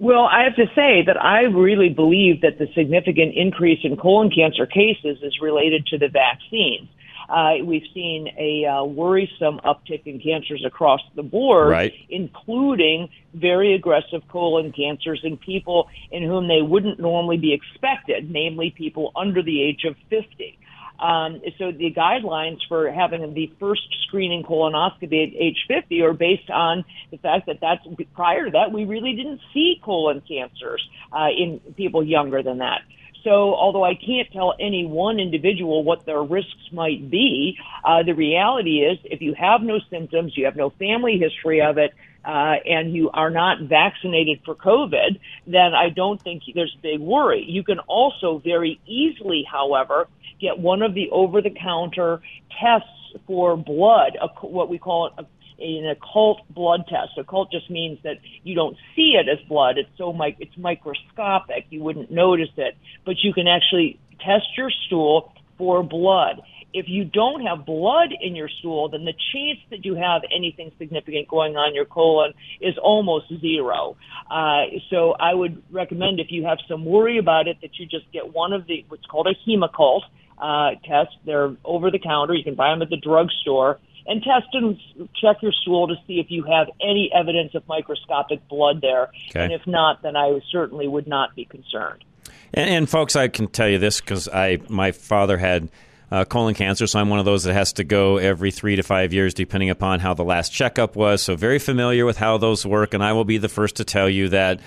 Well, 0.00 0.24
I 0.24 0.44
have 0.44 0.56
to 0.56 0.64
say 0.74 1.02
that 1.06 1.22
I 1.22 1.42
really 1.42 1.90
believe 1.90 2.40
that 2.40 2.58
the 2.58 2.68
significant 2.74 3.34
increase 3.36 3.80
in 3.84 3.98
colon 3.98 4.30
cancer 4.30 4.64
cases 4.64 5.18
is 5.22 5.38
related 5.42 5.86
to 5.88 5.98
the 5.98 6.08
vaccines. 6.08 6.88
Uh, 7.28 7.62
we've 7.62 7.86
seen 7.92 8.28
a 8.38 8.64
uh, 8.64 8.84
worrisome 8.84 9.60
uptick 9.62 10.06
in 10.06 10.18
cancers 10.18 10.64
across 10.66 11.00
the 11.16 11.22
board, 11.22 11.68
Right. 11.68 11.92
including 12.08 13.10
very 13.34 13.74
aggressive 13.74 14.22
colon 14.28 14.72
cancers 14.72 15.20
in 15.22 15.36
people 15.36 15.88
in 16.10 16.22
whom 16.22 16.48
they 16.48 16.62
wouldn't 16.62 16.98
normally 16.98 17.36
be 17.36 17.52
expected, 17.52 18.30
namely 18.30 18.70
people 18.70 19.12
under 19.14 19.42
the 19.42 19.62
age 19.62 19.84
of 19.84 19.96
50. 20.08 20.58
Um, 21.00 21.40
so 21.58 21.72
the 21.72 21.94
guidelines 21.94 22.58
for 22.68 22.90
having 22.90 23.32
the 23.32 23.50
first 23.58 23.82
screening 24.06 24.42
colonoscopy 24.42 25.28
at 25.28 25.34
age 25.34 25.64
50 25.66 26.02
are 26.02 26.12
based 26.12 26.50
on 26.50 26.84
the 27.10 27.16
fact 27.16 27.46
that 27.46 27.58
that's 27.60 27.86
prior 28.14 28.46
to 28.46 28.50
that 28.50 28.72
we 28.72 28.84
really 28.84 29.14
didn't 29.14 29.40
see 29.54 29.80
colon 29.82 30.20
cancers 30.28 30.86
uh, 31.12 31.28
in 31.36 31.60
people 31.76 32.04
younger 32.04 32.42
than 32.42 32.58
that. 32.58 32.82
So 33.24 33.54
although 33.54 33.84
I 33.84 33.94
can't 33.94 34.30
tell 34.32 34.54
any 34.58 34.86
one 34.86 35.20
individual 35.20 35.84
what 35.84 36.06
their 36.06 36.22
risks 36.22 36.72
might 36.72 37.10
be, 37.10 37.58
uh, 37.84 38.02
the 38.02 38.14
reality 38.14 38.80
is 38.80 38.98
if 39.04 39.20
you 39.20 39.34
have 39.34 39.62
no 39.62 39.78
symptoms, 39.90 40.36
you 40.36 40.46
have 40.46 40.56
no 40.56 40.70
family 40.70 41.18
history 41.18 41.60
of 41.60 41.78
it, 41.78 41.92
uh, 42.24 42.54
and 42.66 42.92
you 42.94 43.10
are 43.10 43.30
not 43.30 43.62
vaccinated 43.62 44.40
for 44.44 44.54
COVID, 44.54 45.18
then 45.46 45.74
I 45.74 45.88
don't 45.88 46.20
think 46.22 46.42
there's 46.54 46.76
big 46.82 47.00
worry. 47.00 47.44
You 47.48 47.62
can 47.64 47.78
also 47.80 48.38
very 48.44 48.80
easily, 48.86 49.44
however, 49.50 50.08
get 50.40 50.58
one 50.58 50.82
of 50.82 50.94
the 50.94 51.10
over-the-counter 51.10 52.20
tests 52.60 52.88
for 53.26 53.56
blood, 53.56 54.16
a, 54.20 54.28
what 54.46 54.68
we 54.68 54.78
call 54.78 55.10
a, 55.18 55.24
an 55.62 55.88
occult 55.88 56.40
blood 56.50 56.84
test. 56.88 57.18
Occult 57.18 57.50
just 57.50 57.70
means 57.70 57.98
that 58.04 58.18
you 58.42 58.54
don't 58.54 58.76
see 58.94 59.18
it 59.20 59.28
as 59.28 59.38
blood. 59.46 59.78
It's 59.78 59.90
so 59.98 60.16
it's 60.38 60.56
microscopic. 60.56 61.66
You 61.70 61.82
wouldn't 61.82 62.10
notice 62.10 62.48
it, 62.56 62.76
but 63.04 63.16
you 63.22 63.32
can 63.32 63.46
actually 63.46 63.98
test 64.20 64.46
your 64.56 64.70
stool 64.86 65.32
for 65.58 65.82
blood. 65.82 66.40
If 66.72 66.86
you 66.88 67.04
don't 67.04 67.44
have 67.46 67.66
blood 67.66 68.10
in 68.20 68.36
your 68.36 68.48
stool, 68.48 68.88
then 68.88 69.04
the 69.04 69.14
chance 69.32 69.58
that 69.70 69.84
you 69.84 69.94
have 69.96 70.22
anything 70.34 70.72
significant 70.78 71.28
going 71.28 71.56
on 71.56 71.70
in 71.70 71.74
your 71.74 71.84
colon 71.84 72.32
is 72.60 72.76
almost 72.82 73.26
zero. 73.40 73.96
Uh, 74.30 74.64
so 74.88 75.12
I 75.12 75.34
would 75.34 75.62
recommend 75.70 76.20
if 76.20 76.30
you 76.30 76.44
have 76.44 76.58
some 76.68 76.84
worry 76.84 77.18
about 77.18 77.48
it 77.48 77.58
that 77.62 77.78
you 77.78 77.86
just 77.86 78.10
get 78.12 78.32
one 78.32 78.52
of 78.52 78.66
the 78.66 78.84
what's 78.88 79.06
called 79.06 79.26
a 79.26 79.34
Hemoccult 79.48 80.02
uh, 80.38 80.70
test. 80.84 81.16
They're 81.24 81.56
over 81.64 81.90
the 81.90 81.98
counter. 81.98 82.34
You 82.34 82.44
can 82.44 82.54
buy 82.54 82.70
them 82.70 82.82
at 82.82 82.90
the 82.90 82.96
drugstore 82.96 83.78
and 84.06 84.22
test 84.22 84.48
and 84.52 84.78
check 85.20 85.42
your 85.42 85.52
stool 85.52 85.88
to 85.88 85.94
see 86.06 86.18
if 86.18 86.30
you 86.30 86.44
have 86.44 86.68
any 86.80 87.10
evidence 87.14 87.54
of 87.54 87.66
microscopic 87.68 88.46
blood 88.48 88.80
there. 88.80 89.10
Okay. 89.30 89.44
And 89.44 89.52
if 89.52 89.66
not, 89.66 90.02
then 90.02 90.16
I 90.16 90.40
certainly 90.50 90.88
would 90.88 91.06
not 91.06 91.34
be 91.34 91.44
concerned. 91.44 92.04
And, 92.52 92.70
and 92.70 92.90
folks, 92.90 93.16
I 93.16 93.28
can 93.28 93.48
tell 93.48 93.68
you 93.68 93.78
this 93.78 94.00
because 94.00 94.28
I 94.28 94.58
my 94.68 94.92
father 94.92 95.38
had 95.38 95.70
uh, 96.10 96.24
colon 96.24 96.54
cancer, 96.54 96.86
so 96.86 96.98
I'm 96.98 97.08
one 97.08 97.18
of 97.18 97.24
those 97.24 97.44
that 97.44 97.54
has 97.54 97.74
to 97.74 97.84
go 97.84 98.16
every 98.16 98.50
three 98.50 98.76
to 98.76 98.82
five 98.82 99.12
years, 99.12 99.32
depending 99.32 99.70
upon 99.70 100.00
how 100.00 100.14
the 100.14 100.24
last 100.24 100.50
checkup 100.50 100.96
was. 100.96 101.22
So 101.22 101.36
very 101.36 101.58
familiar 101.58 102.04
with 102.04 102.16
how 102.16 102.38
those 102.38 102.66
work, 102.66 102.94
and 102.94 103.02
I 103.02 103.12
will 103.12 103.24
be 103.24 103.38
the 103.38 103.48
first 103.48 103.76
to 103.76 103.84
tell 103.84 104.08
you 104.08 104.30
that 104.30 104.60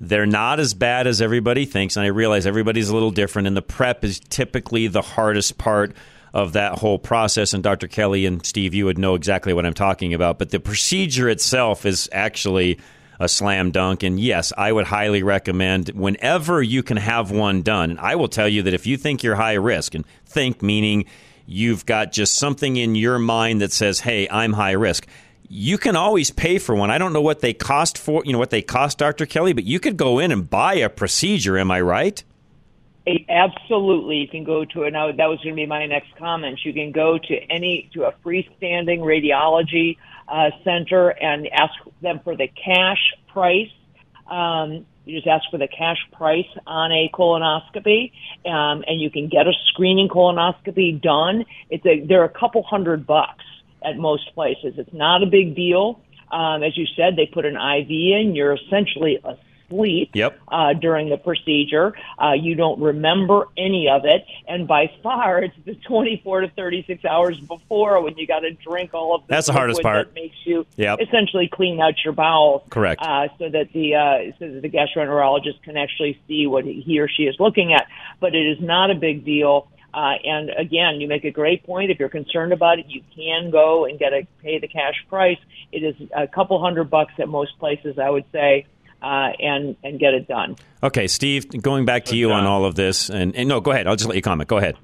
they're 0.00 0.26
not 0.26 0.60
as 0.60 0.74
bad 0.74 1.06
as 1.06 1.20
everybody 1.20 1.64
thinks. 1.66 1.96
And 1.96 2.04
I 2.04 2.08
realize 2.08 2.46
everybody's 2.46 2.88
a 2.88 2.94
little 2.94 3.10
different, 3.10 3.46
and 3.48 3.56
the 3.56 3.62
prep 3.62 4.04
is 4.04 4.20
typically 4.20 4.86
the 4.86 5.02
hardest 5.02 5.58
part 5.58 5.94
of 6.32 6.54
that 6.54 6.78
whole 6.78 6.98
process. 6.98 7.54
And 7.54 7.62
Dr. 7.62 7.88
Kelly 7.88 8.26
and 8.26 8.44
Steve, 8.44 8.74
you 8.74 8.86
would 8.86 8.98
know 8.98 9.14
exactly 9.14 9.52
what 9.52 9.64
I'm 9.64 9.74
talking 9.74 10.14
about. 10.14 10.38
But 10.38 10.50
the 10.50 10.60
procedure 10.60 11.28
itself 11.28 11.86
is 11.86 12.08
actually 12.12 12.78
a 13.18 13.28
slam 13.28 13.70
dunk. 13.70 14.02
And 14.02 14.18
yes, 14.18 14.52
I 14.56 14.72
would 14.72 14.86
highly 14.86 15.22
recommend 15.22 15.88
whenever 15.90 16.62
you 16.62 16.82
can 16.82 16.96
have 16.96 17.30
one 17.30 17.62
done. 17.62 17.90
And 17.90 18.00
I 18.00 18.16
will 18.16 18.28
tell 18.28 18.48
you 18.48 18.62
that 18.62 18.74
if 18.74 18.86
you 18.86 18.96
think 18.96 19.22
you're 19.22 19.36
high 19.36 19.54
risk, 19.54 19.94
and 19.94 20.04
think 20.26 20.62
meaning 20.62 21.06
you've 21.46 21.86
got 21.86 22.12
just 22.12 22.34
something 22.34 22.76
in 22.76 22.94
your 22.94 23.18
mind 23.18 23.60
that 23.60 23.72
says, 23.72 24.00
hey, 24.00 24.28
I'm 24.28 24.52
high 24.52 24.72
risk. 24.72 25.06
You 25.48 25.78
can 25.78 25.94
always 25.94 26.30
pay 26.30 26.58
for 26.58 26.74
one. 26.74 26.90
I 26.90 26.98
don't 26.98 27.12
know 27.12 27.20
what 27.20 27.40
they 27.40 27.54
cost 27.54 27.96
for, 27.98 28.22
you 28.24 28.32
know, 28.32 28.38
what 28.38 28.50
they 28.50 28.62
cost, 28.62 28.98
Dr. 28.98 29.26
Kelly, 29.26 29.52
but 29.52 29.64
you 29.64 29.78
could 29.78 29.96
go 29.96 30.18
in 30.18 30.32
and 30.32 30.50
buy 30.50 30.74
a 30.74 30.88
procedure. 30.88 31.56
Am 31.56 31.70
I 31.70 31.80
right? 31.80 32.22
Absolutely, 33.28 34.16
you 34.16 34.26
can 34.26 34.42
go 34.42 34.64
to. 34.64 34.90
Now 34.90 35.12
that 35.12 35.26
was 35.26 35.38
going 35.38 35.54
to 35.54 35.54
be 35.54 35.66
my 35.66 35.86
next 35.86 36.16
comment. 36.16 36.58
You 36.64 36.72
can 36.72 36.90
go 36.90 37.18
to 37.18 37.34
any 37.48 37.88
to 37.94 38.04
a 38.04 38.12
freestanding 38.24 38.98
radiology 38.98 39.96
uh, 40.28 40.50
center 40.64 41.08
and 41.10 41.48
ask 41.48 41.74
them 42.02 42.20
for 42.24 42.36
the 42.36 42.48
cash 42.48 43.14
price. 43.28 43.70
Um, 44.30 44.86
you 45.04 45.16
just 45.16 45.28
ask 45.28 45.44
for 45.50 45.58
the 45.58 45.68
cash 45.68 45.98
price 46.12 46.48
on 46.66 46.90
a 46.90 47.08
colonoscopy, 47.14 48.10
um, 48.44 48.82
and 48.86 49.00
you 49.00 49.08
can 49.08 49.28
get 49.28 49.46
a 49.46 49.52
screening 49.68 50.08
colonoscopy 50.08 51.00
done. 51.00 51.44
It's 51.70 51.86
a 51.86 52.04
they're 52.04 52.24
a 52.24 52.28
couple 52.28 52.64
hundred 52.64 53.06
bucks 53.06 53.44
at 53.84 53.96
most 53.96 54.34
places. 54.34 54.74
It's 54.76 54.92
not 54.92 55.22
a 55.22 55.26
big 55.26 55.54
deal. 55.54 56.00
Um, 56.32 56.64
as 56.64 56.76
you 56.76 56.86
said, 56.96 57.14
they 57.16 57.26
put 57.26 57.44
an 57.44 57.54
IV 57.54 57.88
in. 57.88 58.34
You're 58.34 58.54
essentially 58.54 59.20
asleep 59.70 60.10
Yep. 60.14 60.38
uh, 60.48 60.72
during 60.74 61.08
the 61.10 61.16
procedure. 61.16 61.94
Uh, 62.22 62.32
you 62.32 62.54
don't 62.54 62.80
remember 62.80 63.48
any 63.56 63.88
of 63.88 64.04
it, 64.04 64.24
and 64.48 64.66
by 64.66 64.90
far, 65.02 65.42
it's 65.42 65.54
the 65.64 65.74
24 65.74 66.42
to 66.42 66.48
36 66.50 67.04
hours 67.04 67.38
before 67.40 68.00
when 68.02 68.16
you 68.16 68.26
got 68.26 68.40
to 68.40 68.52
drink 68.52 68.94
all 68.94 69.14
of 69.14 69.22
the 69.26 69.32
That's 69.32 69.46
the 69.46 69.52
hardest 69.52 69.82
part. 69.82 70.08
that 70.08 70.14
makes 70.14 70.36
you 70.44 70.66
Yep. 70.76 71.00
essentially 71.00 71.48
clean 71.48 71.80
out 71.80 71.94
your 72.04 72.12
bowels. 72.12 72.62
Correct. 72.70 73.00
Uh, 73.02 73.28
so 73.38 73.48
that 73.48 73.72
the 73.72 73.94
uh, 73.94 74.18
so 74.38 74.48
that 74.50 74.62
the 74.62 74.68
gastroenterologist 74.70 75.62
can 75.62 75.76
actually 75.76 76.18
see 76.28 76.46
what 76.46 76.64
he 76.64 76.98
or 76.98 77.08
she 77.08 77.24
is 77.24 77.36
looking 77.38 77.72
at. 77.72 77.86
But 78.20 78.34
it 78.34 78.46
is 78.46 78.60
not 78.60 78.90
a 78.90 78.94
big 78.94 79.24
deal. 79.24 79.68
Uh, 79.94 80.14
and 80.24 80.50
again, 80.58 81.00
you 81.00 81.08
make 81.08 81.24
a 81.24 81.30
great 81.30 81.64
point. 81.64 81.90
If 81.90 81.98
you're 81.98 82.10
concerned 82.10 82.52
about 82.52 82.78
it, 82.78 82.86
you 82.88 83.02
can 83.14 83.50
go 83.50 83.86
and 83.86 83.98
get 83.98 84.12
a 84.12 84.26
pay 84.42 84.58
the 84.58 84.68
cash 84.68 84.94
price. 85.08 85.38
It 85.72 85.82
is 85.82 85.94
a 86.14 86.26
couple 86.26 86.60
hundred 86.60 86.90
bucks 86.90 87.14
at 87.18 87.28
most 87.28 87.58
places, 87.58 87.98
I 87.98 88.10
would 88.10 88.24
say, 88.30 88.66
uh, 89.02 89.30
and 89.38 89.76
and 89.82 89.98
get 89.98 90.14
it 90.14 90.28
done. 90.28 90.56
Okay, 90.82 91.06
Steve, 91.06 91.48
going 91.62 91.84
back 91.84 92.04
to 92.06 92.16
you 92.16 92.32
on 92.32 92.44
all 92.44 92.64
of 92.64 92.74
this, 92.74 93.08
and, 93.10 93.34
and 93.36 93.48
no, 93.48 93.60
go 93.60 93.70
ahead. 93.72 93.86
I'll 93.86 93.96
just 93.96 94.08
let 94.08 94.16
you 94.16 94.22
comment. 94.22 94.48
Go 94.48 94.58
ahead. 94.58 94.76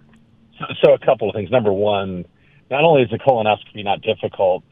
So, 0.58 0.64
so 0.82 0.92
a 0.94 0.98
couple 0.98 1.28
of 1.28 1.34
things. 1.34 1.50
Number 1.50 1.72
one, 1.72 2.24
not 2.70 2.84
only 2.84 3.02
is 3.02 3.10
the 3.10 3.18
colonoscopy 3.18 3.84
not 3.84 4.00
difficult, 4.02 4.64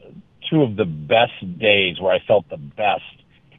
two 0.49 0.61
of 0.63 0.75
the 0.75 0.85
best 0.85 1.33
days 1.59 1.99
where 1.99 2.13
I 2.13 2.19
felt 2.27 2.49
the 2.49 2.57
best 2.57 3.03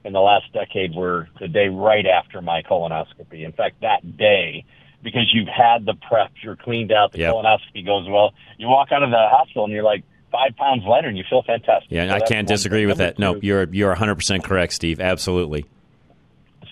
in 0.05 0.13
the 0.13 0.21
last 0.21 0.53
decade 0.53 0.95
were 0.95 1.29
the 1.41 1.49
day 1.49 1.69
right 1.69 2.07
after 2.07 2.41
my 2.43 2.63
colonoscopy. 2.63 3.45
In 3.45 3.53
fact, 3.53 3.81
that 3.83 4.17
day, 4.17 4.65
because 5.03 5.31
you've 5.33 5.49
had 5.49 5.85
the 5.87 5.95
prep, 6.09 6.33
you're 6.43 6.57
cleaned 6.57 6.93
out, 6.93 7.13
the 7.13 7.19
Yep. 7.21 7.35
colonoscopy 7.35 7.85
goes 7.87 8.09
well, 8.09 8.35
you 8.59 8.67
walk 8.67 8.91
out 8.93 9.03
of 9.03 9.11
the 9.11 9.29
hospital 9.31 9.65
and 9.65 9.73
you're 9.73 9.85
like 9.85 10.03
five 10.33 10.57
pounds 10.57 10.83
lighter 10.85 11.09
and 11.09 11.17
you 11.17 11.25
feel 11.29 11.43
fantastic. 11.43 11.91
Yeah, 11.91 12.09
So 12.09 12.15
I 12.17 12.21
can't 12.21 12.49
disagree 12.49 12.87
with 12.87 12.99
Number 12.99 13.13
that. 13.13 13.19
No, 13.19 13.37
you're 13.43 13.69
you're 13.73 13.91
100 13.91 14.15
percent 14.17 14.45
correct, 14.45 14.73
Steve. 14.73 15.01
Absolutely. 15.01 15.67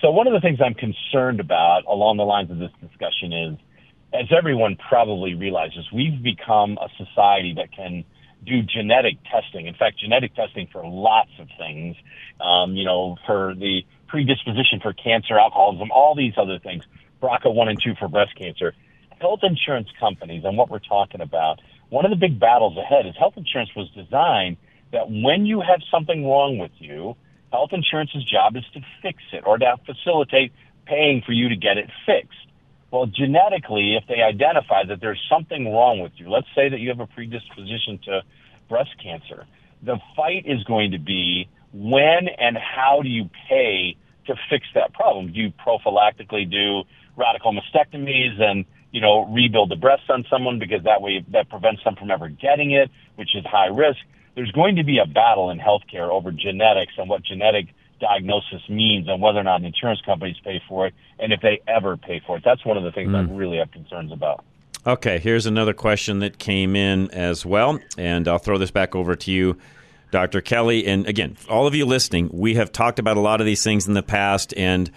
So 0.01 0.09
one 0.09 0.25
of 0.25 0.33
the 0.33 0.39
things 0.39 0.59
I'm 0.59 0.73
concerned 0.73 1.39
about 1.39 1.83
along 1.87 2.17
the 2.17 2.23
lines 2.23 2.49
of 2.49 2.57
this 2.57 2.71
discussion 2.81 3.31
is, 3.31 3.57
as 4.11 4.25
everyone 4.35 4.75
probably 4.75 5.35
realizes, 5.35 5.85
we've 5.93 6.23
become 6.23 6.79
a 6.81 6.89
society 6.97 7.53
that 7.57 7.71
can 7.71 8.03
do 8.43 8.63
genetic 8.63 9.17
testing. 9.31 9.67
In 9.67 9.75
fact, 9.75 9.99
genetic 9.99 10.33
testing 10.33 10.67
for 10.71 10.83
lots 10.83 11.29
of 11.39 11.47
things, 11.55 11.95
um, 12.39 12.75
you 12.75 12.83
know, 12.83 13.15
for 13.27 13.53
the 13.53 13.83
predisposition 14.07 14.79
for 14.81 14.91
cancer, 14.93 15.37
alcoholism, 15.37 15.91
all 15.91 16.15
these 16.15 16.33
other 16.35 16.57
things, 16.57 16.83
BRCA1 17.21 17.69
and 17.69 17.79
2 17.81 17.93
for 17.99 18.07
breast 18.07 18.35
cancer. 18.35 18.73
Health 19.19 19.41
insurance 19.43 19.89
companies 19.99 20.43
and 20.43 20.57
what 20.57 20.71
we're 20.71 20.79
talking 20.79 21.21
about, 21.21 21.61
one 21.89 22.05
of 22.05 22.11
the 22.11 22.17
big 22.17 22.39
battles 22.39 22.75
ahead 22.75 23.05
is 23.05 23.13
health 23.19 23.35
insurance 23.37 23.69
was 23.75 23.87
designed 23.91 24.57
that 24.91 25.11
when 25.11 25.45
you 25.45 25.61
have 25.61 25.81
something 25.91 26.25
wrong 26.25 26.57
with 26.57 26.71
you, 26.79 27.15
health 27.51 27.71
insurance's 27.73 28.23
job 28.23 28.55
is 28.55 28.63
to 28.73 28.81
fix 29.01 29.21
it 29.33 29.43
or 29.45 29.57
to 29.57 29.75
facilitate 29.85 30.53
paying 30.85 31.21
for 31.25 31.31
you 31.31 31.49
to 31.49 31.55
get 31.55 31.77
it 31.77 31.89
fixed. 32.05 32.37
Well, 32.91 33.05
genetically, 33.05 33.95
if 33.95 34.03
they 34.07 34.21
identify 34.21 34.83
that 34.85 34.99
there's 34.99 35.21
something 35.29 35.71
wrong 35.71 35.99
with 35.99 36.11
you, 36.17 36.29
let's 36.29 36.47
say 36.55 36.67
that 36.69 36.79
you 36.79 36.89
have 36.89 36.99
a 36.99 37.07
predisposition 37.07 37.99
to 38.05 38.21
breast 38.67 38.91
cancer, 39.01 39.45
the 39.81 39.97
fight 40.15 40.45
is 40.45 40.63
going 40.63 40.91
to 40.91 40.99
be 40.99 41.47
when 41.73 42.27
and 42.37 42.57
how 42.57 43.01
do 43.01 43.09
you 43.09 43.29
pay 43.49 43.95
to 44.27 44.35
fix 44.49 44.65
that 44.75 44.93
problem? 44.93 45.31
Do 45.31 45.39
you 45.39 45.51
prophylactically 45.51 46.49
do 46.49 46.83
radical 47.15 47.53
mastectomies 47.53 48.41
and 48.41 48.65
you 48.91 49.01
know 49.01 49.25
rebuild 49.25 49.71
the 49.71 49.75
breast 49.75 50.03
on 50.09 50.25
someone 50.29 50.59
because 50.59 50.83
that 50.83 51.01
way 51.01 51.25
that 51.29 51.49
prevents 51.49 51.83
them 51.83 51.95
from 51.95 52.11
ever 52.11 52.27
getting 52.27 52.71
it, 52.71 52.89
which 53.15 53.35
is 53.35 53.45
high 53.45 53.67
risk? 53.67 53.99
There's 54.35 54.51
going 54.51 54.77
to 54.77 54.83
be 54.83 54.99
a 54.99 55.05
battle 55.05 55.49
in 55.49 55.59
healthcare 55.59 56.09
over 56.09 56.31
genetics 56.31 56.93
and 56.97 57.09
what 57.09 57.23
genetic 57.23 57.67
diagnosis 57.99 58.61
means 58.67 59.07
and 59.07 59.21
whether 59.21 59.39
or 59.39 59.43
not 59.43 59.63
insurance 59.63 60.01
companies 60.05 60.37
pay 60.43 60.61
for 60.67 60.87
it 60.87 60.93
and 61.19 61.31
if 61.31 61.41
they 61.41 61.61
ever 61.67 61.97
pay 61.97 62.21
for 62.25 62.37
it. 62.37 62.43
That's 62.43 62.65
one 62.65 62.77
of 62.77 62.83
the 62.83 62.91
things 62.91 63.09
I 63.09 63.21
mm. 63.21 63.37
really 63.37 63.57
have 63.57 63.71
concerns 63.71 64.11
about. 64.11 64.43
Okay, 64.85 65.19
here's 65.19 65.45
another 65.45 65.73
question 65.73 66.19
that 66.19 66.39
came 66.39 66.75
in 66.75 67.11
as 67.11 67.45
well, 67.45 67.79
and 67.99 68.27
I'll 68.27 68.39
throw 68.39 68.57
this 68.57 68.71
back 68.71 68.95
over 68.95 69.15
to 69.15 69.31
you, 69.31 69.57
Dr. 70.09 70.41
Kelly. 70.41 70.87
And 70.87 71.05
again, 71.05 71.37
all 71.47 71.67
of 71.67 71.75
you 71.75 71.85
listening, 71.85 72.31
we 72.33 72.55
have 72.55 72.71
talked 72.71 72.97
about 72.97 73.15
a 73.15 73.19
lot 73.19 73.41
of 73.41 73.45
these 73.45 73.63
things 73.63 73.87
in 73.87 73.93
the 73.93 74.01
past, 74.01 74.55
and 74.57 74.89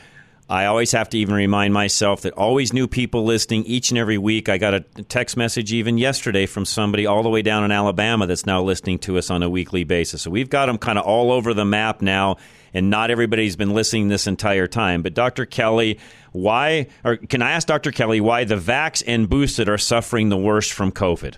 I 0.48 0.66
always 0.66 0.92
have 0.92 1.08
to 1.10 1.18
even 1.18 1.34
remind 1.34 1.72
myself 1.72 2.20
that 2.22 2.34
always 2.34 2.74
new 2.74 2.86
people 2.86 3.24
listening 3.24 3.64
each 3.64 3.90
and 3.90 3.96
every 3.96 4.18
week. 4.18 4.50
I 4.50 4.58
got 4.58 4.74
a 4.74 4.80
text 4.80 5.38
message 5.38 5.72
even 5.72 5.96
yesterday 5.96 6.44
from 6.44 6.66
somebody 6.66 7.06
all 7.06 7.22
the 7.22 7.30
way 7.30 7.40
down 7.40 7.64
in 7.64 7.72
Alabama 7.72 8.26
that's 8.26 8.44
now 8.44 8.62
listening 8.62 8.98
to 9.00 9.16
us 9.16 9.30
on 9.30 9.42
a 9.42 9.48
weekly 9.48 9.84
basis. 9.84 10.20
So 10.20 10.30
we've 10.30 10.50
got 10.50 10.66
them 10.66 10.76
kind 10.76 10.98
of 10.98 11.06
all 11.06 11.32
over 11.32 11.54
the 11.54 11.64
map 11.64 12.02
now, 12.02 12.36
and 12.74 12.90
not 12.90 13.10
everybody's 13.10 13.56
been 13.56 13.72
listening 13.72 14.08
this 14.08 14.26
entire 14.26 14.66
time. 14.66 15.00
But 15.00 15.14
Dr. 15.14 15.46
Kelly, 15.46 15.98
why, 16.32 16.88
or 17.04 17.16
can 17.16 17.40
I 17.40 17.52
ask 17.52 17.66
Dr. 17.66 17.90
Kelly 17.90 18.20
why 18.20 18.44
the 18.44 18.56
vax 18.56 19.02
and 19.06 19.30
boosted 19.30 19.70
are 19.70 19.78
suffering 19.78 20.28
the 20.28 20.36
worst 20.36 20.74
from 20.74 20.92
COVID? 20.92 21.36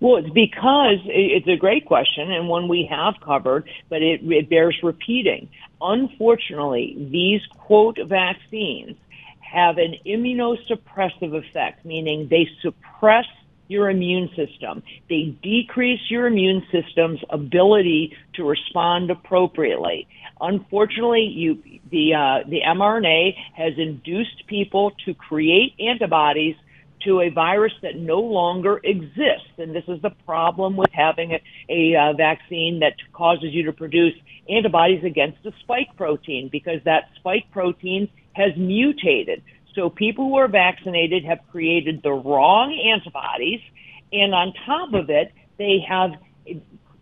Well, 0.00 0.16
it's 0.16 0.30
because 0.30 0.98
it's 1.06 1.48
a 1.48 1.56
great 1.56 1.84
question 1.86 2.30
and 2.30 2.48
one 2.48 2.68
we 2.68 2.88
have 2.90 3.14
covered, 3.24 3.68
but 3.88 4.00
it, 4.00 4.20
it 4.22 4.48
bears 4.48 4.78
repeating. 4.82 5.48
Unfortunately, 5.80 6.96
these 7.10 7.40
quote 7.58 7.98
vaccines 8.06 8.96
have 9.40 9.78
an 9.78 9.96
immunosuppressive 10.06 11.34
effect, 11.34 11.84
meaning 11.84 12.28
they 12.28 12.48
suppress 12.62 13.24
your 13.66 13.90
immune 13.90 14.30
system. 14.34 14.82
They 15.08 15.36
decrease 15.42 16.00
your 16.08 16.26
immune 16.26 16.64
system's 16.72 17.20
ability 17.28 18.16
to 18.34 18.44
respond 18.44 19.10
appropriately. 19.10 20.06
Unfortunately, 20.40 21.22
you, 21.22 21.62
the, 21.90 22.14
uh, 22.14 22.48
the 22.48 22.60
mRNA 22.66 23.36
has 23.54 23.74
induced 23.76 24.46
people 24.46 24.92
to 25.04 25.12
create 25.12 25.74
antibodies 25.80 26.56
to 27.04 27.20
a 27.20 27.30
virus 27.30 27.72
that 27.82 27.96
no 27.96 28.20
longer 28.20 28.80
exists. 28.82 29.52
And 29.58 29.74
this 29.74 29.84
is 29.88 30.00
the 30.02 30.10
problem 30.26 30.76
with 30.76 30.90
having 30.92 31.32
a, 31.32 31.42
a 31.68 31.96
uh, 31.96 32.12
vaccine 32.14 32.80
that 32.80 32.94
causes 33.12 33.52
you 33.52 33.64
to 33.64 33.72
produce 33.72 34.14
antibodies 34.48 35.04
against 35.04 35.44
a 35.46 35.52
spike 35.60 35.96
protein 35.96 36.48
because 36.50 36.80
that 36.84 37.10
spike 37.16 37.50
protein 37.50 38.08
has 38.32 38.56
mutated. 38.56 39.42
So 39.74 39.90
people 39.90 40.24
who 40.24 40.36
are 40.36 40.48
vaccinated 40.48 41.24
have 41.24 41.40
created 41.50 42.02
the 42.02 42.12
wrong 42.12 42.72
antibodies. 42.94 43.60
And 44.12 44.34
on 44.34 44.52
top 44.66 44.94
of 44.94 45.10
it, 45.10 45.32
they 45.58 45.84
have 45.88 46.12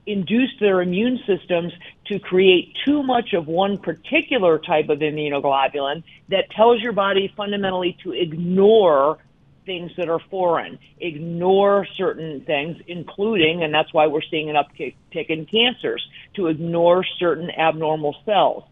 induced 0.06 0.61
their 0.61 0.80
immune 0.82 1.18
systems 1.26 1.72
to 2.06 2.18
create 2.18 2.72
too 2.85 3.02
much 3.02 3.32
of 3.32 3.46
one 3.46 3.76
particular 3.78 4.59
type 4.59 4.88
of 4.88 5.00
immunoglobulin 5.00 6.02
that 6.28 6.50
tells 6.50 6.80
your 6.80 6.92
body 6.92 7.32
fundamentally 7.37 7.96
to 8.04 8.12
ignore 8.12 9.18
things 9.66 9.90
that 9.98 10.09
are 10.09 10.20
foreign, 10.31 10.79
ignore 11.00 11.87
certain 11.96 12.42
things, 12.46 12.76
including, 12.87 13.62
and 13.62 13.74
that's 13.74 13.92
why 13.92 14.07
we're 14.07 14.22
seeing 14.31 14.48
an 14.48 14.57
uptick 14.57 14.94
in 15.29 15.44
cancers, 15.46 16.02
to 16.37 16.46
ignore 16.46 17.05
certain 17.18 17.50
abnormal 17.50 18.14
cells. 18.24 18.64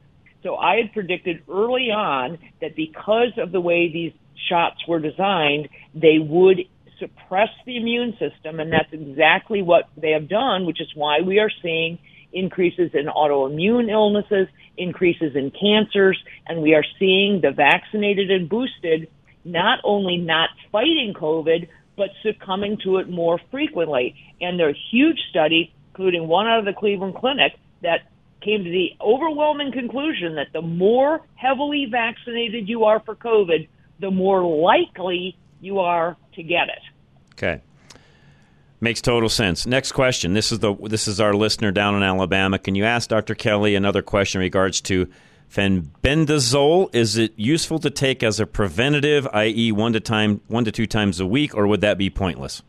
So 0.42 0.56
I 0.56 0.76
had 0.76 0.92
predicted 0.92 1.42
early 1.50 1.90
on 1.90 2.38
that 2.60 2.76
because 2.76 3.32
of 3.38 3.50
the 3.50 3.60
way 3.60 3.90
these 3.92 4.12
shots 4.48 4.76
were 4.86 5.00
designed, 5.00 5.68
they 5.94 6.18
would 6.18 6.60
suppress 6.98 7.48
the 7.66 7.76
immune 7.76 8.12
system, 8.12 8.60
and 8.60 8.72
that's 8.72 8.92
exactly 8.92 9.62
what 9.62 9.88
they 9.96 10.10
have 10.10 10.28
done, 10.28 10.64
which 10.66 10.80
is 10.80 10.88
why 10.94 11.20
we 11.20 11.38
are 11.40 11.50
seeing 11.62 11.98
increases 12.32 12.90
in 12.94 13.06
autoimmune 13.06 13.90
illnesses, 13.90 14.48
increases 14.76 15.34
in 15.34 15.50
cancers, 15.50 16.18
and 16.46 16.62
we 16.62 16.74
are 16.74 16.84
seeing 16.98 17.40
the 17.40 17.50
vaccinated 17.50 18.30
and 18.30 18.48
boosted 18.48 19.08
not 19.44 19.80
only 19.84 20.16
not 20.16 20.50
fighting 20.72 21.14
COVID, 21.14 21.68
but 21.96 22.10
succumbing 22.22 22.78
to 22.84 22.98
it 22.98 23.08
more 23.08 23.38
frequently. 23.50 24.14
And 24.40 24.58
there 24.58 24.68
are 24.68 24.74
huge 24.90 25.18
study, 25.30 25.72
including 25.90 26.26
one 26.26 26.46
out 26.46 26.58
of 26.58 26.64
the 26.64 26.72
Cleveland 26.72 27.14
Clinic, 27.14 27.52
that 27.82 28.00
came 28.40 28.64
to 28.64 28.70
the 28.70 28.94
overwhelming 29.00 29.72
conclusion 29.72 30.34
that 30.36 30.48
the 30.52 30.60
more 30.60 31.22
heavily 31.34 31.86
vaccinated 31.90 32.68
you 32.68 32.84
are 32.84 33.00
for 33.00 33.14
COVID, 33.14 33.68
the 34.00 34.10
more 34.10 34.42
likely 34.42 35.36
you 35.60 35.78
are 35.80 36.16
to 36.34 36.42
get 36.42 36.68
it. 36.68 36.82
Okay. 37.32 37.62
Makes 38.80 39.00
total 39.00 39.30
sense. 39.30 39.66
Next 39.66 39.92
question. 39.92 40.34
This 40.34 40.52
is 40.52 40.58
the 40.58 40.74
this 40.74 41.08
is 41.08 41.20
our 41.20 41.32
listener 41.32 41.72
down 41.72 41.94
in 41.94 42.02
Alabama. 42.02 42.58
Can 42.58 42.74
you 42.74 42.84
ask 42.84 43.08
Dr. 43.08 43.34
Kelly 43.34 43.76
another 43.76 44.02
question 44.02 44.40
in 44.40 44.44
regards 44.44 44.82
to 44.82 45.08
Fenbendazole, 45.54 46.92
is 46.92 47.16
it 47.16 47.32
useful 47.36 47.78
to 47.78 47.88
take 47.88 48.24
as 48.24 48.40
a 48.40 48.46
preventative, 48.46 49.28
i.e., 49.32 49.70
one 49.70 49.92
to 49.92 50.00
time 50.00 50.40
one 50.48 50.64
to 50.64 50.72
two 50.72 50.86
times 50.86 51.20
a 51.20 51.26
week, 51.26 51.54
or 51.54 51.68
would 51.68 51.80
that 51.80 51.96
be 51.96 52.10
pointless? 52.10 52.62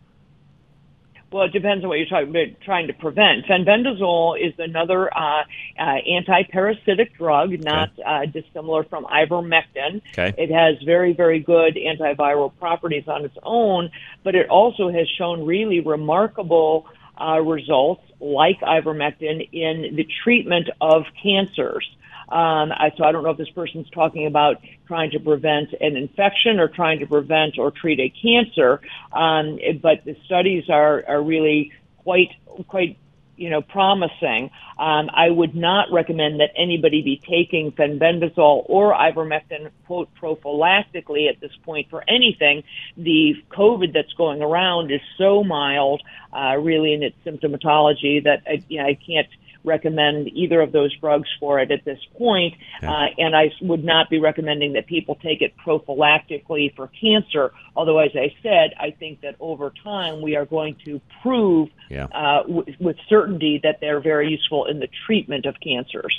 Well, 1.32 1.46
it 1.46 1.52
depends 1.52 1.84
on 1.84 1.90
what 1.90 1.98
you're 1.98 2.08
talking 2.08 2.30
about, 2.30 2.62
trying 2.62 2.88
to 2.88 2.94
prevent. 2.94 3.46
Fenbendazole 3.48 4.40
is 4.40 4.54
another 4.60 5.12
uh, 5.12 5.42
uh, 5.80 5.82
anti-parasitic 5.82 7.18
drug, 7.18 7.60
not 7.64 7.90
okay. 7.94 8.04
uh, 8.04 8.26
dissimilar 8.28 8.84
from 8.84 9.06
ivermectin. 9.06 10.02
Okay. 10.14 10.36
It 10.38 10.52
has 10.52 10.82
very, 10.86 11.14
very 11.14 11.40
good 11.40 11.78
antiviral 11.78 12.52
properties 12.60 13.08
on 13.08 13.26
its 13.26 13.36
own, 13.42 13.90
but 14.24 14.36
it 14.36 14.48
also 14.48 14.92
has 14.92 15.10
shown 15.18 15.44
really 15.44 15.80
remarkable 15.80 16.88
uh, 17.20 17.40
results, 17.42 18.04
like 18.20 18.60
ivermectin, 18.62 19.50
in 19.52 19.96
the 19.96 20.08
treatment 20.24 20.70
of 20.80 21.06
cancers. 21.22 21.90
Um, 22.30 22.72
I, 22.72 22.92
so 22.98 23.04
I 23.04 23.12
don't 23.12 23.24
know 23.24 23.32
if 23.32 23.38
this 23.38 23.50
person's 23.50 23.90
talking 23.92 24.26
about 24.26 24.58
trying 24.88 25.12
to 25.12 25.20
prevent 25.20 25.70
an 25.80 25.96
infection 25.96 26.60
or 26.60 26.68
trying 26.68 27.00
to 27.00 27.06
prevent 27.06 27.58
or 27.58 27.72
treat 27.72 28.00
a 28.00 28.10
cancer. 28.10 28.82
Um, 29.14 29.60
but 29.82 30.06
the 30.06 30.16
studies 30.26 30.70
are, 30.70 31.04
are 31.08 31.22
really 31.22 31.72
quite, 32.04 32.30
quite 32.68 32.98
you 33.38 33.50
know, 33.50 33.62
promising. 33.62 34.50
Um, 34.78 35.10
I 35.14 35.30
would 35.30 35.56
not 35.56 35.92
recommend 35.92 36.40
that 36.40 36.52
anybody 36.58 37.02
be 37.02 37.18
taking 37.18 37.72
fenbendazole 37.72 38.66
or 38.68 38.94
ivermectin, 38.94 39.72
quote, 39.88 40.10
prophylactically 40.16 41.30
at 41.30 41.40
this 41.40 41.52
point 41.64 41.90
for 41.90 42.04
anything. 42.08 42.64
The 42.98 43.36
COVID 43.52 43.94
that's 43.94 44.14
going 44.14 44.42
around 44.42 44.92
is 44.92 45.02
so 45.18 45.44
mild, 45.44 46.02
uh, 46.34 46.58
really 46.58 46.94
in 46.94 47.04
its 47.04 47.16
symptomatology 47.26 48.24
that 48.24 48.44
I, 48.48 48.64
you 48.68 48.82
know, 48.82 48.88
I 48.88 48.96
can't 48.96 49.28
recommend 49.66 50.28
either 50.30 50.62
of 50.62 50.72
those 50.72 50.96
drugs 51.00 51.28
for 51.40 51.60
it 51.60 51.72
at 51.72 51.84
this 51.86 52.00
point. 52.18 52.54
Yeah. 52.82 52.92
Uh, 52.92 53.08
and 53.18 53.36
I 53.36 53.52
would 53.62 53.84
not 53.84 54.10
be 54.10 54.20
recommending 54.20 54.74
that 54.74 54.88
people 54.88 55.16
take 55.16 55.42
it 55.42 55.54
prophylactically 55.66 56.76
for 56.76 56.90
cancer. 57.00 57.52
Although, 57.76 58.00
as 58.00 58.12
I 58.16 58.34
said, 58.42 58.74
I 58.80 58.92
think 58.92 59.22
that 59.22 59.36
over 59.40 59.74
time 59.84 60.22
we 60.22 60.36
are 60.36 60.46
going 60.46 60.78
to 60.86 61.02
prove 61.22 61.70
yeah. 61.90 62.06
uh, 62.06 62.44
w- 62.44 62.76
with 62.80 62.98
certainty 63.10 63.60
that 63.64 63.80
they're 63.82 64.00
very 64.00 64.30
useful 64.30 64.66
in 64.66 64.80
the 64.80 64.90
treatment 65.06 65.46
of 65.46 65.56
cancers. 65.62 66.16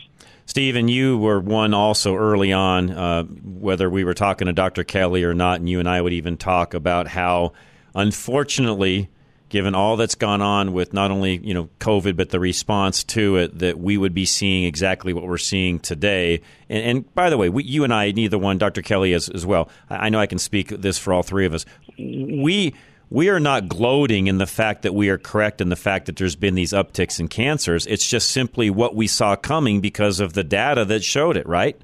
Stephen, 0.46 0.88
you 0.88 1.18
were 1.18 1.40
one 1.40 1.74
also 1.74 2.14
early 2.14 2.52
on, 2.52 2.90
uh, 2.90 3.24
whether 3.24 3.90
we 3.90 4.04
were 4.04 4.14
talking 4.14 4.46
to 4.46 4.52
Dr. 4.52 4.84
Kelly 4.84 5.24
or 5.24 5.34
not, 5.34 5.58
and 5.58 5.68
you 5.68 5.80
and 5.80 5.88
I 5.88 6.00
would 6.00 6.12
even 6.12 6.36
talk 6.36 6.72
about 6.72 7.08
how, 7.08 7.52
unfortunately, 7.94 9.08
given 9.48 9.74
all 9.74 9.96
that's 9.96 10.14
gone 10.14 10.42
on 10.42 10.72
with 10.72 10.92
not 10.92 11.10
only 11.10 11.36
you 11.38 11.54
know 11.54 11.68
COVID 11.80 12.16
but 12.16 12.30
the 12.30 12.40
response 12.40 13.04
to 13.04 13.36
it, 13.36 13.58
that 13.58 13.78
we 13.78 13.96
would 13.96 14.14
be 14.14 14.24
seeing 14.24 14.64
exactly 14.64 15.12
what 15.12 15.24
we're 15.24 15.38
seeing 15.38 15.78
today. 15.78 16.40
And, 16.68 16.84
and 16.84 17.14
by 17.14 17.30
the 17.30 17.36
way, 17.36 17.48
we, 17.48 17.64
you 17.64 17.84
and 17.84 17.92
I, 17.92 18.10
neither 18.10 18.38
one, 18.38 18.58
Dr. 18.58 18.82
Kelly 18.82 19.12
as, 19.12 19.28
as 19.28 19.46
well. 19.46 19.68
I, 19.88 20.06
I 20.06 20.08
know 20.08 20.20
I 20.20 20.26
can 20.26 20.38
speak 20.38 20.68
this 20.68 20.98
for 20.98 21.12
all 21.12 21.22
three 21.22 21.46
of 21.46 21.54
us. 21.54 21.64
We 21.98 22.74
we 23.08 23.28
are 23.28 23.38
not 23.40 23.68
gloating 23.68 24.26
in 24.26 24.38
the 24.38 24.46
fact 24.46 24.82
that 24.82 24.94
we 24.94 25.10
are 25.10 25.18
correct 25.18 25.60
in 25.60 25.68
the 25.68 25.76
fact 25.76 26.06
that 26.06 26.16
there's 26.16 26.36
been 26.36 26.54
these 26.54 26.72
upticks 26.72 27.20
in 27.20 27.28
cancers. 27.28 27.86
It's 27.86 28.06
just 28.06 28.30
simply 28.30 28.68
what 28.68 28.96
we 28.96 29.06
saw 29.06 29.36
coming 29.36 29.80
because 29.80 30.18
of 30.18 30.32
the 30.32 30.42
data 30.42 30.84
that 30.86 31.04
showed 31.04 31.36
it, 31.36 31.46
right? 31.46 31.80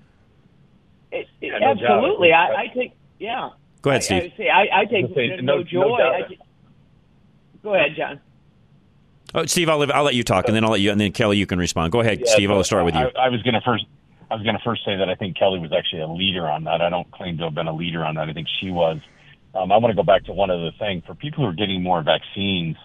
It, 1.13 1.29
it, 1.41 1.53
yeah, 1.61 1.71
absolutely. 1.71 2.31
No 2.31 2.35
I, 2.35 2.61
I, 2.63 2.67
take 2.75 2.97
yeah. 3.21 3.51
Go 3.83 3.91
ahead, 3.91 4.03
Steve. 4.03 4.23
I, 4.23 4.27
I, 4.27 4.37
say, 4.37 4.49
I, 4.49 4.81
I 4.81 4.85
take 4.87 5.15
say, 5.15 5.29
no, 5.41 5.59
no, 5.59 5.63
joy. 5.63 5.97
No 5.99 6.27
Go 7.63 7.75
ahead, 7.75 7.95
John. 7.97 8.21
Oh, 9.35 9.47
Steve, 9.47 9.69
I'll, 9.69 9.91
I'll 9.93 10.05
let 10.05 10.15
you 10.15 10.25
talk, 10.25 10.47
and 10.47 10.55
then 10.55 10.65
I'll 10.65 10.73
let 10.73 10.81
you, 10.81 10.91
and 10.91 11.01
then 11.01 11.13
Kelly, 11.13 11.39
you 11.39 11.47
can 11.47 11.59
respond. 11.59 11.91
Go 11.93 12.01
ahead, 12.01 12.21
yeah, 12.21 12.33
Steve. 12.33 12.51
I'll 12.51 12.65
start 12.65 12.85
with 12.85 12.95
you. 12.95 13.11
I, 13.17 13.27
I 13.27 13.29
was 13.29 13.43
going 13.43 13.55
to 13.55 13.63
first, 13.63 13.87
I 14.31 14.35
was 14.35 14.43
going 14.43 14.57
to 14.57 14.63
first 14.63 14.85
say 14.85 14.97
that 14.97 15.09
I 15.09 15.15
think 15.15 15.39
Kelly 15.39 15.59
was 15.59 15.73
actually 15.73 16.03
a 16.03 16.09
leader 16.09 16.49
on 16.49 16.65
that. 16.65 16.83
I 16.83 16.91
don't 16.91 17.11
claim 17.13 17.39
to 17.39 17.45
have 17.45 17.55
been 17.55 17.67
a 17.67 17.75
leader 17.75 18.05
on 18.05 18.17
that. 18.17 18.29
I 18.29 18.33
think 18.33 18.49
she 18.61 18.71
was. 18.71 18.99
Um, 19.55 19.73
I 19.73 19.77
want 19.79 19.93
to 19.93 19.97
go 19.97 20.03
back 20.03 20.25
to 20.25 20.33
one 20.33 20.51
other 20.51 20.71
thing 20.79 21.03
for 21.07 21.15
people 21.15 21.45
who 21.45 21.51
are 21.51 21.55
getting 21.55 21.83
more 21.83 22.03
vaccines. 22.03 22.77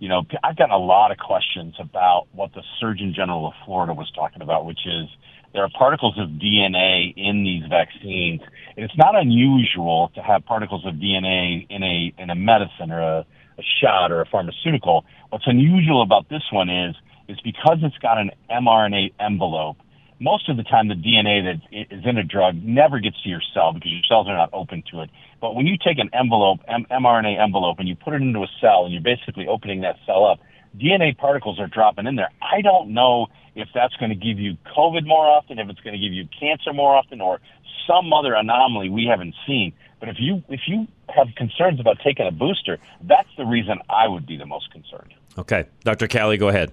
You 0.00 0.08
know, 0.08 0.22
I've 0.42 0.56
gotten 0.56 0.74
a 0.74 0.78
lot 0.78 1.12
of 1.12 1.18
questions 1.18 1.74
about 1.78 2.26
what 2.32 2.52
the 2.54 2.62
Surgeon 2.80 3.12
General 3.14 3.48
of 3.48 3.54
Florida 3.64 3.94
was 3.94 4.10
talking 4.12 4.42
about, 4.42 4.66
which 4.66 4.80
is 4.84 5.08
there 5.52 5.62
are 5.62 5.70
particles 5.76 6.18
of 6.18 6.28
DNA 6.30 7.14
in 7.16 7.44
these 7.44 7.62
vaccines. 7.68 8.40
And 8.76 8.84
it's 8.84 8.96
not 8.96 9.14
unusual 9.14 10.10
to 10.14 10.22
have 10.22 10.44
particles 10.44 10.84
of 10.86 10.94
DNA 10.94 11.66
in 11.70 11.82
a 11.82 12.12
in 12.18 12.30
a 12.30 12.34
medicine 12.34 12.90
or 12.90 13.00
a 13.00 13.26
a 13.58 13.62
shot 13.80 14.12
or 14.12 14.20
a 14.20 14.26
pharmaceutical. 14.26 15.04
What's 15.30 15.46
unusual 15.46 16.02
about 16.02 16.28
this 16.28 16.42
one 16.50 16.70
is, 16.70 16.96
is 17.28 17.38
because 17.42 17.78
it's 17.82 17.98
got 17.98 18.18
an 18.18 18.30
mRNA 18.50 19.14
envelope, 19.20 19.76
most 20.20 20.48
of 20.48 20.56
the 20.56 20.62
time 20.62 20.86
the 20.86 20.94
DNA 20.94 21.42
that 21.42 21.60
is 21.72 22.04
in 22.04 22.16
a 22.16 22.22
drug 22.22 22.62
never 22.62 23.00
gets 23.00 23.20
to 23.22 23.28
your 23.28 23.42
cell 23.52 23.72
because 23.72 23.90
your 23.90 24.02
cells 24.08 24.28
are 24.28 24.36
not 24.36 24.50
open 24.52 24.84
to 24.92 25.00
it. 25.00 25.10
But 25.40 25.56
when 25.56 25.66
you 25.66 25.76
take 25.76 25.98
an 25.98 26.10
envelope, 26.12 26.60
M- 26.68 26.86
mRNA 26.90 27.42
envelope, 27.42 27.80
and 27.80 27.88
you 27.88 27.96
put 27.96 28.14
it 28.14 28.22
into 28.22 28.40
a 28.40 28.46
cell 28.60 28.84
and 28.84 28.92
you're 28.92 29.02
basically 29.02 29.48
opening 29.48 29.80
that 29.80 29.96
cell 30.06 30.24
up, 30.24 30.38
DNA 30.78 31.16
particles 31.16 31.58
are 31.58 31.66
dropping 31.66 32.06
in 32.06 32.14
there. 32.14 32.30
I 32.40 32.62
don't 32.62 32.94
know 32.94 33.26
if 33.56 33.68
that's 33.74 33.94
going 33.96 34.10
to 34.10 34.16
give 34.16 34.38
you 34.38 34.56
COVID 34.76 35.06
more 35.06 35.26
often, 35.26 35.58
if 35.58 35.68
it's 35.68 35.80
going 35.80 35.94
to 35.94 36.00
give 36.00 36.12
you 36.12 36.28
cancer 36.38 36.72
more 36.72 36.94
often, 36.94 37.20
or 37.20 37.40
some 37.86 38.12
other 38.12 38.32
anomaly 38.34 38.88
we 38.88 39.06
haven't 39.10 39.34
seen. 39.46 39.72
But 39.98 40.08
if 40.08 40.16
you 40.18 40.42
if 40.48 40.60
you 40.66 40.86
have 41.14 41.28
concerns 41.36 41.80
about 41.80 41.98
taking 42.04 42.26
a 42.26 42.30
booster, 42.30 42.78
that's 43.02 43.28
the 43.36 43.44
reason 43.44 43.78
I 43.88 44.08
would 44.08 44.26
be 44.26 44.36
the 44.36 44.46
most 44.46 44.70
concerned. 44.70 45.14
Okay, 45.38 45.66
Dr. 45.84 46.06
Kelly, 46.08 46.36
go 46.36 46.48
ahead. 46.48 46.72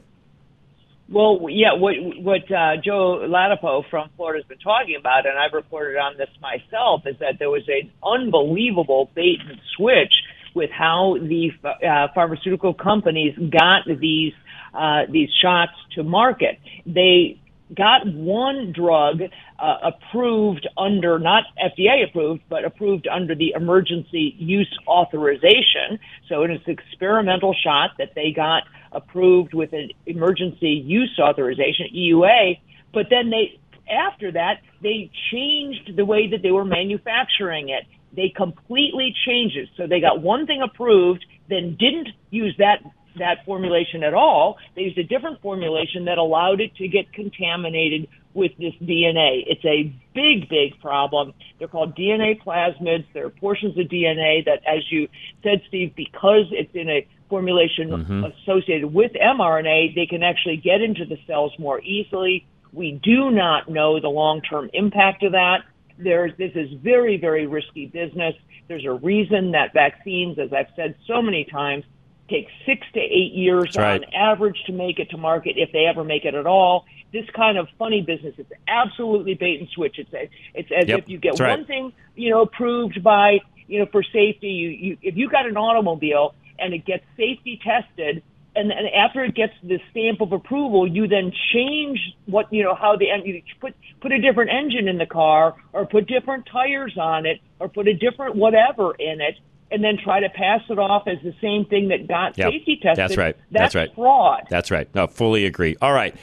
Well, 1.11 1.47
yeah, 1.49 1.73
what 1.73 1.95
what 2.21 2.51
uh, 2.51 2.77
Joe 2.83 3.25
Ladapo 3.27 3.83
from 3.89 4.09
Florida 4.15 4.39
has 4.39 4.47
been 4.47 4.59
talking 4.59 4.95
about, 4.95 5.25
and 5.25 5.39
I've 5.39 5.53
reported 5.53 5.97
on 5.97 6.17
this 6.17 6.29
myself, 6.39 7.01
is 7.07 7.17
that 7.19 7.39
there 7.39 7.49
was 7.49 7.63
an 7.67 7.91
unbelievable 8.03 9.09
bait 9.15 9.39
and 9.47 9.59
switch 9.75 10.13
with 10.53 10.69
how 10.69 11.17
the 11.19 11.49
uh, 11.63 12.07
pharmaceutical 12.13 12.75
companies 12.75 13.35
got 13.37 13.85
these 13.87 14.33
uh, 14.73 15.03
these 15.09 15.29
shots 15.41 15.73
to 15.95 16.03
market. 16.03 16.59
They 16.85 17.39
got 17.75 18.07
one 18.07 18.71
drug 18.71 19.21
uh, 19.59 19.77
approved 19.83 20.67
under 20.77 21.19
not 21.19 21.43
FDA 21.61 22.07
approved, 22.07 22.41
but 22.49 22.65
approved 22.65 23.07
under 23.07 23.35
the 23.35 23.53
emergency 23.55 24.35
use 24.37 24.73
authorization. 24.87 25.99
So 26.27 26.43
it's 26.43 26.63
an 26.65 26.73
experimental 26.73 27.55
shot 27.63 27.91
that 27.97 28.13
they 28.15 28.31
got 28.35 28.63
approved 28.91 29.53
with 29.53 29.73
an 29.73 29.91
emergency 30.05 30.83
use 30.85 31.17
authorization 31.21 31.87
EUA. 31.95 32.59
But 32.93 33.07
then 33.09 33.29
they, 33.29 33.59
after 33.89 34.31
that, 34.31 34.61
they 34.81 35.11
changed 35.31 35.95
the 35.95 36.05
way 36.05 36.27
that 36.29 36.41
they 36.41 36.51
were 36.51 36.65
manufacturing 36.65 37.69
it. 37.69 37.85
They 38.15 38.33
completely 38.35 39.13
changed 39.25 39.55
it. 39.55 39.69
So 39.77 39.85
they 39.85 39.99
got 39.99 40.21
one 40.21 40.47
thing 40.47 40.61
approved, 40.63 41.23
then 41.49 41.75
didn't 41.79 42.09
use 42.31 42.55
that 42.57 42.81
that 43.19 43.45
formulation 43.45 44.03
at 44.03 44.13
all. 44.13 44.57
They 44.75 44.81
used 44.83 44.97
a 44.97 45.03
different 45.03 45.41
formulation 45.41 46.05
that 46.05 46.17
allowed 46.17 46.61
it 46.61 46.75
to 46.75 46.87
get 46.87 47.11
contaminated 47.13 48.07
with 48.33 48.51
this 48.57 48.73
DNA. 48.81 49.43
It's 49.47 49.65
a 49.65 49.93
big, 50.13 50.49
big 50.49 50.79
problem. 50.81 51.33
They're 51.57 51.67
called 51.67 51.95
DNA 51.95 52.41
plasmids. 52.41 53.05
They're 53.13 53.29
portions 53.29 53.77
of 53.77 53.87
DNA 53.87 54.45
that, 54.45 54.61
as 54.67 54.83
you 54.91 55.07
said, 55.43 55.61
Steve, 55.67 55.93
because 55.95 56.45
it's 56.51 56.73
in 56.73 56.89
a 56.89 57.07
formulation 57.29 57.89
mm-hmm. 57.89 58.23
associated 58.25 58.93
with 58.93 59.11
mRNA, 59.13 59.95
they 59.95 60.05
can 60.05 60.23
actually 60.23 60.57
get 60.57 60.81
into 60.81 61.05
the 61.05 61.17
cells 61.27 61.53
more 61.59 61.79
easily. 61.81 62.45
We 62.73 62.99
do 63.03 63.31
not 63.31 63.69
know 63.69 63.99
the 63.99 64.09
long-term 64.09 64.71
impact 64.73 65.23
of 65.23 65.33
that. 65.33 65.59
There's, 65.97 66.31
this 66.37 66.51
is 66.55 66.69
very, 66.81 67.17
very 67.17 67.45
risky 67.45 67.87
business. 67.87 68.35
There's 68.67 68.85
a 68.85 68.93
reason 68.93 69.51
that 69.51 69.73
vaccines, 69.73 70.37
as 70.39 70.53
I've 70.53 70.73
said 70.75 70.95
so 71.07 71.21
many 71.21 71.45
times, 71.45 71.83
take 72.29 72.47
six 72.65 72.85
to 72.93 72.99
eight 72.99 73.33
years 73.33 73.75
right. 73.77 74.03
on 74.03 74.13
average 74.13 74.57
to 74.67 74.73
make 74.73 74.99
it 74.99 75.09
to 75.11 75.17
market, 75.17 75.55
if 75.57 75.71
they 75.71 75.85
ever 75.85 76.03
make 76.03 76.25
it 76.25 76.35
at 76.35 76.45
all. 76.45 76.85
This 77.11 77.25
kind 77.35 77.57
of 77.57 77.67
funny 77.79 78.01
business 78.01 78.35
is 78.37 78.45
absolutely 78.67 79.33
bait 79.33 79.59
and 79.59 79.69
switch. 79.69 79.97
It's 79.97 80.13
a, 80.13 80.29
it's 80.53 80.69
as 80.71 80.87
yep. 80.87 80.99
if 80.99 81.09
you 81.09 81.17
get 81.17 81.37
That's 81.37 81.49
one 81.49 81.59
right. 81.59 81.67
thing, 81.67 81.93
you 82.15 82.29
know, 82.29 82.41
approved 82.41 83.03
by, 83.03 83.39
you 83.67 83.79
know, 83.79 83.87
for 83.91 84.03
safety. 84.03 84.49
You, 84.49 84.69
you, 84.69 84.97
if 85.01 85.17
you 85.17 85.29
got 85.29 85.47
an 85.47 85.57
automobile 85.57 86.35
and 86.59 86.73
it 86.73 86.85
gets 86.85 87.03
safety 87.17 87.59
tested, 87.63 88.21
and, 88.55 88.71
and 88.71 88.87
after 88.89 89.23
it 89.23 89.35
gets 89.35 89.53
the 89.63 89.79
stamp 89.91 90.21
of 90.21 90.33
approval, 90.33 90.87
you 90.87 91.07
then 91.07 91.31
change 91.53 91.99
what 92.25 92.51
you 92.51 92.63
know 92.63 92.75
how 92.75 92.95
the 92.95 93.05
you 93.23 93.41
put 93.61 93.75
put 94.01 94.11
a 94.11 94.19
different 94.19 94.51
engine 94.51 94.87
in 94.87 94.97
the 94.97 95.05
car, 95.05 95.55
or 95.71 95.85
put 95.85 96.07
different 96.07 96.47
tires 96.51 96.97
on 96.97 97.25
it, 97.25 97.39
or 97.59 97.69
put 97.69 97.87
a 97.87 97.93
different 97.93 98.35
whatever 98.35 98.93
in 98.95 99.21
it, 99.21 99.35
and 99.71 99.83
then 99.83 99.97
try 100.03 100.19
to 100.19 100.29
pass 100.29 100.61
it 100.69 100.79
off 100.79 101.07
as 101.07 101.17
the 101.23 101.33
same 101.41 101.65
thing 101.65 101.89
that 101.89 102.07
got 102.07 102.37
Yep. 102.37 102.51
safety 102.51 102.79
tested. 102.81 102.97
That's 102.97 103.17
right. 103.17 103.35
That's, 103.51 103.73
That's 103.73 103.75
right. 103.75 103.95
fraud. 103.95 104.47
That's 104.49 104.71
right. 104.71 104.87
No, 104.95 105.07
fully 105.07 105.45
agree. 105.45 105.75
All 105.81 105.93
right. 105.93 106.15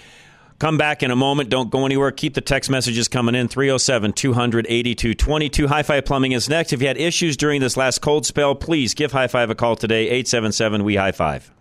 Come 0.59 0.79
back 0.79 1.03
in 1.03 1.11
a 1.11 1.17
moment. 1.17 1.51
Don't 1.51 1.71
go 1.71 1.85
anywhere. 1.85 2.11
Keep 2.11 2.33
the 2.33 2.41
text 2.41 2.71
messages 2.71 3.09
coming 3.09 3.35
in. 3.35 3.47
307 3.47 4.15
200 4.15 4.67
8222. 4.69 5.69
High 5.69 5.83
Five 5.83 6.07
Plumbing 6.07 6.33
is 6.33 6.49
next. 6.49 6.73
If 6.73 6.81
you 6.81 6.89
had 6.89 6.97
issues 6.97 7.37
during 7.37 7.61
this 7.61 7.77
last 7.77 8.01
cold 8.01 8.25
spell, 8.25 8.55
please 8.55 8.95
give 8.95 9.13
High 9.13 9.27
Five 9.29 9.51
a 9.51 9.55
call 9.55 9.77
today. 9.77 10.05
877 10.09 10.83
We 10.83 10.97
High 10.97 11.13
Five. 11.13 11.53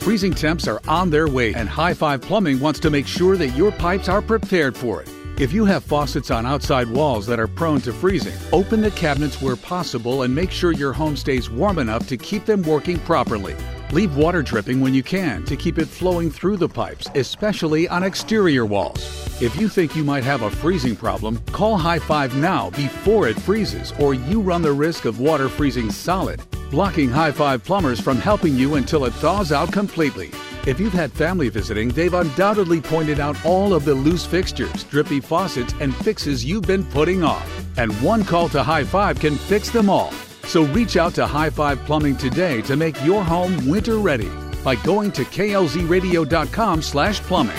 Freezing 0.00 0.32
temps 0.34 0.68
are 0.68 0.80
on 0.86 1.10
their 1.10 1.26
way, 1.26 1.52
and 1.54 1.68
High 1.68 1.92
Five 1.94 2.20
Plumbing 2.22 2.60
wants 2.60 2.78
to 2.80 2.90
make 2.90 3.08
sure 3.08 3.36
that 3.36 3.48
your 3.56 3.72
pipes 3.72 4.08
are 4.08 4.22
prepared 4.22 4.76
for 4.76 5.02
it. 5.02 5.08
If 5.38 5.52
you 5.52 5.66
have 5.66 5.84
faucets 5.84 6.30
on 6.30 6.46
outside 6.46 6.88
walls 6.88 7.26
that 7.26 7.38
are 7.38 7.46
prone 7.46 7.82
to 7.82 7.92
freezing, 7.92 8.32
open 8.52 8.80
the 8.80 8.90
cabinets 8.90 9.42
where 9.42 9.54
possible 9.54 10.22
and 10.22 10.34
make 10.34 10.50
sure 10.50 10.72
your 10.72 10.94
home 10.94 11.14
stays 11.14 11.50
warm 11.50 11.78
enough 11.78 12.08
to 12.08 12.16
keep 12.16 12.46
them 12.46 12.62
working 12.62 12.98
properly. 13.00 13.54
Leave 13.92 14.16
water 14.16 14.40
dripping 14.40 14.80
when 14.80 14.94
you 14.94 15.02
can 15.02 15.44
to 15.44 15.54
keep 15.54 15.76
it 15.76 15.88
flowing 15.88 16.30
through 16.30 16.56
the 16.56 16.66
pipes, 16.66 17.10
especially 17.14 17.86
on 17.86 18.02
exterior 18.02 18.64
walls. 18.64 18.98
If 19.42 19.54
you 19.60 19.68
think 19.68 19.94
you 19.94 20.04
might 20.04 20.24
have 20.24 20.40
a 20.40 20.50
freezing 20.50 20.96
problem, 20.96 21.38
call 21.52 21.76
High 21.76 21.98
Five 21.98 22.34
now 22.36 22.70
before 22.70 23.28
it 23.28 23.38
freezes, 23.38 23.92
or 24.00 24.14
you 24.14 24.40
run 24.40 24.62
the 24.62 24.72
risk 24.72 25.04
of 25.04 25.20
water 25.20 25.50
freezing 25.50 25.90
solid, 25.90 26.40
blocking 26.70 27.10
High 27.10 27.32
Five 27.32 27.62
plumbers 27.62 28.00
from 28.00 28.16
helping 28.16 28.56
you 28.56 28.76
until 28.76 29.04
it 29.04 29.12
thaws 29.12 29.52
out 29.52 29.70
completely. 29.70 30.30
If 30.66 30.80
you've 30.80 30.92
had 30.92 31.12
family 31.12 31.48
visiting, 31.48 31.90
they've 31.90 32.12
undoubtedly 32.12 32.80
pointed 32.80 33.20
out 33.20 33.36
all 33.46 33.72
of 33.72 33.84
the 33.84 33.94
loose 33.94 34.26
fixtures, 34.26 34.82
drippy 34.82 35.20
faucets, 35.20 35.72
and 35.78 35.94
fixes 35.94 36.44
you've 36.44 36.64
been 36.64 36.84
putting 36.84 37.22
off. 37.22 37.48
And 37.78 37.92
one 38.02 38.24
call 38.24 38.48
to 38.48 38.64
High 38.64 38.82
Five 38.82 39.20
can 39.20 39.36
fix 39.36 39.70
them 39.70 39.88
all. 39.88 40.10
So 40.42 40.64
reach 40.64 40.96
out 40.96 41.14
to 41.14 41.26
High 41.26 41.50
Five 41.50 41.78
Plumbing 41.86 42.16
today 42.16 42.62
to 42.62 42.76
make 42.76 43.00
your 43.04 43.22
home 43.22 43.68
winter 43.68 43.98
ready 43.98 44.30
by 44.64 44.74
going 44.74 45.12
to 45.12 45.22
klzradio.com 45.22 46.82
slash 46.82 47.20
plumbing. 47.20 47.56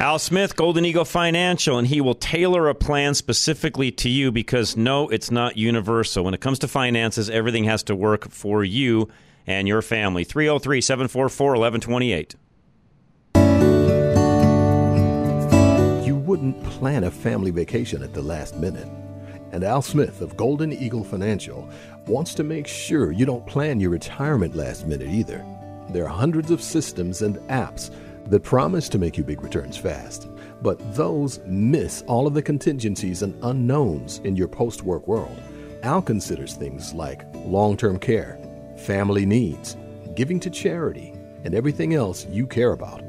Al 0.00 0.18
Smith, 0.18 0.56
Golden 0.56 0.86
Eagle 0.86 1.04
Financial, 1.04 1.76
and 1.76 1.86
he 1.86 2.00
will 2.00 2.14
tailor 2.14 2.70
a 2.70 2.74
plan 2.74 3.12
specifically 3.12 3.92
to 3.92 4.08
you 4.08 4.32
because 4.32 4.74
no, 4.74 5.10
it's 5.10 5.30
not 5.30 5.58
universal. 5.58 6.24
When 6.24 6.32
it 6.32 6.40
comes 6.40 6.58
to 6.60 6.68
finances, 6.68 7.28
everything 7.28 7.64
has 7.64 7.82
to 7.82 7.94
work 7.94 8.30
for 8.30 8.64
you 8.64 9.10
and 9.46 9.68
your 9.68 9.82
family. 9.82 10.24
303 10.24 10.80
744 10.80 11.48
1128. 11.48 12.34
You 16.06 16.16
wouldn't 16.16 16.64
plan 16.64 17.04
a 17.04 17.10
family 17.10 17.50
vacation 17.50 18.02
at 18.02 18.14
the 18.14 18.22
last 18.22 18.56
minute. 18.56 18.88
And 19.52 19.62
Al 19.62 19.82
Smith 19.82 20.22
of 20.22 20.34
Golden 20.34 20.72
Eagle 20.72 21.04
Financial 21.04 21.70
wants 22.06 22.32
to 22.36 22.42
make 22.42 22.66
sure 22.66 23.12
you 23.12 23.26
don't 23.26 23.46
plan 23.46 23.80
your 23.80 23.90
retirement 23.90 24.56
last 24.56 24.86
minute 24.86 25.10
either. 25.10 25.44
There 25.90 26.04
are 26.04 26.08
hundreds 26.08 26.50
of 26.50 26.62
systems 26.62 27.20
and 27.20 27.36
apps 27.50 27.94
that 28.26 28.42
promise 28.42 28.88
to 28.90 28.98
make 28.98 29.16
you 29.16 29.24
big 29.24 29.42
returns 29.42 29.76
fast, 29.76 30.28
but 30.62 30.78
those 30.94 31.40
miss 31.46 32.02
all 32.06 32.26
of 32.26 32.34
the 32.34 32.42
contingencies 32.42 33.22
and 33.22 33.38
unknowns 33.42 34.18
in 34.24 34.36
your 34.36 34.48
post 34.48 34.82
work 34.82 35.06
world. 35.06 35.40
Al 35.82 36.02
considers 36.02 36.54
things 36.54 36.92
like 36.92 37.24
long 37.34 37.76
term 37.76 37.98
care, 37.98 38.38
family 38.76 39.24
needs, 39.24 39.76
giving 40.14 40.38
to 40.40 40.50
charity, 40.50 41.14
and 41.44 41.54
everything 41.54 41.94
else 41.94 42.26
you 42.26 42.46
care 42.46 42.72
about. 42.72 43.02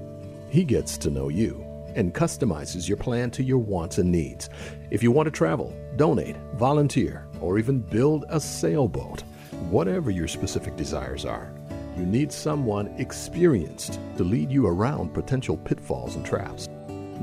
He 0.50 0.64
gets 0.64 0.98
to 1.00 1.10
know 1.10 1.30
you 1.30 1.66
and 1.96 2.14
customizes 2.14 2.88
your 2.88 2.98
plan 2.98 3.32
to 3.32 3.44
your 3.44 3.58
wants 3.58 3.98
and 3.98 4.12
needs. 4.12 4.50
If 4.90 5.04
you 5.04 5.12
want 5.12 5.28
to 5.28 5.32
travel, 5.32 5.76
donate, 5.98 6.38
volunteer, 6.56 7.28
or 7.42 7.60
even 7.60 7.80
build 7.80 8.26
a 8.30 8.40
sailboat, 8.40 9.22
whatever 9.70 10.10
your 10.10 10.28
specific 10.28 10.76
desires 10.76 11.26
are, 11.26 11.54
you 12.02 12.08
need 12.08 12.32
someone 12.32 12.88
experienced 12.98 14.00
to 14.18 14.24
lead 14.24 14.52
you 14.52 14.66
around 14.66 15.14
potential 15.14 15.56
pitfalls 15.56 16.16
and 16.16 16.26
traps. 16.26 16.68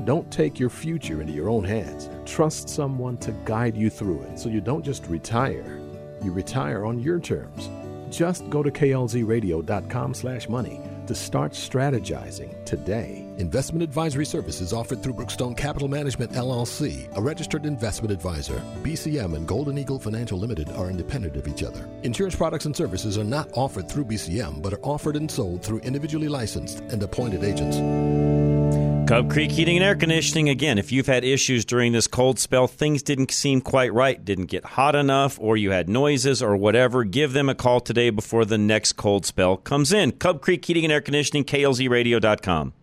Don't 0.05 0.31
take 0.31 0.57
your 0.57 0.69
future 0.69 1.19
into 1.19 1.33
your 1.33 1.49
own 1.49 1.65
hands. 1.65 2.09
Trust 2.25 2.69
someone 2.69 3.17
to 3.17 3.33
guide 3.43 3.75
you 3.75 3.89
through 3.89 4.21
it 4.21 4.39
so 4.39 4.47
you 4.47 4.61
don't 4.61 4.85
just 4.85 5.05
retire. 5.07 5.81
You 6.23 6.31
retire 6.31 6.85
on 6.85 7.01
your 7.01 7.19
terms. 7.19 7.69
Just 8.09 8.49
go 8.49 8.63
to 8.63 8.71
klzradio.com 8.71 10.13
slash 10.13 10.47
money 10.47 10.79
to 11.07 11.13
start 11.13 11.51
strategizing 11.51 12.63
today. 12.63 13.28
Investment 13.39 13.81
advisory 13.81 14.25
services 14.25 14.73
offered 14.73 15.01
through 15.01 15.13
Brookstone 15.13 15.55
Capital 15.55 15.87
Management 15.87 16.33
LLC, 16.33 17.07
a 17.15 17.21
registered 17.21 17.65
investment 17.65 18.11
advisor. 18.11 18.61
BCM 18.83 19.33
and 19.33 19.47
Golden 19.47 19.77
Eagle 19.77 19.97
Financial 19.97 20.37
Limited 20.37 20.69
are 20.71 20.89
independent 20.89 21.37
of 21.37 21.47
each 21.47 21.63
other. 21.63 21.87
Insurance 22.03 22.35
products 22.35 22.65
and 22.65 22.75
services 22.75 23.17
are 23.17 23.23
not 23.23 23.49
offered 23.53 23.87
through 23.89 24.03
BCM, 24.05 24.61
but 24.61 24.73
are 24.73 24.81
offered 24.81 25.15
and 25.15 25.31
sold 25.31 25.63
through 25.63 25.79
individually 25.79 26.27
licensed 26.27 26.81
and 26.89 27.01
appointed 27.01 27.45
agents. 27.45 27.77
Cub 29.09 29.31
Creek 29.31 29.51
Heating 29.51 29.77
and 29.77 29.85
Air 29.85 29.95
Conditioning. 29.95 30.49
Again, 30.49 30.77
if 30.77 30.91
you've 30.91 31.07
had 31.07 31.23
issues 31.23 31.63
during 31.63 31.93
this 31.93 32.07
cold 32.07 32.39
spell, 32.39 32.67
things 32.67 33.01
didn't 33.01 33.31
seem 33.31 33.61
quite 33.61 33.93
right, 33.93 34.23
didn't 34.23 34.47
get 34.47 34.65
hot 34.65 34.95
enough, 34.95 35.39
or 35.39 35.55
you 35.55 35.71
had 35.71 35.87
noises 35.87 36.43
or 36.43 36.57
whatever, 36.57 37.05
give 37.05 37.31
them 37.31 37.47
a 37.47 37.55
call 37.55 37.79
today 37.79 38.09
before 38.09 38.43
the 38.43 38.57
next 38.57 38.93
cold 38.93 39.25
spell 39.25 39.55
comes 39.55 39.93
in. 39.93 40.11
Cub 40.11 40.41
Creek 40.41 40.65
Heating 40.65 40.83
and 40.83 40.91
Air 40.91 40.99
Conditioning, 40.99 41.45
klzradio.com. 41.45 42.73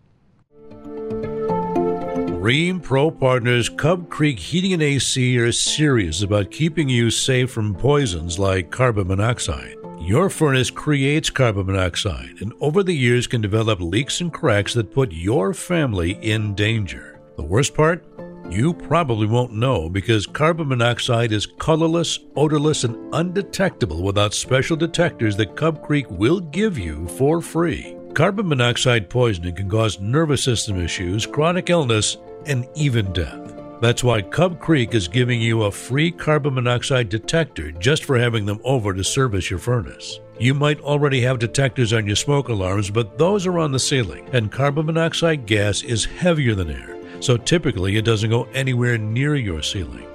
Ream 2.47 2.79
Pro 2.79 3.11
Partners 3.11 3.67
Cub 3.67 4.09
Creek 4.09 4.39
Heating 4.39 4.71
and 4.71 4.81
AC 4.81 5.37
are 5.37 5.51
serious 5.51 6.21
about 6.21 6.49
keeping 6.49 6.87
you 6.87 7.11
safe 7.11 7.51
from 7.51 7.75
poisons 7.75 8.39
like 8.39 8.71
carbon 8.71 9.09
monoxide. 9.09 9.75
Your 9.99 10.29
furnace 10.29 10.71
creates 10.71 11.29
carbon 11.29 11.65
monoxide 11.65 12.35
and 12.39 12.53
over 12.61 12.83
the 12.83 12.93
years 12.93 13.27
can 13.27 13.41
develop 13.41 13.81
leaks 13.81 14.21
and 14.21 14.31
cracks 14.31 14.73
that 14.75 14.93
put 14.93 15.11
your 15.11 15.53
family 15.53 16.11
in 16.21 16.55
danger. 16.55 17.19
The 17.35 17.43
worst 17.43 17.73
part? 17.73 18.05
You 18.49 18.73
probably 18.73 19.27
won't 19.27 19.51
know 19.51 19.89
because 19.89 20.25
carbon 20.25 20.69
monoxide 20.69 21.33
is 21.33 21.45
colorless, 21.45 22.17
odorless, 22.37 22.85
and 22.85 23.13
undetectable 23.13 24.01
without 24.01 24.33
special 24.33 24.77
detectors 24.77 25.35
that 25.35 25.57
Cub 25.57 25.85
Creek 25.85 26.09
will 26.09 26.39
give 26.39 26.77
you 26.77 27.09
for 27.09 27.41
free. 27.41 27.97
Carbon 28.13 28.47
monoxide 28.47 29.09
poisoning 29.09 29.55
can 29.55 29.69
cause 29.69 29.99
nervous 29.99 30.43
system 30.43 30.81
issues, 30.81 31.25
chronic 31.25 31.69
illness, 31.69 32.17
and 32.45 32.67
even 32.75 33.13
death. 33.13 33.53
That's 33.79 34.03
why 34.03 34.23
Cub 34.23 34.59
Creek 34.59 34.95
is 34.95 35.07
giving 35.07 35.39
you 35.39 35.63
a 35.63 35.71
free 35.71 36.09
carbon 36.09 36.55
monoxide 36.55 37.09
detector 37.09 37.71
just 37.71 38.05
for 38.05 38.17
having 38.17 38.45
them 38.45 38.59
over 38.63 38.91
to 38.93 39.03
service 39.03 39.51
your 39.51 39.59
furnace. 39.59 40.19
You 40.39 40.55
might 40.55 40.81
already 40.81 41.21
have 41.21 41.37
detectors 41.37 41.93
on 41.93 42.07
your 42.07 42.15
smoke 42.15 42.49
alarms, 42.49 42.89
but 42.89 43.19
those 43.19 43.45
are 43.45 43.59
on 43.59 43.71
the 43.71 43.79
ceiling, 43.79 44.27
and 44.33 44.51
carbon 44.51 44.87
monoxide 44.87 45.45
gas 45.45 45.83
is 45.83 46.05
heavier 46.05 46.55
than 46.55 46.71
air, 46.71 46.97
so 47.19 47.37
typically 47.37 47.97
it 47.97 48.05
doesn't 48.05 48.31
go 48.31 48.45
anywhere 48.53 48.97
near 48.97 49.35
your 49.35 49.61
ceiling. 49.61 50.07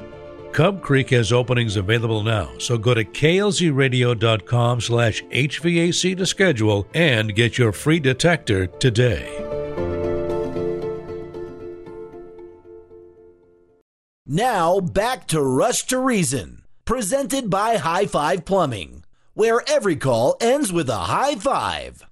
Cub 0.53 0.83
Creek 0.83 1.11
has 1.11 1.33
openings 1.33 1.77
available 1.77 2.23
now, 2.23 2.51
so 2.59 2.77
go 2.77 2.93
to 2.93 3.05
klzradio.com 3.05 4.81
slash 4.81 5.23
HVAC 5.25 6.17
to 6.17 6.27
schedule 6.27 6.87
and 6.93 7.35
get 7.35 7.57
your 7.57 7.73
free 7.73 7.99
detector 7.99 8.67
today. 8.67 9.39
Now 14.27 14.81
back 14.81 15.27
to 15.29 15.43
Rush 15.43 15.85
to 15.87 15.99
Reason, 15.99 16.63
presented 16.85 17.51
by 17.51 17.77
High 17.77 18.07
Five 18.07 18.45
Plumbing, 18.45 19.05
where 19.35 19.63
every 19.67 19.97
call 19.97 20.37
ends 20.41 20.73
with 20.73 20.89
a 20.89 20.97
high 20.97 21.35
five. 21.37 22.05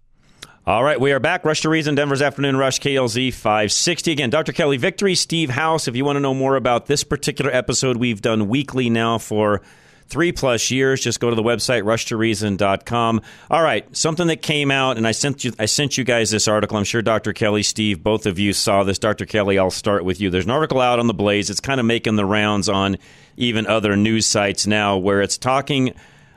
All 0.70 0.84
right, 0.84 1.00
we 1.00 1.10
are 1.10 1.18
back. 1.18 1.44
Rush 1.44 1.62
to 1.62 1.68
Reason, 1.68 1.96
Denver's 1.96 2.22
Afternoon 2.22 2.56
Rush, 2.56 2.78
KLZ 2.78 3.34
560. 3.34 4.12
Again, 4.12 4.30
Dr. 4.30 4.52
Kelly 4.52 4.76
Victory, 4.76 5.16
Steve 5.16 5.50
House. 5.50 5.88
If 5.88 5.96
you 5.96 6.04
want 6.04 6.14
to 6.14 6.20
know 6.20 6.32
more 6.32 6.54
about 6.54 6.86
this 6.86 7.02
particular 7.02 7.50
episode, 7.50 7.96
we've 7.96 8.22
done 8.22 8.46
weekly 8.46 8.88
now 8.88 9.18
for 9.18 9.62
three 10.06 10.30
plus 10.30 10.70
years. 10.70 11.00
Just 11.00 11.18
go 11.18 11.28
to 11.28 11.34
the 11.34 11.42
website, 11.42 11.82
rushtoreason.com. 11.82 13.20
All 13.50 13.62
right, 13.64 13.96
something 13.96 14.28
that 14.28 14.42
came 14.42 14.70
out, 14.70 14.96
and 14.96 15.08
I 15.08 15.10
sent 15.10 15.42
you 15.42 15.52
I 15.58 15.66
sent 15.66 15.98
you 15.98 16.04
guys 16.04 16.30
this 16.30 16.46
article. 16.46 16.76
I'm 16.76 16.84
sure 16.84 17.02
Dr. 17.02 17.32
Kelly, 17.32 17.64
Steve, 17.64 18.00
both 18.04 18.24
of 18.26 18.38
you 18.38 18.52
saw 18.52 18.84
this. 18.84 19.00
Dr. 19.00 19.26
Kelly, 19.26 19.58
I'll 19.58 19.72
start 19.72 20.04
with 20.04 20.20
you. 20.20 20.30
There's 20.30 20.44
an 20.44 20.52
article 20.52 20.80
out 20.80 21.00
on 21.00 21.08
the 21.08 21.14
Blaze. 21.14 21.50
It's 21.50 21.58
kind 21.58 21.80
of 21.80 21.86
making 21.86 22.14
the 22.14 22.24
rounds 22.24 22.68
on 22.68 22.96
even 23.36 23.66
other 23.66 23.96
news 23.96 24.24
sites 24.24 24.68
now 24.68 24.98
where 24.98 25.20
it's 25.20 25.36
talking 25.36 25.94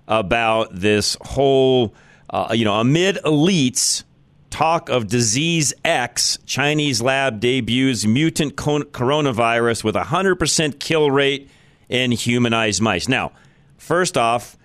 about 0.07 0.69
this 0.73 1.17
whole, 1.21 1.93
uh, 2.31 2.47
you 2.55 2.65
know, 2.65 2.79
amid 2.79 3.17
elites 3.17 4.03
talk 4.53 4.87
of 4.89 5.07
disease 5.07 5.73
X, 5.83 6.37
Chinese 6.45 7.01
lab 7.01 7.39
debuts 7.39 8.05
mutant 8.05 8.55
coronavirus 8.55 9.83
with 9.83 9.95
a 9.95 10.03
100% 10.03 10.79
kill 10.79 11.09
rate 11.09 11.49
in 11.89 12.11
humanized 12.11 12.79
mice. 12.79 13.07
Now, 13.07 13.31
first 13.77 14.15
off, 14.15 14.55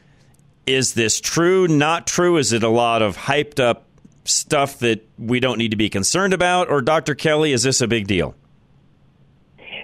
is 0.67 0.93
this 0.93 1.23
true? 1.23 1.67
Not 1.67 2.07
true? 2.07 2.37
Is 2.37 2.53
it 2.53 2.63
a 2.63 2.69
lot 2.69 3.01
of 3.01 3.17
hyped 3.17 3.61
up 3.61 3.87
stuff 4.25 4.79
that 4.81 5.09
we 5.19 5.41
don't 5.41 5.57
need 5.57 5.71
to 5.71 5.79
be 5.79 5.89
concerned 5.89 6.35
about? 6.35 6.69
Or, 6.69 6.83
Dr. 6.83 7.15
Kelly, 7.15 7.53
is 7.53 7.63
this 7.63 7.81
a 7.81 7.89
big 7.89 8.07
deal? 8.07 8.35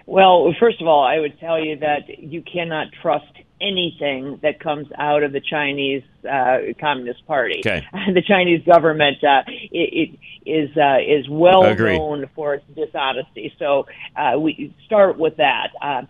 Well, 0.05 0.55
first 0.61 0.83
of 0.83 0.87
all, 0.87 1.03
I 1.03 1.19
would 1.19 1.41
tell 1.41 1.59
you 1.59 1.79
that 1.79 2.19
you 2.19 2.43
cannot 2.43 2.89
trust 3.01 3.33
anything 3.61 4.39
that 4.43 4.61
comes 4.61 4.87
out 4.99 5.23
of 5.23 5.33
the 5.33 5.41
Chinese 5.41 6.03
uh, 6.29 6.59
Communist 6.81 7.27
Party. 7.27 7.61
Okay. 7.65 7.87
the 8.13 8.23
Chinese 8.23 8.63
government 8.65 9.23
uh, 9.23 9.43
it, 9.47 10.19
it 10.45 10.51
is 10.51 10.77
uh, 10.77 10.99
is 10.99 11.29
well 11.29 11.63
Agreed. 11.65 11.97
known 11.97 12.29
for 12.35 12.55
its 12.55 12.65
dishonesty. 12.75 13.53
So 13.59 13.87
uh, 14.17 14.39
we 14.39 14.75
start 14.87 15.19
with 15.19 15.37
that. 15.37 15.69
Uh, 15.81 16.03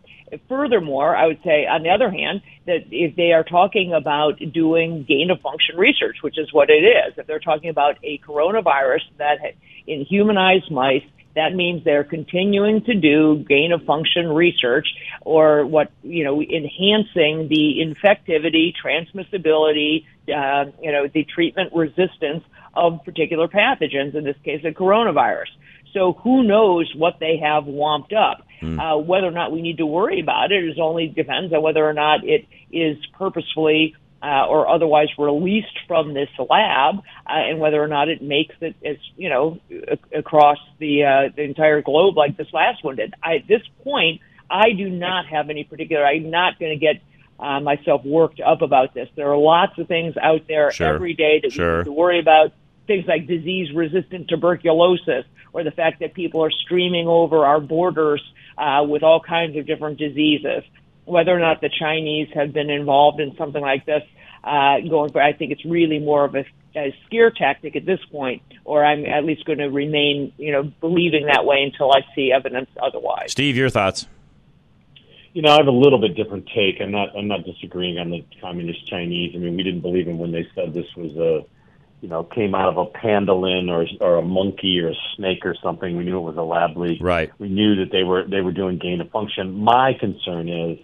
furthermore, 0.49 1.17
I 1.17 1.27
would 1.27 1.41
say, 1.45 1.67
on 1.67 1.83
the 1.83 1.91
other 1.91 2.11
hand, 2.11 2.43
that 2.67 2.87
if 2.91 3.17
they 3.17 3.33
are 3.33 3.45
talking 3.45 3.93
about 3.93 4.39
doing 4.53 5.05
gain 5.07 5.31
of 5.31 5.41
function 5.41 5.77
research, 5.77 6.17
which 6.23 6.39
is 6.39 6.53
what 6.53 6.71
it 6.71 6.85
is, 6.85 7.15
if 7.17 7.27
they're 7.27 7.39
talking 7.39 7.71
about 7.71 7.97
a 8.03 8.19
coronavirus 8.19 9.03
that 9.19 9.39
ha- 9.41 9.57
in 9.87 10.05
humanized 10.05 10.71
mice 10.71 11.05
that 11.35 11.55
means 11.55 11.85
they're 11.85 12.05
continuing 12.05 12.85
to 12.85 12.95
do 12.95 13.45
gain 13.49 13.73
of 13.73 13.83
function 13.85 14.29
research 14.29 14.87
or 15.23 15.67
what, 15.67 15.91
you 16.03 16.25
know, 16.25 16.41
enhancing 16.41 17.49
the 17.49 17.83
infectivity, 17.85 18.73
transmissibility, 18.85 20.05
uh, 20.29 20.71
you 20.81 20.93
know, 20.93 21.09
the 21.13 21.25
treatment 21.25 21.73
resistance 21.75 22.45
of 22.75 23.05
particular 23.05 23.49
pathogens, 23.49 24.15
in 24.15 24.25
this 24.25 24.37
case, 24.45 24.65
a 24.65 24.71
coronavirus. 24.71 25.51
So 25.93 26.15
who 26.25 26.43
knows 26.43 26.93
what 26.97 27.19
they 27.21 27.37
have 27.39 27.65
womped 27.65 28.13
up? 28.13 28.47
Uh, 28.79 28.97
whether 28.97 29.27
or 29.27 29.33
not 29.33 29.53
we 29.53 29.61
need 29.61 29.79
to 29.79 29.87
worry 29.87 30.21
about 30.21 30.51
it 30.51 30.65
is 30.65 30.79
only 30.81 31.07
depends 31.09 31.53
on 31.53 31.63
whether 31.63 31.85
or 31.87 31.93
not 31.93 32.25
it 32.25 32.47
is 32.73 32.97
purposefully 33.13 33.95
uh, 34.25 34.47
or 34.47 34.67
otherwise 34.69 35.09
released 35.19 35.79
from 35.87 36.15
this 36.15 36.31
lab, 36.39 36.97
uh, 36.99 37.01
and 37.29 37.59
whether 37.61 37.83
or 37.83 37.89
not 37.89 38.09
it 38.09 38.23
makes 38.23 38.55
it, 38.63 38.75
as 38.83 38.97
you 39.17 39.29
know, 39.29 39.61
a- 39.71 40.19
across 40.19 40.59
the 40.79 41.05
uh, 41.05 41.29
the 41.37 41.43
entire 41.43 41.83
globe 41.83 42.17
like 42.17 42.37
this 42.37 42.51
last 42.53 42.83
one 42.83 42.97
did. 42.97 43.13
I, 43.23 43.37
at 43.37 43.47
this 43.47 43.63
point, 43.83 44.23
I 44.51 44.73
do 44.73 44.89
not 44.89 45.27
have 45.27 45.51
any 45.51 45.65
particular. 45.65 46.05
I'm 46.07 46.31
not 46.31 46.59
going 46.59 46.73
to 46.73 46.79
get 46.79 47.03
uh, 47.39 47.61
myself 47.61 48.03
worked 48.05 48.41
up 48.41 48.63
about 48.63 48.95
this. 48.95 49.09
There 49.15 49.31
are 49.31 49.37
lots 49.37 49.79
of 49.79 49.89
things 49.89 50.17
out 50.17 50.43
there 50.49 50.71
Sure. 50.73 50.95
every 50.95 51.13
day 51.15 51.41
that 51.43 51.53
we 51.57 51.65
need 51.79 51.85
to 51.85 51.93
worry 51.93 52.21
about. 52.21 52.53
Things 52.87 53.07
like 53.07 53.27
disease-resistant 53.27 54.29
tuberculosis, 54.29 55.25
or 55.53 55.65
the 55.65 55.71
fact 55.71 56.01
that 56.01 56.15
people 56.15 56.43
are 56.45 56.51
streaming 56.51 57.09
over 57.09 57.45
our 57.45 57.61
borders 57.61 58.23
uh, 58.57 58.85
with 58.89 59.03
all 59.03 59.21
kinds 59.21 59.57
of 59.57 59.67
different 59.67 59.99
diseases 59.99 60.63
whether 61.05 61.33
or 61.33 61.41
not 61.41 61.61
the 61.61 61.71
Chinese 61.71 62.29
have 62.35 62.53
been 62.53 62.71
involved 62.71 63.21
in 63.21 63.37
something 63.37 63.61
like 63.61 63.85
this 63.87 64.03
uh, 64.43 64.81
going 64.89 65.13
for, 65.13 65.23
I 65.23 65.33
think 65.33 65.53
it's 65.53 65.65
really 65.65 65.99
more 65.99 66.25
of 66.25 66.35
a, 66.35 66.45
a 66.77 66.95
scare 67.07 67.31
tactic 67.31 67.77
at 67.77 67.87
this 67.87 68.01
point, 68.11 68.43
or 68.65 68.85
I'm 68.85 69.05
at 69.07 69.25
least 69.25 69.45
going 69.45 69.59
to 69.59 69.69
remain, 69.69 70.33
you 70.37 70.53
know, 70.53 70.65
believing 70.81 71.27
that 71.27 71.45
way 71.45 71.63
until 71.63 71.93
I 71.93 72.01
see 72.15 72.33
evidence 72.33 72.69
otherwise. 72.83 73.33
Steve, 73.33 73.57
your 73.57 73.71
thoughts? 73.71 74.07
You 75.33 75.43
know, 75.43 75.51
I 75.51 75.57
have 75.57 75.67
a 75.67 75.73
little 75.73 75.99
bit 75.99 76.15
different 76.15 76.49
take. 76.55 76.81
I'm 76.81 76.93
not. 76.93 77.17
I'm 77.17 77.27
not 77.27 77.45
disagreeing 77.45 77.99
on 77.99 78.11
the 78.11 78.25
communist 78.41 78.87
Chinese. 78.87 79.33
I 79.35 79.39
mean, 79.39 79.57
we 79.57 79.65
didn't 79.65 79.81
believe 79.81 80.07
them 80.07 80.19
when 80.19 80.31
they 80.31 80.47
said 80.55 80.73
this 80.73 80.87
was 80.97 81.11
a, 81.17 81.45
you 82.01 82.09
know, 82.09 82.23
came 82.23 82.55
out 82.55 82.69
of 82.69 82.77
a 82.79 82.87
pangolin 82.87 83.69
or 83.69 83.85
or 84.01 84.19
a 84.19 84.23
monkey 84.23 84.79
or 84.79 84.91
a 84.91 84.95
snake 85.17 85.45
or 85.45 85.57
something. 85.61 85.97
We 85.97 86.05
knew 86.05 86.19
it 86.19 86.21
was 86.21 86.37
a 86.37 86.43
lab 86.43 86.77
leak. 86.77 86.99
Right. 87.03 87.33
We 87.41 87.49
knew 87.49 87.75
that 87.77 87.91
they 87.91 88.05
were 88.05 88.25
they 88.25 88.43
were 88.43 88.53
doing 88.53 88.79
gain 88.79 89.01
of 89.01 89.11
function. 89.11 89.55
My 89.55 89.95
concern 89.99 90.49
is 90.49 90.79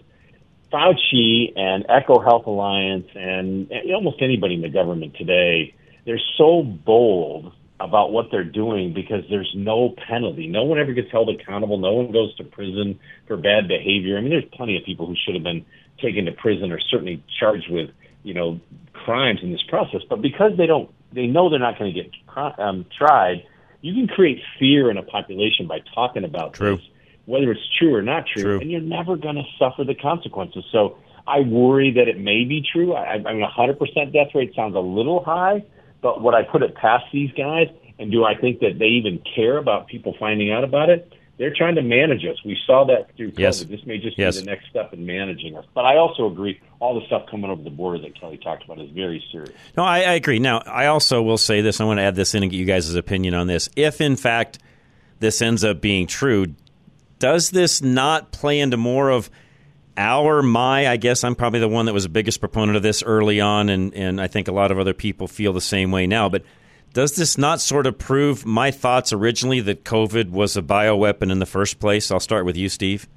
Fauci 0.71 1.57
and 1.57 1.85
EcoHealth 1.87 2.45
Alliance 2.45 3.07
and, 3.15 3.69
and 3.71 3.91
almost 3.93 4.21
anybody 4.21 4.55
in 4.55 4.61
the 4.61 4.69
government 4.69 5.15
today. 5.17 5.75
They're 6.05 6.21
so 6.37 6.63
bold 6.63 7.53
about 7.79 8.11
what 8.11 8.27
they're 8.31 8.43
doing 8.43 8.93
because 8.93 9.23
there's 9.29 9.51
no 9.55 9.95
penalty. 10.07 10.47
No 10.47 10.63
one 10.63 10.79
ever 10.79 10.93
gets 10.93 11.11
held 11.11 11.29
accountable. 11.29 11.77
No 11.77 11.93
one 11.93 12.11
goes 12.11 12.35
to 12.37 12.43
prison 12.43 12.99
for 13.27 13.37
bad 13.37 13.67
behavior. 13.67 14.17
I 14.17 14.21
mean, 14.21 14.29
there's 14.29 14.45
plenty 14.53 14.77
of 14.77 14.83
people 14.83 15.07
who 15.07 15.15
should 15.25 15.33
have 15.33 15.43
been 15.43 15.65
taken 16.01 16.25
to 16.25 16.31
prison 16.31 16.71
or 16.71 16.79
certainly 16.79 17.23
charged 17.39 17.69
with, 17.69 17.89
you 18.23 18.33
know, 18.33 18.59
crimes 18.93 19.39
in 19.41 19.51
this 19.51 19.63
process. 19.67 20.01
But 20.09 20.21
because 20.21 20.51
they 20.57 20.67
don't, 20.67 20.91
they 21.11 21.27
know 21.27 21.49
they're 21.49 21.59
not 21.59 21.77
going 21.77 21.93
to 21.93 22.03
get 22.03 22.11
um, 22.59 22.85
tried. 22.95 23.43
You 23.81 23.93
can 23.93 24.07
create 24.07 24.41
fear 24.59 24.91
in 24.91 24.97
a 24.97 25.03
population 25.03 25.67
by 25.67 25.79
talking 25.93 26.23
about 26.23 26.53
True. 26.53 26.77
this, 26.77 26.85
whether 27.25 27.51
it's 27.51 27.61
true 27.79 27.93
or 27.95 28.01
not 28.01 28.25
true, 28.27 28.43
True. 28.43 28.59
and 28.59 28.71
you're 28.71 28.81
never 28.81 29.15
going 29.15 29.35
to 29.35 29.43
suffer 29.59 29.83
the 29.83 29.95
consequences. 29.95 30.63
So 30.71 30.97
I 31.27 31.41
worry 31.41 31.91
that 31.91 32.07
it 32.07 32.19
may 32.19 32.43
be 32.45 32.65
true. 32.73 32.93
I, 32.93 33.13
I 33.13 33.17
mean, 33.33 33.43
a 33.43 33.47
100% 33.49 33.77
death 34.13 34.33
rate 34.35 34.53
sounds 34.55 34.75
a 34.75 34.79
little 34.79 35.23
high, 35.23 35.63
but 36.01 36.21
would 36.23 36.33
I 36.33 36.43
put 36.43 36.63
it 36.63 36.75
past 36.75 37.05
these 37.13 37.31
guys? 37.33 37.67
And 37.99 38.11
do 38.11 38.23
I 38.25 38.35
think 38.35 38.59
that 38.61 38.79
they 38.79 38.85
even 38.87 39.21
care 39.35 39.57
about 39.57 39.87
people 39.87 40.15
finding 40.19 40.51
out 40.51 40.63
about 40.63 40.89
it? 40.89 41.13
They're 41.37 41.53
trying 41.55 41.75
to 41.75 41.81
manage 41.81 42.23
us. 42.25 42.37
We 42.45 42.57
saw 42.67 42.85
that 42.85 43.15
through 43.15 43.31
COVID. 43.31 43.39
Yes. 43.39 43.63
This 43.63 43.85
may 43.85 43.97
just 43.97 44.17
Yes. 44.17 44.35
be 44.39 44.45
the 44.45 44.51
next 44.51 44.69
step 44.69 44.93
in 44.93 45.05
managing 45.05 45.55
us. 45.55 45.65
But 45.73 45.85
I 45.85 45.97
also 45.97 46.27
agree, 46.29 46.59
all 46.79 46.99
the 46.99 47.05
stuff 47.07 47.23
coming 47.31 47.49
over 47.49 47.63
the 47.63 47.69
border 47.71 47.99
that 47.99 48.19
Kelly 48.19 48.37
talked 48.37 48.63
about 48.63 48.79
is 48.79 48.89
very 48.91 49.23
serious. 49.31 49.53
No, 49.77 49.83
I, 49.83 49.99
I 49.99 50.13
agree. 50.13 50.37
Now, 50.39 50.59
I 50.65 50.87
also 50.87 51.21
will 51.21 51.37
say 51.39 51.61
this. 51.61 51.79
I 51.79 51.83
want 51.85 51.97
to 51.99 52.03
add 52.03 52.15
this 52.15 52.35
in 52.35 52.43
and 52.43 52.51
get 52.51 52.57
you 52.57 52.65
guys' 52.65 52.93
opinion 52.93 53.33
on 53.33 53.47
this. 53.47 53.69
If, 53.75 54.01
in 54.01 54.15
fact, 54.17 54.59
this 55.19 55.41
ends 55.41 55.63
up 55.63 55.81
being 55.81 56.05
true, 56.05 56.47
does 57.21 57.51
this 57.51 57.83
not 57.83 58.31
play 58.31 58.59
into 58.59 58.77
more 58.77 59.11
of 59.11 59.29
our, 59.95 60.41
my, 60.41 60.87
I 60.87 60.97
guess 60.97 61.23
I'm 61.23 61.35
probably 61.35 61.59
the 61.59 61.69
one 61.69 61.85
that 61.85 61.93
was 61.93 62.03
the 62.03 62.09
biggest 62.09 62.39
proponent 62.39 62.75
of 62.75 62.81
this 62.81 63.03
early 63.03 63.39
on, 63.39 63.69
and, 63.69 63.93
and 63.93 64.19
I 64.19 64.25
think 64.25 64.47
a 64.47 64.51
lot 64.51 64.71
of 64.71 64.79
other 64.79 64.95
people 64.95 65.27
feel 65.27 65.53
the 65.53 65.61
same 65.61 65.91
way 65.91 66.07
now. 66.07 66.29
But 66.29 66.43
does 66.93 67.15
this 67.15 67.37
not 67.37 67.61
sort 67.61 67.85
of 67.85 67.99
prove 67.99 68.43
my 68.43 68.71
thoughts 68.71 69.13
originally 69.13 69.59
that 69.61 69.85
COVID 69.85 70.31
was 70.31 70.57
a 70.57 70.63
bioweapon 70.63 71.31
in 71.31 71.37
the 71.37 71.45
first 71.45 71.79
place? 71.79 72.09
I'll 72.09 72.19
start 72.19 72.43
with 72.43 72.57
you, 72.57 72.69
Steve. 72.69 73.07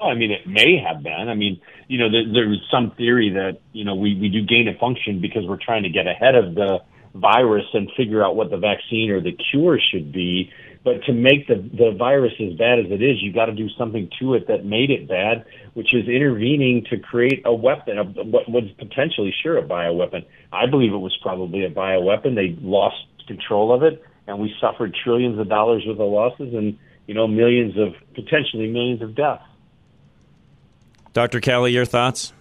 Oh, 0.00 0.08
I 0.08 0.14
mean, 0.14 0.30
it 0.30 0.46
may 0.46 0.78
have 0.78 1.02
been. 1.02 1.28
I 1.28 1.34
mean, 1.34 1.60
you 1.88 1.98
know, 1.98 2.10
there, 2.10 2.24
there 2.32 2.48
was 2.48 2.60
some 2.70 2.92
theory 2.92 3.30
that 3.30 3.60
you 3.72 3.84
know 3.84 3.94
we 3.94 4.14
we 4.14 4.28
do 4.28 4.42
gain 4.42 4.68
a 4.68 4.78
function 4.78 5.20
because 5.20 5.44
we're 5.46 5.62
trying 5.62 5.84
to 5.84 5.90
get 5.90 6.06
ahead 6.06 6.34
of 6.34 6.54
the 6.54 6.80
virus 7.14 7.64
and 7.72 7.90
figure 7.96 8.24
out 8.24 8.36
what 8.36 8.50
the 8.50 8.56
vaccine 8.56 9.10
or 9.10 9.20
the 9.20 9.32
cure 9.32 9.78
should 9.78 10.12
be. 10.12 10.50
But 10.86 11.02
to 11.06 11.12
make 11.12 11.48
the 11.48 11.56
the 11.56 11.90
virus 11.98 12.34
as 12.38 12.56
bad 12.56 12.78
as 12.78 12.86
it 12.92 13.02
is, 13.02 13.20
you 13.20 13.32
got 13.32 13.46
to 13.46 13.52
do 13.52 13.68
something 13.76 14.08
to 14.20 14.34
it 14.34 14.46
that 14.46 14.64
made 14.64 14.92
it 14.92 15.08
bad, 15.08 15.44
which 15.74 15.92
is 15.92 16.06
intervening 16.06 16.86
to 16.90 16.96
create 16.96 17.42
a 17.44 17.52
weapon, 17.52 17.98
a, 17.98 18.04
what 18.04 18.48
was 18.48 18.70
potentially 18.78 19.34
sure 19.42 19.58
a 19.58 19.64
bioweapon. 19.64 20.24
I 20.52 20.66
believe 20.66 20.92
it 20.92 20.98
was 20.98 21.18
probably 21.20 21.64
a 21.64 21.70
bioweapon. 21.70 22.36
They 22.36 22.56
lost 22.64 23.04
control 23.26 23.74
of 23.74 23.82
it, 23.82 24.00
and 24.28 24.38
we 24.38 24.54
suffered 24.60 24.94
trillions 25.02 25.40
of 25.40 25.48
dollars 25.48 25.82
worth 25.84 25.98
of 25.98 26.08
losses 26.08 26.54
and 26.54 26.78
you 27.08 27.14
know 27.14 27.26
millions 27.26 27.76
of 27.76 27.94
potentially 28.14 28.68
millions 28.68 29.02
of 29.02 29.16
deaths. 29.16 29.42
Dr. 31.12 31.40
Kelly, 31.40 31.72
your 31.72 31.84
thoughts? 31.84 32.32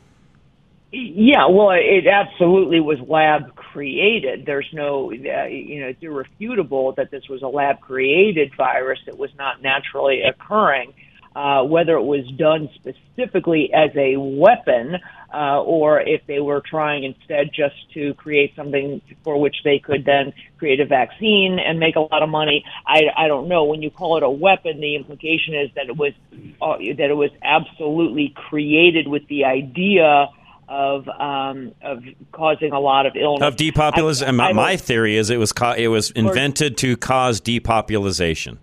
Yeah, 0.92 1.48
well, 1.50 1.72
it 1.72 2.06
absolutely 2.06 2.80
was 2.80 3.00
lab 3.08 3.56
created. 3.76 4.46
There's 4.46 4.70
no, 4.72 5.12
uh, 5.12 5.48
you 5.48 5.82
know, 5.82 5.88
it's 5.88 6.02
irrefutable 6.02 6.94
that 6.94 7.12
this 7.12 7.28
was 7.28 7.42
a 7.42 7.48
lab 7.48 7.82
created 7.82 8.56
virus 8.56 9.00
that 9.06 9.18
was 9.18 9.32
not 9.38 9.62
naturally 9.62 10.22
occurring. 10.22 10.94
Uh, 11.36 11.62
whether 11.66 11.98
it 11.98 12.04
was 12.04 12.26
done 12.38 12.70
specifically 12.76 13.70
as 13.74 13.90
a 13.98 14.16
weapon 14.16 14.96
uh, 15.34 15.62
or 15.62 16.00
if 16.00 16.26
they 16.28 16.40
were 16.40 16.62
trying 16.66 17.04
instead 17.04 17.50
just 17.54 17.76
to 17.94 18.14
create 18.14 18.56
something 18.56 19.02
for 19.26 19.38
which 19.38 19.58
they 19.66 19.78
could 19.78 20.06
then 20.06 20.32
create 20.58 20.80
a 20.80 20.86
vaccine 20.86 21.60
and 21.60 21.78
make 21.78 21.98
a 21.98 22.00
lot 22.00 22.24
of 22.24 22.30
money, 22.30 22.64
I, 22.88 23.02
I 23.18 23.28
don't 23.28 23.50
know. 23.50 23.66
When 23.66 23.82
you 23.82 23.92
call 23.92 24.16
it 24.16 24.24
a 24.24 24.30
weapon, 24.30 24.80
the 24.80 24.96
implication 24.96 25.54
is 25.54 25.70
that 25.76 25.88
it 25.90 25.98
was 25.98 26.14
uh, 26.62 26.78
that 26.78 27.10
it 27.10 27.18
was 27.18 27.32
absolutely 27.44 28.34
created 28.50 29.10
with 29.10 29.28
the 29.28 29.44
idea 29.44 30.30
of 30.68 31.08
um, 31.10 31.74
of 31.82 32.04
causing 32.32 32.72
a 32.72 32.80
lot 32.80 33.06
of 33.06 33.16
illness. 33.16 33.48
Of 33.48 33.56
depopulation. 33.56 34.40
I- 34.40 34.50
I 34.50 34.54
my 34.54 34.70
don't- 34.72 34.82
theory 34.82 35.18
is 35.18 35.30
it 35.30 35.38
was 35.38 35.52
ca- 35.52 35.76
it 35.78 35.88
was 35.88 36.12
invented 36.12 36.78
to 36.78 36.98
cause 36.98 37.40
depopulation. 37.40 38.60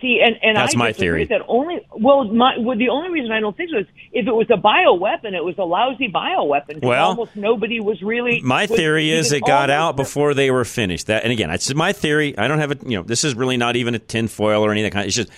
See, 0.00 0.20
and, 0.24 0.36
and 0.42 0.56
That's 0.56 0.76
I 0.76 0.78
my 0.78 0.92
theory. 0.92 1.24
That 1.24 1.42
only 1.48 1.84
well, 1.92 2.22
my, 2.24 2.56
well, 2.58 2.78
the 2.78 2.88
only 2.88 3.10
reason 3.10 3.32
I 3.32 3.40
don't 3.40 3.56
think 3.56 3.70
so 3.70 3.78
is 3.78 3.86
if 4.12 4.28
it 4.28 4.32
was 4.32 4.46
a 4.48 4.56
bioweapon, 4.56 5.34
it 5.34 5.44
was 5.44 5.56
a 5.58 5.64
lousy 5.64 6.08
bioweapon. 6.08 6.74
'cause 6.74 6.82
Well, 6.82 7.08
almost 7.08 7.34
nobody 7.34 7.80
was 7.80 8.00
really. 8.00 8.40
My 8.40 8.66
was 8.66 8.78
theory 8.78 9.10
is 9.10 9.32
it 9.32 9.44
got 9.44 9.70
out 9.70 9.96
before 9.96 10.34
they 10.34 10.52
were 10.52 10.64
finished. 10.64 11.08
That, 11.08 11.24
and 11.24 11.32
again, 11.32 11.50
it's 11.50 11.74
my 11.74 11.92
theory. 11.92 12.38
I 12.38 12.46
don't 12.46 12.60
have 12.60 12.70
a, 12.70 12.76
you 12.86 12.96
know, 12.96 13.02
this 13.02 13.24
is 13.24 13.34
really 13.34 13.56
not 13.56 13.74
even 13.74 13.94
a 13.96 13.98
tinfoil 13.98 14.64
or 14.64 14.70
anything. 14.70 14.96
It's 15.00 15.16
just 15.16 15.30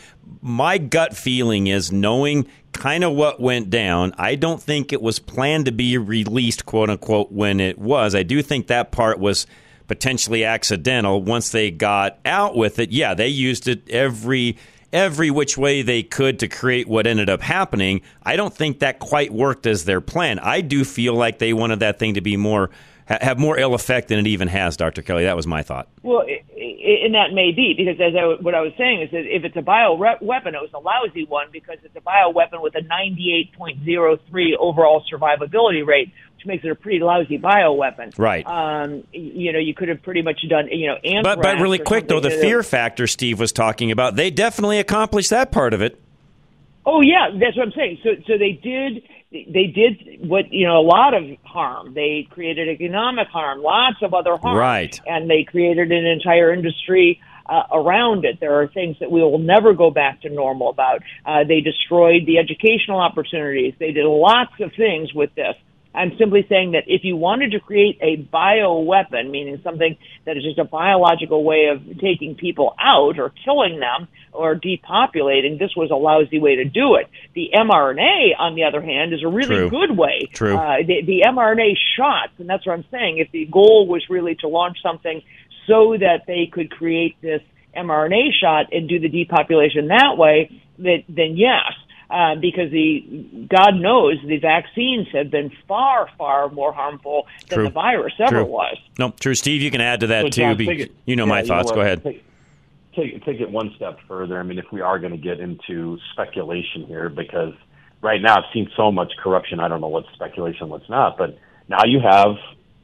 my 0.42 0.76
gut 0.76 1.16
feeling 1.16 1.66
is 1.68 1.90
knowing 1.90 2.46
kind 2.72 3.02
of 3.02 3.12
what 3.14 3.40
went 3.40 3.70
down. 3.70 4.12
I 4.18 4.34
don't 4.34 4.62
think 4.62 4.92
it 4.92 5.00
was 5.00 5.18
planned 5.18 5.64
to 5.66 5.72
be 5.72 5.96
released, 5.96 6.66
quote 6.66 6.90
unquote, 6.90 7.32
when 7.32 7.60
it 7.60 7.78
was. 7.78 8.14
I 8.14 8.22
do 8.22 8.42
think 8.42 8.66
that 8.66 8.92
part 8.92 9.18
was 9.18 9.46
potentially 9.90 10.44
accidental. 10.44 11.20
Once 11.20 11.48
they 11.48 11.68
got 11.68 12.20
out 12.24 12.54
with 12.54 12.78
it, 12.78 12.92
yeah, 12.92 13.12
they 13.12 13.26
used 13.26 13.66
it 13.66 13.90
every 13.90 14.56
every 14.92 15.32
which 15.32 15.58
way 15.58 15.82
they 15.82 16.00
could 16.00 16.38
to 16.38 16.46
create 16.46 16.86
what 16.86 17.08
ended 17.08 17.28
up 17.28 17.40
happening. 17.40 18.00
I 18.22 18.36
don't 18.36 18.54
think 18.54 18.78
that 18.78 19.00
quite 19.00 19.32
worked 19.32 19.66
as 19.66 19.86
their 19.86 20.00
plan. 20.00 20.38
I 20.38 20.60
do 20.60 20.84
feel 20.84 21.14
like 21.14 21.40
they 21.40 21.52
wanted 21.52 21.80
that 21.80 21.98
thing 21.98 22.14
to 22.14 22.20
be 22.20 22.36
more 22.36 22.70
have 23.06 23.36
more 23.36 23.58
ill 23.58 23.74
effect 23.74 24.06
than 24.06 24.20
it 24.20 24.28
even 24.28 24.46
has, 24.46 24.76
Dr. 24.76 25.02
Kelly. 25.02 25.24
That 25.24 25.34
was 25.34 25.44
my 25.44 25.64
thought. 25.64 25.88
Well, 26.04 26.20
i 26.20 26.44
i 26.56 27.04
and 27.04 27.14
that 27.14 27.32
may 27.32 27.50
be 27.50 27.74
because 27.76 28.00
as 28.00 28.14
I, 28.14 28.40
what 28.40 28.54
I 28.54 28.60
was 28.60 28.72
saying 28.78 29.02
is 29.02 29.10
that 29.10 29.24
if 29.26 29.42
it's 29.44 29.56
a 29.56 29.62
bio 29.62 29.94
weapon, 29.94 30.54
it 30.54 30.60
was 30.60 30.70
a 30.72 30.78
lousy 30.78 31.24
one 31.24 31.48
because 31.50 31.78
it's 31.82 31.96
a 31.96 32.00
bio 32.00 32.30
weapon 32.30 32.60
with 32.62 32.74
a 32.76 32.82
98.03 32.82 34.56
overall 34.58 35.02
survivability 35.12 35.84
rate, 35.84 36.12
which 36.40 36.46
makes 36.46 36.64
it 36.64 36.70
a 36.70 36.74
pretty 36.74 37.00
lousy 37.00 37.36
bio 37.36 37.72
weapon. 37.72 38.12
Right. 38.16 38.46
Um, 38.46 39.04
you 39.12 39.52
know, 39.52 39.58
you 39.58 39.74
could 39.74 39.88
have 39.88 40.02
pretty 40.02 40.22
much 40.22 40.40
done, 40.48 40.68
you 40.68 40.86
know. 40.86 41.22
But 41.22 41.42
but 41.42 41.60
really 41.60 41.78
quick 41.78 42.08
though, 42.08 42.20
the 42.20 42.30
fear 42.30 42.62
factor 42.62 43.06
Steve 43.06 43.38
was 43.38 43.52
talking 43.52 43.90
about, 43.90 44.16
they 44.16 44.30
definitely 44.30 44.78
accomplished 44.78 45.30
that 45.30 45.52
part 45.52 45.74
of 45.74 45.82
it. 45.82 46.00
Oh 46.86 47.02
yeah, 47.02 47.30
that's 47.38 47.56
what 47.56 47.66
I'm 47.66 47.72
saying. 47.72 47.98
So 48.02 48.10
so 48.26 48.38
they 48.38 48.52
did 48.52 49.02
they 49.30 49.66
did 49.66 50.28
what 50.28 50.52
you 50.52 50.66
know 50.66 50.78
a 50.78 50.86
lot 50.86 51.14
of 51.14 51.24
harm. 51.44 51.92
They 51.94 52.26
created 52.30 52.68
economic 52.68 53.28
harm, 53.28 53.62
lots 53.62 53.98
of 54.02 54.14
other 54.14 54.36
harm, 54.36 54.56
Right. 54.56 54.98
And 55.06 55.28
they 55.28 55.44
created 55.44 55.92
an 55.92 56.06
entire 56.06 56.52
industry 56.52 57.20
uh, 57.46 57.64
around 57.72 58.24
it. 58.24 58.40
There 58.40 58.60
are 58.60 58.68
things 58.68 58.96
that 59.00 59.10
we 59.10 59.20
will 59.20 59.38
never 59.38 59.74
go 59.74 59.90
back 59.90 60.22
to 60.22 60.30
normal 60.30 60.70
about. 60.70 61.02
Uh, 61.26 61.44
they 61.44 61.60
destroyed 61.60 62.24
the 62.24 62.38
educational 62.38 62.98
opportunities. 62.98 63.74
They 63.78 63.92
did 63.92 64.06
lots 64.06 64.52
of 64.60 64.72
things 64.74 65.12
with 65.12 65.34
this. 65.34 65.56
I'm 65.92 66.16
simply 66.18 66.46
saying 66.48 66.72
that 66.72 66.84
if 66.86 67.02
you 67.02 67.16
wanted 67.16 67.50
to 67.52 67.60
create 67.60 67.98
a 68.00 68.16
bioweapon, 68.16 69.30
meaning 69.30 69.60
something 69.64 69.96
that 70.24 70.36
is 70.36 70.44
just 70.44 70.58
a 70.58 70.64
biological 70.64 71.42
way 71.42 71.66
of 71.66 71.98
taking 71.98 72.36
people 72.36 72.74
out 72.78 73.18
or 73.18 73.32
killing 73.44 73.80
them 73.80 74.06
or 74.32 74.54
depopulating, 74.54 75.58
this 75.58 75.74
was 75.76 75.90
a 75.90 75.96
lousy 75.96 76.38
way 76.38 76.56
to 76.56 76.64
do 76.64 76.94
it. 76.94 77.08
The 77.34 77.50
mRNA, 77.54 78.38
on 78.38 78.54
the 78.54 78.64
other 78.64 78.80
hand, 78.80 79.12
is 79.12 79.24
a 79.24 79.28
really 79.28 79.68
True. 79.68 79.70
good 79.70 79.96
way. 79.96 80.28
True. 80.32 80.56
Uh, 80.56 80.78
the, 80.86 81.02
the 81.04 81.22
mRNA 81.26 81.74
shots, 81.96 82.32
and 82.38 82.48
that's 82.48 82.64
what 82.64 82.74
I'm 82.74 82.84
saying. 82.92 83.18
If 83.18 83.32
the 83.32 83.46
goal 83.46 83.88
was 83.88 84.08
really 84.08 84.36
to 84.36 84.48
launch 84.48 84.78
something 84.82 85.22
so 85.66 85.96
that 85.98 86.22
they 86.28 86.46
could 86.46 86.70
create 86.70 87.20
this 87.20 87.42
mRNA 87.76 88.32
shot 88.40 88.72
and 88.72 88.88
do 88.88 89.00
the 89.00 89.08
depopulation 89.08 89.88
that 89.88 90.16
way, 90.16 90.50
that, 90.78 91.02
then 91.08 91.36
yes. 91.36 91.72
Uh, 92.10 92.34
because 92.34 92.72
the 92.72 93.46
God 93.48 93.76
knows 93.76 94.16
the 94.26 94.38
vaccines 94.38 95.06
have 95.12 95.30
been 95.30 95.52
far, 95.68 96.08
far 96.18 96.48
more 96.48 96.72
harmful 96.72 97.28
than 97.48 97.58
True. 97.58 97.64
the 97.66 97.70
virus 97.70 98.12
ever 98.18 98.42
True. 98.42 98.44
was. 98.46 98.76
No, 98.98 99.10
true. 99.20 99.36
Steve, 99.36 99.62
you 99.62 99.70
can 99.70 99.80
add 99.80 100.00
to 100.00 100.08
that 100.08 100.22
So, 100.22 100.28
too. 100.30 100.40
John, 100.42 100.56
be- 100.56 100.70
it- 100.82 100.92
you 101.06 101.14
know 101.14 101.24
yeah, 101.24 101.28
my 101.28 101.40
you 101.42 101.46
thoughts. 101.46 101.70
Go 101.70 101.80
ahead. 101.82 102.02
Take, 102.02 102.24
take, 102.96 103.24
take 103.24 103.40
it 103.40 103.48
one 103.48 103.72
step 103.76 104.00
further. 104.08 104.40
I 104.40 104.42
mean, 104.42 104.58
if 104.58 104.72
we 104.72 104.80
are 104.80 104.98
going 104.98 105.12
to 105.12 105.18
get 105.18 105.38
into 105.38 105.98
speculation 106.12 106.84
here, 106.86 107.08
because 107.08 107.54
right 108.02 108.20
now 108.20 108.38
I've 108.38 108.52
seen 108.52 108.68
so 108.76 108.90
much 108.90 109.12
corruption, 109.22 109.60
I 109.60 109.68
don't 109.68 109.80
know 109.80 109.86
what's 109.86 110.12
speculation, 110.14 110.68
what's 110.68 110.88
not. 110.88 111.16
But 111.16 111.38
now 111.68 111.84
you 111.84 112.00
have 112.00 112.36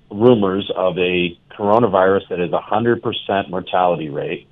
rumors 0.08 0.70
of 0.76 0.96
a 0.98 1.36
coronavirus 1.50 2.28
that 2.28 2.38
is 2.38 2.52
a 2.52 2.60
100% 2.60 3.50
mortality 3.50 4.08
rate. 4.08 4.46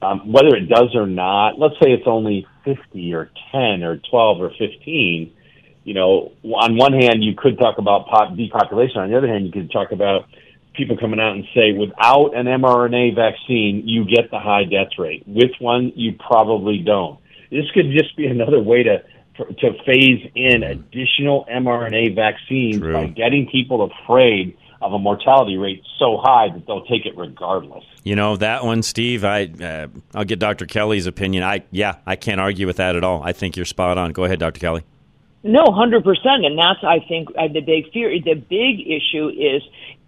Um, 0.00 0.32
whether 0.32 0.54
it 0.54 0.68
does 0.68 0.94
or 0.94 1.06
not, 1.06 1.58
let's 1.58 1.74
say 1.82 1.90
it's 1.90 2.06
only 2.06 2.46
50 2.64 3.14
or 3.14 3.30
10 3.52 3.82
or 3.82 3.96
12 3.96 4.40
or 4.40 4.50
15, 4.50 5.32
you 5.84 5.94
know, 5.94 6.32
on 6.44 6.76
one 6.76 6.92
hand, 6.92 7.24
you 7.24 7.34
could 7.34 7.58
talk 7.58 7.78
about 7.78 8.06
pop 8.06 8.36
depopulation. 8.36 9.00
On 9.00 9.10
the 9.10 9.16
other 9.16 9.26
hand, 9.26 9.46
you 9.46 9.52
could 9.52 9.72
talk 9.72 9.90
about 9.90 10.28
people 10.74 10.96
coming 10.96 11.18
out 11.18 11.32
and 11.32 11.44
say, 11.54 11.72
without 11.72 12.36
an 12.36 12.46
mRNA 12.46 13.16
vaccine, 13.16 13.82
you 13.86 14.04
get 14.04 14.30
the 14.30 14.38
high 14.38 14.64
death 14.64 14.98
rate. 14.98 15.24
With 15.26 15.50
one, 15.58 15.92
you 15.96 16.12
probably 16.12 16.78
don't. 16.78 17.18
This 17.50 17.64
could 17.72 17.90
just 17.90 18.16
be 18.16 18.26
another 18.36 18.60
way 18.60 18.84
to 18.84 19.02
to 19.38 19.72
phase 19.86 20.28
in 20.34 20.64
additional 20.64 21.46
mRNA 21.48 22.16
vaccines 22.16 22.80
by 22.80 23.06
getting 23.06 23.46
people 23.46 23.88
afraid 24.02 24.56
of 24.80 24.92
a 24.92 24.98
mortality 24.98 25.56
rate 25.56 25.82
so 25.98 26.16
high 26.22 26.48
that 26.52 26.66
they'll 26.66 26.84
take 26.84 27.04
it 27.04 27.16
regardless. 27.16 27.84
You 28.04 28.16
know 28.16 28.36
that 28.36 28.64
one, 28.64 28.82
Steve. 28.82 29.24
I 29.24 29.44
uh, 29.44 29.88
I'll 30.14 30.24
get 30.24 30.38
Dr. 30.38 30.66
Kelly's 30.66 31.06
opinion. 31.06 31.42
I 31.42 31.64
yeah, 31.70 31.96
I 32.06 32.16
can't 32.16 32.40
argue 32.40 32.66
with 32.66 32.76
that 32.76 32.96
at 32.96 33.04
all. 33.04 33.22
I 33.22 33.32
think 33.32 33.56
you're 33.56 33.66
spot 33.66 33.98
on. 33.98 34.12
Go 34.12 34.24
ahead, 34.24 34.38
Dr. 34.38 34.60
Kelly. 34.60 34.84
No, 35.42 35.64
hundred 35.70 36.04
percent, 36.04 36.44
and 36.44 36.58
that's 36.58 36.82
I 36.82 36.98
think 37.08 37.28
uh, 37.30 37.48
the 37.52 37.60
big 37.60 37.92
fear. 37.92 38.10
The 38.10 38.34
big 38.34 38.80
issue 38.80 39.28
is 39.28 39.62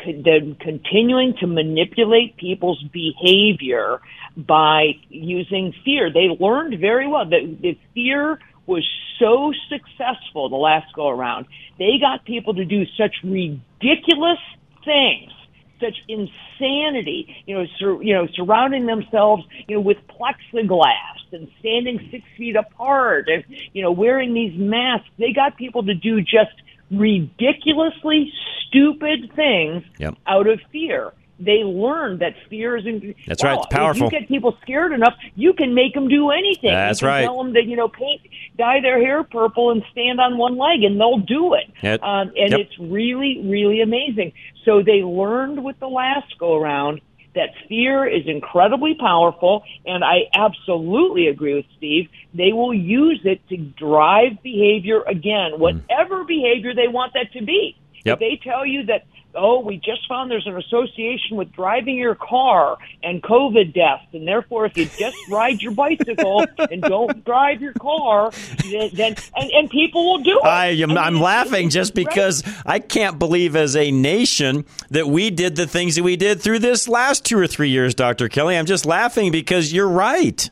the 0.05 0.57
continuing 0.61 1.35
to 1.41 1.47
manipulate 1.47 2.37
people's 2.37 2.83
behavior 2.93 4.01
by 4.37 4.93
using 5.09 5.73
fear. 5.85 6.13
They 6.13 6.29
learned 6.39 6.81
very 6.81 7.07
well 7.07 7.29
that 7.29 7.59
the 7.61 7.79
fear 7.95 8.41
was 8.67 8.89
so 9.19 9.53
successful 9.69 10.49
the 10.49 10.57
last 10.57 10.93
go 10.95 11.09
around. 11.09 11.47
They 11.79 11.99
got 12.01 12.25
people 12.25 12.55
to 12.55 12.65
do 12.65 12.85
such 12.99 13.15
ridiculous 13.23 14.39
things 14.85 15.33
such 15.81 15.97
insanity, 16.09 17.35
you 17.47 17.55
know, 17.57 17.65
sur- 17.79 18.03
you 18.03 18.15
know, 18.15 18.29
surrounding 18.35 18.87
themselves, 18.87 19.43
you 19.67 19.77
know, 19.77 19.81
with 19.81 19.97
plexiglass 20.09 21.33
and 21.33 21.49
standing 21.59 22.09
six 22.11 22.23
feet 22.37 22.55
apart 22.55 23.29
and, 23.29 23.45
you 23.73 23.83
know, 23.83 23.91
wearing 23.91 24.35
these 24.35 24.53
masks. 24.59 25.09
They 25.19 25.33
got 25.33 25.57
people 25.57 25.83
to 25.85 25.95
do 25.95 26.21
just 26.21 26.53
ridiculously 26.91 28.33
stupid 28.67 29.33
things 29.35 29.83
Yep. 29.99 30.17
out 30.27 30.47
of 30.47 30.61
fear. 30.71 31.13
They 31.41 31.65
learned 31.65 32.21
that 32.21 32.35
fear 32.51 32.77
is. 32.77 32.85
In- 32.87 33.15
That's 33.27 33.43
right, 33.43 33.57
it's 33.59 33.67
powerful. 33.71 34.07
If 34.09 34.13
you 34.13 34.19
get 34.21 34.29
people 34.29 34.57
scared 34.61 34.93
enough, 34.93 35.15
you 35.35 35.55
can 35.55 35.75
make 35.75 35.95
them 35.95 36.07
do 36.09 36.31
anything. 36.31 36.71
That's 36.71 37.01
you 37.01 37.07
can 37.07 37.15
right. 37.15 37.23
Tell 37.25 37.43
them 37.43 37.55
that 37.55 37.65
you 37.65 37.77
know 37.77 37.89
paint, 37.89 38.21
dye 38.59 38.81
their 38.81 39.01
hair 39.01 39.23
purple, 39.25 39.71
and 39.71 39.83
stand 39.91 40.21
on 40.21 40.37
one 40.37 40.59
leg, 40.59 40.83
and 40.85 41.01
they'll 41.01 41.19
do 41.19 41.55
it. 41.55 41.65
Yep. 41.83 42.03
Um, 42.03 42.33
and 42.37 42.51
Yep. 42.51 42.61
it's 42.61 42.79
really, 42.79 43.41
really 43.45 43.81
amazing. 43.81 44.33
So 44.67 44.83
they 44.83 45.03
learned 45.03 45.65
with 45.65 45.81
the 45.81 45.89
last 45.89 46.37
go 46.39 46.57
around 46.57 47.01
that 47.35 47.51
fear 47.69 48.07
is 48.07 48.27
incredibly 48.27 48.95
powerful, 48.95 49.63
and 49.87 50.05
I 50.05 50.23
absolutely 50.35 51.29
agree 51.29 51.55
with 51.55 51.67
Steve. 51.79 52.09
They 52.35 52.53
will 52.53 52.75
use 52.75 53.21
it 53.25 53.41
to 53.49 53.57
drive 53.57 54.43
behavior 54.43 55.03
again, 55.07 55.53
whatever 55.59 56.25
behavior 56.25 56.75
they 56.75 56.89
want 56.89 57.15
that 57.15 57.33
to 57.33 57.45
be. 57.45 57.77
Yep. 58.05 58.15
If 58.15 58.19
they 58.21 58.41
tell 58.43 58.67
you 58.67 58.85
that, 58.87 59.05
oh, 59.35 59.61
we 59.61 59.77
just 59.77 60.07
found 60.09 60.31
there's 60.31 60.47
an 60.47 60.57
association 60.57 61.37
with 61.37 61.53
driving 61.53 61.97
your 61.97 62.15
car 62.15 62.79
and 63.03 63.23
COVID 63.23 63.75
deaths, 63.75 64.07
and 64.13 64.27
therefore 64.27 64.67
if 64.67 64.77
you 64.77 64.87
just 64.87 65.17
ride 65.29 65.63
your 65.63 65.73
bicycle 65.73 66.45
and 66.59 66.83
don't 66.83 67.25
drive 67.25 67.61
your 67.61 67.73
car, 67.75 68.31
then, 68.71 68.91
then 68.93 69.17
and, 69.37 69.51
and 69.51 69.71
people 69.71 70.05
will 70.05 70.23
do 70.23 70.39
it. 70.39 70.45
I 70.45 70.69
am, 70.69 70.97
I'm 70.97 71.21
laughing 71.21 71.71
just 71.71 71.95
because 71.95 72.43
I 72.67 72.79
can't 72.79 73.19
believe 73.19 73.57
as 73.57 73.77
a 73.77 73.91
nation 73.91 74.65
that 74.91 75.07
we 75.07 75.31
did 75.31 75.57
the 75.57 75.67
things 75.67 75.97
that 75.97 76.03
we 76.03 76.17
did 76.17 76.41
through 76.41 76.61
this 76.61 76.89
last 76.89 77.25
two 77.25 77.39
or 77.39 77.47
three 77.47 77.71
years, 77.71 77.95
Dr. 77.95 78.29
Kelly. 78.29 78.57
I'm 78.57 78.67
just 78.67 78.87
laughing 78.87 79.33
because 79.33 79.73
you're 79.73 79.89
right. 79.89 80.51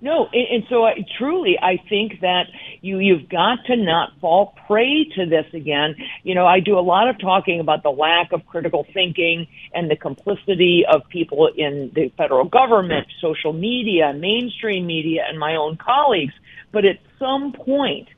No, 0.00 0.28
and, 0.32 0.46
and 0.52 0.64
so 0.68 0.84
I, 0.84 1.04
truly, 1.18 1.58
I 1.60 1.78
think 1.88 2.20
that 2.20 2.46
you 2.86 2.98
you've 2.98 3.28
got 3.28 3.64
to 3.66 3.76
not 3.76 4.12
fall 4.20 4.54
prey 4.66 5.04
to 5.16 5.26
this 5.26 5.46
again. 5.52 5.96
You 6.22 6.34
know, 6.34 6.46
I 6.46 6.60
do 6.60 6.78
a 6.78 6.80
lot 6.80 7.08
of 7.08 7.18
talking 7.18 7.60
about 7.60 7.82
the 7.82 7.90
lack 7.90 8.32
of 8.32 8.46
critical 8.46 8.86
thinking 8.94 9.48
and 9.74 9.90
the 9.90 9.96
complicity 9.96 10.84
of 10.90 11.02
people 11.08 11.48
in 11.48 11.90
the 11.94 12.10
federal 12.16 12.44
government, 12.44 13.06
social 13.20 13.52
media, 13.52 14.12
mainstream 14.14 14.86
media, 14.86 15.24
and 15.28 15.38
my 15.38 15.56
own 15.56 15.76
colleagues. 15.76 16.34
But 16.72 16.84
at 16.84 16.98
some 17.18 17.52
point, 17.52 18.08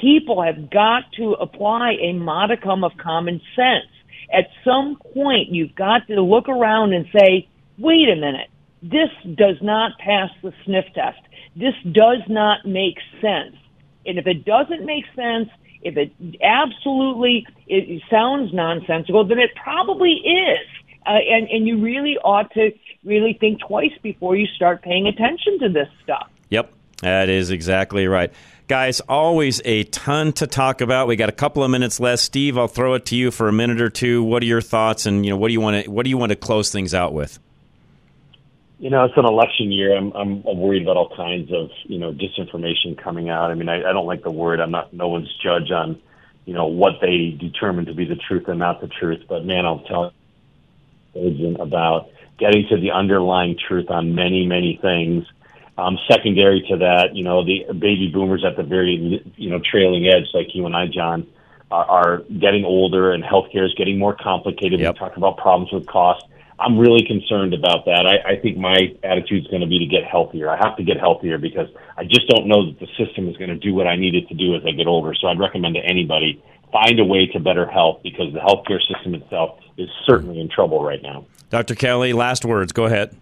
people 0.00 0.42
have 0.42 0.70
got 0.70 1.12
to 1.16 1.32
apply 1.32 1.96
a 2.00 2.12
modicum 2.12 2.84
of 2.84 2.92
common 2.96 3.40
sense. 3.54 3.90
At 4.32 4.48
some 4.64 4.96
point, 5.14 5.48
you've 5.50 5.74
got 5.74 6.06
to 6.08 6.20
look 6.20 6.48
around 6.48 6.92
and 6.92 7.06
say, 7.12 7.48
wait 7.78 8.08
a 8.08 8.16
minute, 8.16 8.48
this 8.82 9.10
does 9.24 9.56
not 9.62 9.98
pass 9.98 10.30
the 10.42 10.52
sniff 10.64 10.84
test. 10.94 11.20
This 11.56 11.74
does 11.84 12.22
not 12.28 12.66
make 12.66 12.98
sense. 13.20 13.56
And 14.08 14.18
if 14.18 14.26
it 14.26 14.44
doesn't 14.44 14.84
make 14.84 15.04
sense, 15.14 15.48
if 15.82 15.96
it 15.96 16.12
absolutely 16.42 17.46
it 17.66 18.02
sounds 18.10 18.52
nonsensical, 18.52 19.24
then 19.24 19.38
it 19.38 19.50
probably 19.54 20.12
is. 20.12 20.66
Uh, 21.06 21.10
and, 21.30 21.48
and 21.48 21.66
you 21.66 21.80
really 21.80 22.18
ought 22.24 22.52
to 22.52 22.70
really 23.04 23.36
think 23.38 23.60
twice 23.60 23.92
before 24.02 24.36
you 24.36 24.46
start 24.46 24.82
paying 24.82 25.06
attention 25.06 25.58
to 25.60 25.68
this 25.68 25.88
stuff. 26.02 26.28
Yep, 26.50 26.72
that 27.02 27.28
is 27.28 27.50
exactly 27.50 28.06
right. 28.06 28.32
Guys, 28.66 29.00
always 29.00 29.62
a 29.64 29.84
ton 29.84 30.32
to 30.34 30.46
talk 30.46 30.80
about. 30.82 31.08
We 31.08 31.16
got 31.16 31.30
a 31.30 31.32
couple 31.32 31.62
of 31.62 31.70
minutes 31.70 32.00
left. 32.00 32.22
Steve, 32.22 32.58
I'll 32.58 32.68
throw 32.68 32.94
it 32.94 33.06
to 33.06 33.16
you 33.16 33.30
for 33.30 33.48
a 33.48 33.52
minute 33.52 33.80
or 33.80 33.88
two. 33.88 34.22
What 34.22 34.42
are 34.42 34.46
your 34.46 34.60
thoughts 34.60 35.06
and 35.06 35.24
you 35.24 35.30
know 35.30 35.38
what 35.38 35.48
do 35.48 35.54
you 35.54 35.60
want 35.60 35.84
to 35.84 35.90
what 35.90 36.04
do 36.04 36.10
you 36.10 36.18
want 36.18 36.30
to 36.30 36.36
close 36.36 36.70
things 36.70 36.92
out 36.92 37.14
with? 37.14 37.38
You 38.78 38.90
know, 38.90 39.04
it's 39.04 39.16
an 39.16 39.24
election 39.24 39.72
year. 39.72 39.96
I'm 39.96 40.12
I'm 40.12 40.42
worried 40.44 40.82
about 40.82 40.96
all 40.96 41.14
kinds 41.16 41.52
of 41.52 41.70
you 41.84 41.98
know 41.98 42.12
disinformation 42.12 42.96
coming 43.02 43.28
out. 43.28 43.50
I 43.50 43.54
mean, 43.54 43.68
I, 43.68 43.78
I 43.78 43.92
don't 43.92 44.06
like 44.06 44.22
the 44.22 44.30
word. 44.30 44.60
I'm 44.60 44.70
not 44.70 44.92
no 44.92 45.08
one's 45.08 45.32
judge 45.42 45.70
on 45.72 46.00
you 46.44 46.54
know 46.54 46.66
what 46.66 46.94
they 47.00 47.36
determine 47.38 47.86
to 47.86 47.94
be 47.94 48.04
the 48.04 48.16
truth 48.16 48.46
and 48.46 48.58
not 48.58 48.80
the 48.80 48.88
truth. 48.88 49.24
But 49.28 49.44
man, 49.44 49.66
I'll 49.66 49.80
tell 49.80 50.12
you 51.14 51.56
about 51.56 52.10
getting 52.38 52.66
to 52.68 52.80
the 52.80 52.92
underlying 52.92 53.58
truth 53.58 53.90
on 53.90 54.14
many 54.14 54.46
many 54.46 54.78
things. 54.80 55.26
Um, 55.76 55.96
secondary 56.10 56.64
to 56.70 56.78
that, 56.78 57.14
you 57.14 57.22
know, 57.22 57.44
the 57.44 57.72
baby 57.72 58.10
boomers 58.12 58.44
at 58.44 58.56
the 58.56 58.64
very 58.64 59.24
you 59.36 59.50
know 59.50 59.60
trailing 59.60 60.06
edge, 60.06 60.26
like 60.34 60.54
you 60.54 60.66
and 60.66 60.74
I, 60.76 60.86
John, 60.86 61.26
are, 61.70 61.84
are 61.84 62.18
getting 62.40 62.64
older 62.64 63.12
and 63.12 63.24
healthcare 63.24 63.66
is 63.66 63.74
getting 63.74 63.98
more 63.98 64.14
complicated. 64.14 64.80
Yep. 64.80 64.94
We 64.94 64.98
talk 64.98 65.16
about 65.16 65.36
problems 65.36 65.72
with 65.72 65.86
cost. 65.86 66.24
I'm 66.60 66.78
really 66.78 67.04
concerned 67.06 67.54
about 67.54 67.84
that. 67.84 68.06
I, 68.06 68.32
I 68.32 68.40
think 68.40 68.58
my 68.58 68.94
attitude 69.04 69.44
is 69.44 69.48
going 69.48 69.60
to 69.60 69.66
be 69.66 69.78
to 69.78 69.86
get 69.86 70.04
healthier. 70.04 70.50
I 70.50 70.56
have 70.56 70.76
to 70.76 70.82
get 70.82 70.98
healthier 70.98 71.38
because 71.38 71.68
I 71.96 72.04
just 72.04 72.26
don't 72.28 72.48
know 72.48 72.66
that 72.66 72.80
the 72.80 72.88
system 72.98 73.28
is 73.28 73.36
going 73.36 73.50
to 73.50 73.56
do 73.56 73.74
what 73.74 73.86
I 73.86 73.96
need 73.96 74.14
it 74.14 74.28
to 74.28 74.34
do 74.34 74.56
as 74.56 74.62
I 74.66 74.72
get 74.72 74.86
older. 74.86 75.14
So 75.14 75.28
I'd 75.28 75.38
recommend 75.38 75.76
to 75.76 75.80
anybody 75.80 76.42
find 76.72 76.98
a 76.98 77.04
way 77.04 77.26
to 77.26 77.40
better 77.40 77.66
health 77.66 78.00
because 78.02 78.32
the 78.32 78.40
healthcare 78.40 78.80
system 78.92 79.14
itself 79.14 79.60
is 79.76 79.88
certainly 80.04 80.40
in 80.40 80.48
trouble 80.48 80.82
right 80.82 81.00
now. 81.02 81.26
Dr. 81.50 81.74
Kelly, 81.74 82.12
last 82.12 82.44
words. 82.44 82.72
Go 82.72 82.84
ahead. 82.84 83.16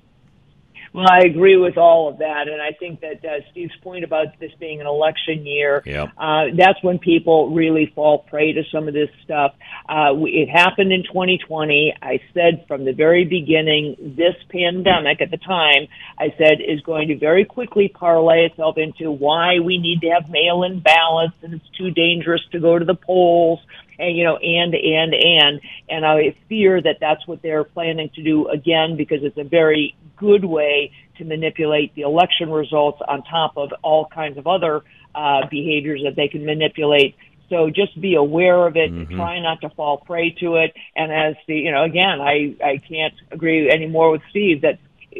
Well, 0.92 1.06
I 1.10 1.20
agree 1.20 1.56
with 1.56 1.76
all 1.76 2.08
of 2.08 2.18
that, 2.18 2.48
and 2.48 2.60
I 2.60 2.72
think 2.72 3.00
that 3.00 3.24
uh, 3.24 3.40
Steve's 3.50 3.74
point 3.82 4.04
about 4.04 4.38
this 4.38 4.52
being 4.58 4.80
an 4.80 4.86
election 4.86 5.46
year, 5.46 5.82
Yep. 5.84 6.10
uh, 6.16 6.44
that's 6.56 6.82
when 6.82 6.98
people 6.98 7.50
really 7.54 7.92
fall 7.94 8.20
prey 8.20 8.52
to 8.52 8.62
some 8.72 8.88
of 8.88 8.94
this 8.94 9.10
stuff. 9.24 9.54
Uh, 9.88 10.14
we, 10.14 10.30
it 10.30 10.48
happened 10.48 10.92
in 10.92 11.02
2020. 11.02 11.94
I 12.00 12.20
said 12.34 12.64
from 12.68 12.84
the 12.84 12.92
very 12.92 13.24
beginning, 13.24 14.14
this 14.16 14.36
pandemic 14.48 15.20
at 15.20 15.30
the 15.30 15.38
time, 15.38 15.88
I 16.18 16.34
said 16.38 16.60
is 16.66 16.80
going 16.80 17.08
to 17.08 17.18
very 17.18 17.44
quickly 17.44 17.88
parlay 17.88 18.46
itself 18.46 18.78
into 18.78 19.10
why 19.10 19.58
we 19.60 19.78
need 19.78 20.00
to 20.02 20.08
have 20.10 20.30
mail-in 20.30 20.80
ballots, 20.80 21.34
and 21.42 21.54
it's 21.54 21.68
too 21.76 21.90
dangerous 21.90 22.42
to 22.52 22.60
go 22.60 22.78
to 22.78 22.84
the 22.84 22.94
polls 22.94 23.60
and 23.98 24.16
you 24.16 24.24
know, 24.24 24.36
and 24.36 24.74
and 24.74 25.14
and, 25.14 25.60
and 25.88 26.06
I 26.06 26.36
fear 26.48 26.80
that 26.80 26.98
that's 27.00 27.26
what 27.26 27.42
they're 27.42 27.64
planning 27.64 28.10
to 28.14 28.22
do 28.22 28.48
again 28.48 28.96
because 28.96 29.22
it's 29.22 29.38
a 29.38 29.44
very 29.44 29.94
good 30.16 30.44
way 30.44 30.92
to 31.18 31.24
manipulate 31.24 31.94
the 31.94 32.02
election 32.02 32.50
results 32.50 33.00
on 33.06 33.22
top 33.22 33.52
of 33.56 33.70
all 33.82 34.06
kinds 34.06 34.38
of 34.38 34.46
other 34.46 34.82
uh, 35.14 35.42
behaviors 35.50 36.02
that 36.04 36.16
they 36.16 36.28
can 36.28 36.44
manipulate. 36.44 37.14
So 37.48 37.70
just 37.70 37.98
be 38.00 38.16
aware 38.16 38.66
of 38.66 38.76
it. 38.76 38.90
Try 39.14 39.40
not 39.40 39.60
to 39.60 39.70
fall 39.70 39.98
prey 39.98 40.30
to 40.40 40.56
it. 40.56 40.74
And 40.96 41.12
as 41.12 41.36
the, 41.46 41.54
you 41.54 41.70
know, 41.70 41.84
again, 41.84 42.20
I 42.20 42.56
I 42.62 42.78
can't 42.88 43.14
agree 43.30 43.70
anymore 43.70 44.10
with 44.10 44.22
Steve 44.30 44.62
that 44.62 44.78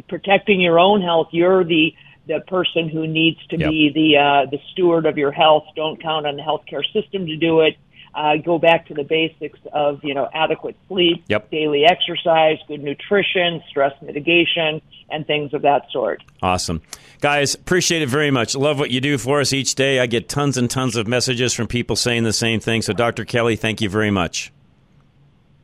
protecting 0.08 0.60
your 0.60 0.78
own 0.78 1.02
health, 1.02 1.28
you're 1.30 1.64
the 1.64 1.94
the 2.26 2.40
person 2.48 2.88
who 2.88 3.06
needs 3.06 3.38
to 3.50 3.56
Yep. 3.56 3.70
be 3.70 3.90
the 3.94 4.18
uh, 4.18 4.50
the 4.50 4.58
steward 4.72 5.06
of 5.06 5.16
your 5.16 5.30
health. 5.30 5.64
Don't 5.76 6.02
count 6.02 6.26
on 6.26 6.36
the 6.36 6.42
healthcare 6.42 6.84
system 6.92 7.26
to 7.26 7.36
do 7.36 7.60
it. 7.60 7.76
Uh, 8.16 8.36
go 8.42 8.58
back 8.58 8.86
to 8.86 8.94
the 8.94 9.04
basics 9.04 9.58
of 9.74 10.00
you 10.02 10.14
know 10.14 10.26
adequate 10.32 10.74
sleep, 10.88 11.22
Yep. 11.28 11.50
daily 11.50 11.84
exercise, 11.84 12.56
good 12.66 12.82
nutrition, 12.82 13.62
stress 13.68 13.92
mitigation, 14.00 14.80
and 15.10 15.26
things 15.26 15.52
of 15.52 15.60
that 15.62 15.82
sort. 15.92 16.22
Awesome. 16.42 16.80
Guys, 17.20 17.54
appreciate 17.54 18.00
it 18.00 18.08
very 18.08 18.30
much. 18.30 18.56
Love 18.56 18.78
what 18.78 18.90
you 18.90 19.00
do 19.02 19.18
for 19.18 19.40
us 19.40 19.52
each 19.52 19.74
day. 19.74 20.00
I 20.00 20.06
get 20.06 20.30
tons 20.30 20.56
and 20.56 20.70
tons 20.70 20.96
of 20.96 21.06
messages 21.06 21.52
from 21.52 21.66
people 21.66 21.94
saying 21.94 22.24
the 22.24 22.32
same 22.32 22.58
thing. 22.58 22.80
So, 22.82 22.92
Dr. 22.94 23.24
Kelly, 23.26 23.54
thank 23.56 23.80
you 23.82 23.90
very 23.90 24.10
much. 24.10 24.50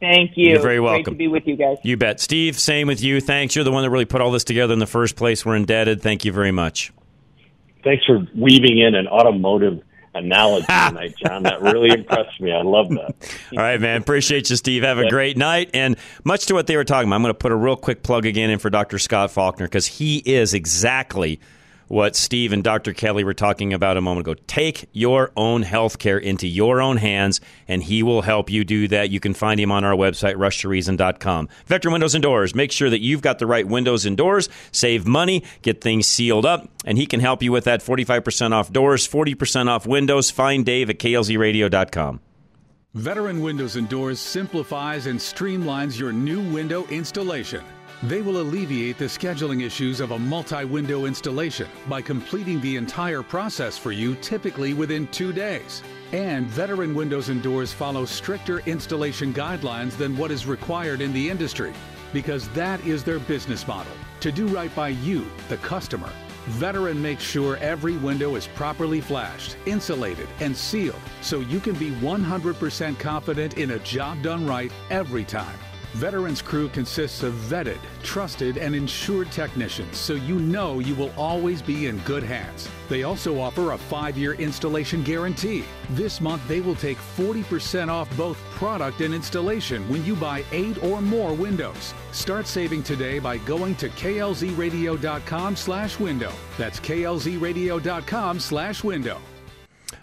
Thank 0.01 0.33
you. 0.37 0.51
You're 0.51 0.61
very 0.61 0.77
Great 0.79 0.81
welcome. 0.81 1.15
to 1.15 1.19
be 1.19 1.29
with 1.29 1.47
you 1.47 1.57
guys. 1.57 1.77
You 1.85 1.97
bet. 1.97 2.21
Steve, 2.21 2.59
same 2.59 2.87
with 2.89 3.03
you. 3.03 3.21
Thanks. 3.21 3.55
You're 3.55 3.65
the 3.65 3.71
one 3.71 3.83
that 3.85 3.91
really 3.91 4.05
put 4.05 4.21
all 4.21 4.31
this 4.33 4.45
together 4.45 4.73
in 4.73 4.79
the 4.81 4.87
first 4.87 5.15
place. 5.17 5.47
We're 5.47 5.57
indebted. 5.57 6.03
Thank 6.03 6.25
you 6.25 6.33
very 6.33 6.51
much. 6.53 6.93
Thanks 7.85 8.05
for 8.05 8.27
weaving 8.37 8.79
in 8.79 8.95
an 8.95 9.07
automotive 9.07 9.81
analogy 10.15 10.67
tonight, 10.89 11.15
John. 11.17 11.43
That 11.45 11.63
really 11.63 11.91
impressed 11.91 12.41
me. 12.41 12.53
I 12.53 12.63
love 12.63 12.89
that. 12.91 13.15
All 13.53 13.59
right, 13.59 13.81
man. 13.81 14.01
Appreciate 14.01 14.51
you, 14.51 14.57
Steve. 14.57 14.83
Have 14.83 14.99
a 14.99 15.09
great 15.09 15.37
night. 15.37 15.71
And 15.75 15.97
much 16.25 16.47
to 16.47 16.55
what 16.55 16.67
they 16.67 16.77
were 16.77 16.85
talking 16.85 17.09
about, 17.09 17.17
I'm 17.17 17.23
going 17.23 17.35
to 17.35 17.39
put 17.39 17.53
a 17.53 17.57
real 17.57 17.77
quick 17.77 18.03
plug 18.03 18.27
again 18.27 18.51
in 18.51 18.59
for 18.59 18.71
Dr. 18.71 18.99
Scott 18.99 19.31
Faulkner 19.31 19.67
because 19.67 19.87
he 19.87 20.19
is 20.19 20.55
exactly 20.55 21.41
what 21.93 22.17
Steve 22.17 22.55
and 22.55 22.65
Dr. 22.65 22.95
Kelly 22.95 23.23
were 23.23 23.35
talking 23.35 23.75
about 23.75 23.99
a 23.99 24.01
moment 24.01 24.27
ago. 24.27 24.41
Take 24.47 24.89
your 24.93 25.31
own 25.37 25.61
health 25.61 25.99
care 25.99 26.17
into 26.17 26.49
your 26.49 26.81
own 26.81 26.97
hands, 26.97 27.39
and 27.69 27.83
he 27.83 28.03
will 28.03 28.23
help 28.23 28.49
you 28.49 28.65
do 28.65 28.89
that. 28.89 29.11
You 29.11 29.21
can 29.21 29.35
find 29.35 29.61
him 29.61 29.71
on 29.71 29.85
our 29.85 29.95
website, 29.95 30.37
rushtoreason.com. 30.37 31.51
Veteran 31.67 31.93
Windows 31.93 32.15
and 32.15 32.23
Doors. 32.23 32.55
Make 32.55 32.73
sure 32.73 32.89
that 32.89 33.03
you've 33.03 33.21
got 33.21 33.39
the 33.41 33.47
right 33.47 33.69
windows 33.69 34.07
and 34.07 34.17
doors, 34.17 34.49
save 34.71 35.07
money, 35.07 35.45
get 35.61 35.83
things 35.83 36.07
sealed 36.07 36.47
up, 36.47 36.67
and 36.87 36.97
he 36.97 37.05
can 37.05 37.21
help 37.21 37.43
you 37.43 37.53
with 37.53 37.65
that 37.65 37.83
45% 37.83 38.53
off 38.53 38.73
doors, 38.73 39.07
40% 39.07 39.69
off 39.69 39.87
windows. 39.87 40.31
Find 40.31 40.65
Dave 40.65 40.89
at 40.89 40.99
klzradio.com. 40.99 42.21
Veteran 42.95 43.43
Windows 43.43 43.77
and 43.77 43.87
Doors 43.91 44.19
simplifies 44.19 45.07
and 45.09 45.19
streamlines 45.19 45.99
your 45.99 46.13
new 46.15 46.41
window 46.55 46.87
installation. 46.87 47.63
They 48.05 48.21
will 48.21 48.41
alleviate 48.41 48.99
the 48.99 49.05
scheduling 49.05 49.65
issues 49.65 50.01
of 50.01 50.11
a 50.11 50.19
multi 50.19 50.65
window 50.65 51.05
installation 51.05 51.69
by 51.89 52.03
completing 52.03 52.61
the 52.61 52.75
entire 52.75 53.23
process 53.23 53.79
for 53.79 53.93
you 53.93 54.17
typically 54.17 54.75
within 54.75 55.07
two 55.09 55.33
days. 55.33 55.85
And 56.11 56.49
Veteran 56.49 56.97
Windows 56.97 57.29
and 57.29 57.41
Doors 57.41 57.73
follow 57.73 58.05
stricter 58.05 58.59
installation 58.67 59.33
guidelines 59.33 59.97
than 59.97 60.17
what 60.17 60.33
is 60.33 60.47
required 60.47 61.01
in 61.01 61.13
the 61.13 61.31
industry 61.31 61.73
because 62.13 62.49
that 62.51 62.85
is 62.85 63.05
their 63.05 63.21
business 63.21 63.69
model 63.69 63.93
to 64.19 64.33
do 64.33 64.49
right 64.49 64.75
by 64.75 64.89
you, 64.89 65.25
the 65.49 65.57
customer. 65.59 66.11
Veteran 66.47 67.01
makes 67.01 67.23
sure 67.23 67.57
every 67.59 67.97
window 67.99 68.35
is 68.35 68.49
properly 68.49 69.01
flashed, 69.01 69.57
insulated, 69.65 70.29
and 70.41 70.57
sealed 70.57 71.01
so 71.21 71.39
you 71.39 71.61
can 71.61 71.75
be 71.77 71.93
100% 71.93 72.99
confident 72.99 73.59
in 73.59 73.71
a 73.71 73.79
job 73.79 74.21
done 74.23 74.45
right 74.45 74.73
every 74.91 75.23
time. 75.23 75.57
Veterans 75.95 76.41
Crew 76.41 76.69
consists 76.71 77.23
of 77.23 77.35
vetted, 77.35 77.79
trusted, 78.03 78.57
and 78.57 78.75
insured 78.75 79.31
technicians, 79.31 79.99
so 79.99 80.15
you 80.15 80.39
know 80.39 80.79
you 80.79 80.95
will 80.95 81.13
always 81.19 81.61
be 81.61 81.87
in 81.87 81.99
good 81.99 82.23
hands. 82.23 82.69
They 82.89 83.03
also 83.03 83.39
offer 83.39 83.73
a 83.73 83.79
five 83.79 84.17
year 84.17 84.33
installation 84.35 85.03
guarantee. 85.03 85.65
This 85.91 86.21
month, 86.21 86.47
they 86.49 86.61
will 86.61 86.75
take 86.75 86.99
40% 86.99 87.89
off 87.89 88.15
both 88.17 88.39
product 88.53 89.01
and 89.03 89.15
installation 89.15 89.87
when 89.89 90.05
you 90.05 90.15
buy 90.17 90.45
eight 90.51 90.83
or 90.83 91.03
more 91.03 91.35
windows. 91.35 91.95
Start 92.13 92.47
saving 92.47 92.83
today 92.83 93.19
by 93.19 93.37
going 93.39 93.75
to 93.77 93.89
klzradio.com 93.91 95.57
slash 95.57 96.01
window. 96.01 96.33
That's 96.57 96.81
klzradio.com 96.81 98.41
slash 98.41 98.83
window. 98.83 99.21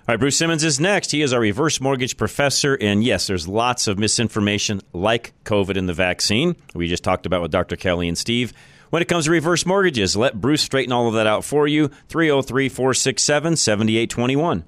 All 0.10 0.14
right, 0.14 0.20
Bruce 0.20 0.38
Simmons 0.38 0.64
is 0.64 0.80
next. 0.80 1.12
He 1.12 1.22
is 1.22 1.34
our 1.34 1.40
reverse 1.40 1.80
mortgage 1.80 2.18
professor. 2.18 2.74
And 2.74 3.04
yes, 3.04 3.28
there's 3.28 3.48
lots 3.48 3.88
of 3.88 4.00
misinformation 4.00 4.82
like 4.92 5.34
COVID 5.44 5.78
and 5.78 5.88
the 5.88 5.94
vaccine. 5.94 6.56
We 6.74 6.88
just 6.88 7.04
talked 7.04 7.28
about 7.28 7.44
with 7.44 7.52
Dr. 7.52 7.76
Kelly 7.76 8.08
and 8.08 8.18
Steve. 8.18 8.52
When 8.90 9.04
it 9.04 9.08
comes 9.08 9.26
to 9.26 9.32
reverse 9.32 9.68
mortgages, 9.68 10.18
let 10.18 10.42
Bruce 10.42 10.64
straighten 10.64 10.92
all 10.92 11.08
of 11.08 11.14
that 11.14 11.28
out 11.28 11.44
for 11.46 11.68
you. 11.68 11.92
303 12.08 12.70
467 12.70 13.56
7821. 13.56 14.66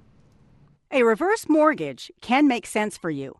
A 0.92 1.02
reverse 1.02 1.50
mortgage 1.50 2.12
can 2.22 2.48
make 2.48 2.68
sense 2.68 2.96
for 2.96 3.10
you 3.10 3.40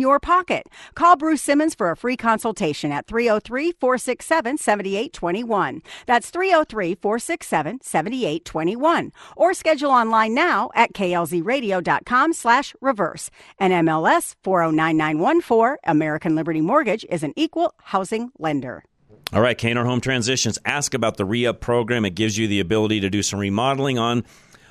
your 0.00 0.20
pocket. 0.20 0.68
Call 0.94 1.16
Bruce 1.16 1.42
Simmons 1.42 1.74
for 1.74 1.90
a 1.90 1.96
free 1.96 2.16
consultation 2.16 2.92
at 2.92 3.06
303 3.06 3.72
467 3.72 4.58
7821. 4.58 5.82
That's 6.06 6.30
303 6.30 6.94
467 6.96 7.80
7821. 7.82 9.12
Or 9.36 9.54
schedule 9.54 9.90
online 9.90 10.34
now 10.34 10.70
at 10.74 10.92
klzradio.com 10.92 12.32
slash 12.32 12.74
reverse. 12.80 13.30
And 13.58 13.72
MLS 13.86 14.34
409914, 14.42 15.78
American 15.84 16.34
Liberty 16.34 16.60
Mortgage 16.60 17.04
is 17.08 17.22
an 17.22 17.32
equal 17.36 17.74
housing 17.78 18.30
lender. 18.38 18.84
All 19.32 19.40
right, 19.40 19.56
K 19.56 19.70
and 19.70 19.78
R 19.78 19.86
Home 19.86 20.02
Transitions. 20.02 20.58
Ask 20.66 20.92
about 20.92 21.16
the 21.16 21.24
re 21.24 21.46
up 21.46 21.60
program. 21.60 22.04
It 22.04 22.14
gives 22.14 22.36
you 22.36 22.46
the 22.46 22.60
ability 22.60 23.00
to 23.00 23.08
do 23.08 23.22
some 23.22 23.38
remodeling 23.38 23.98
on 23.98 24.24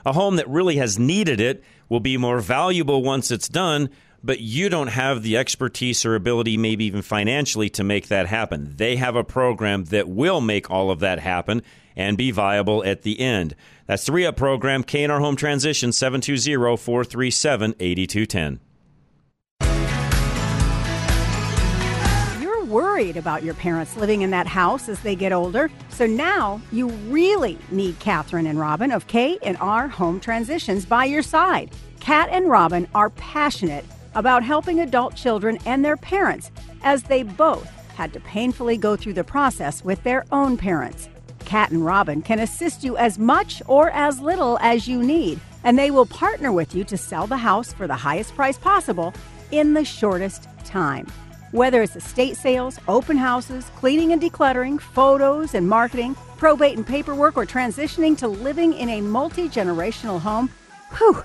a 0.06 0.14
home 0.14 0.36
that 0.36 0.48
really 0.48 0.78
has 0.78 1.00
needed 1.00 1.40
it, 1.40 1.64
will 1.90 2.00
be 2.00 2.18
more 2.18 2.40
valuable 2.40 3.02
once 3.04 3.32
it's 3.32 3.50
done, 3.50 3.90
but 4.24 4.40
you 4.40 4.70
don't 4.70 4.88
have 4.88 5.24
the 5.24 5.38
expertise 5.38 6.06
or 6.06 6.16
ability, 6.16 6.58
maybe 6.58 6.86
even 6.86 7.02
financially, 7.02 7.70
to 7.72 7.84
make 7.84 8.08
that 8.08 8.28
happen. 8.28 8.74
They 8.78 8.96
have 8.98 9.16
a 9.16 9.24
program 9.24 9.86
that 9.86 10.08
will 10.08 10.42
make 10.42 10.70
all 10.70 10.92
of 10.92 11.00
that 11.00 11.20
happen 11.20 11.64
and 11.96 12.18
be 12.18 12.32
viable 12.32 12.84
at 12.84 13.02
the 13.02 13.20
end. 13.20 13.56
That's 13.86 14.06
the 14.06 14.12
re 14.12 14.26
up 14.26 14.38
program, 14.38 14.84
K 14.84 15.04
and 15.04 15.12
R 15.12 15.20
Home 15.20 15.36
Transitions, 15.36 15.98
720 15.98 16.78
437 16.78 17.76
8210. 17.80 18.60
You're 22.42 22.64
worried 22.66 23.18
about 23.18 23.44
your 23.44 23.56
parents 23.56 23.98
living 23.98 24.22
in 24.22 24.30
that 24.32 24.48
house 24.48 24.88
as 24.88 25.02
they 25.02 25.16
get 25.16 25.34
older, 25.34 25.70
so 25.90 26.06
now 26.06 26.62
you 26.72 26.88
really 27.10 27.58
need 27.72 28.00
Catherine 28.00 28.48
and 28.48 28.60
Robin 28.60 28.92
of 28.92 29.08
K 29.08 29.38
and 29.44 29.58
R 29.60 29.88
Home 29.88 30.20
Transitions 30.20 30.86
by 30.86 31.06
your 31.06 31.24
side. 31.24 31.72
Kat 32.00 32.30
and 32.32 32.50
Robin 32.50 32.88
are 32.96 33.10
passionate 33.12 33.86
about 34.16 34.44
helping 34.44 34.80
adult 34.80 35.16
children 35.16 35.58
and 35.66 35.84
their 35.84 35.98
parents 35.98 36.52
as 36.84 37.04
they 37.04 37.24
both 37.24 37.70
had 37.96 38.14
to 38.14 38.20
painfully 38.22 38.78
go 38.78 38.96
through 38.96 39.14
the 39.14 39.24
process 39.24 39.84
with 39.84 40.02
their 40.04 40.26
own 40.32 40.58
parents. 40.58 41.10
Kat 41.46 41.72
and 41.72 41.86
Robin 41.86 42.22
can 42.22 42.40
assist 42.40 42.84
you 42.84 42.98
as 42.98 43.20
much 43.20 43.62
or 43.68 43.90
as 43.92 44.20
little 44.20 44.58
as 44.62 44.88
you 44.88 45.04
need, 45.04 45.40
and 45.64 45.78
they 45.78 45.92
will 45.92 46.06
partner 46.06 46.52
with 46.52 46.74
you 46.74 46.84
to 46.86 46.98
sell 46.98 47.28
the 47.28 47.38
house 47.38 47.74
for 47.74 47.88
the 47.88 47.96
highest 47.96 48.36
price 48.36 48.58
possible 48.58 49.14
in 49.52 49.74
the 49.74 49.86
shortest 49.86 50.48
time. 50.64 51.06
Whether 51.52 51.82
it's 51.82 51.98
estate 51.98 52.38
sales, 52.38 52.80
open 52.88 53.18
houses, 53.18 53.70
cleaning 53.76 54.14
and 54.14 54.22
decluttering, 54.22 54.80
photos 54.80 55.54
and 55.54 55.68
marketing, 55.68 56.16
probate 56.38 56.78
and 56.78 56.88
paperwork, 56.88 57.36
or 57.36 57.46
transitioning 57.46 58.18
to 58.20 58.28
living 58.28 58.74
in 58.74 58.90
a 58.90 59.02
multi 59.02 59.50
generational 59.50 60.20
home, 60.20 60.50
whew, 60.98 61.22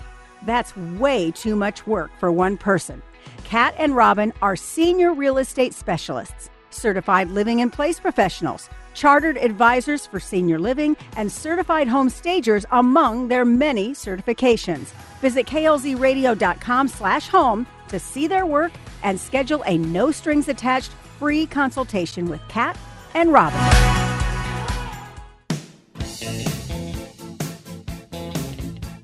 that's 0.46 0.76
way 0.76 1.30
too 1.30 1.56
much 1.56 1.86
work 1.86 2.10
for 2.18 2.32
one 2.32 2.56
person. 2.56 3.02
Kat 3.44 3.74
and 3.78 3.94
Robin 3.94 4.32
are 4.40 4.56
senior 4.56 5.12
real 5.12 5.38
estate 5.38 5.74
specialists, 5.74 6.50
certified 6.70 7.30
living 7.30 7.58
in 7.60 7.70
place 7.70 8.00
professionals, 8.00 8.70
chartered 8.94 9.36
advisors 9.36 10.06
for 10.06 10.18
senior 10.18 10.58
living, 10.58 10.96
and 11.16 11.30
certified 11.30 11.88
home 11.88 12.08
stagers 12.08 12.64
among 12.70 13.28
their 13.28 13.44
many 13.44 13.90
certifications. 13.90 14.92
Visit 15.20 15.46
klzradio.com 15.46 16.88
slash 16.88 17.28
home 17.28 17.66
to 17.88 17.98
see 17.98 18.26
their 18.26 18.46
work 18.46 18.72
and 19.02 19.20
schedule 19.20 19.62
a 19.66 19.76
no 19.78 20.10
strings 20.10 20.48
attached 20.48 20.90
free 21.18 21.46
consultation 21.46 22.28
with 22.28 22.40
Kat 22.48 22.76
and 23.14 23.32
Robin. 23.32 24.15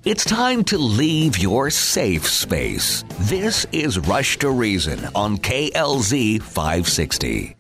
It's 0.05 0.25
time 0.25 0.65
to 0.65 0.79
leave 0.79 1.39
your 1.39 1.71
safe 1.71 2.27
space. 2.27 3.05
This 3.21 3.65
is 3.71 4.01
Rush 4.01 4.37
to 4.39 4.51
Reason 4.51 4.99
on 5.15 5.39
KLZ 5.39 6.43
560. 6.43 7.55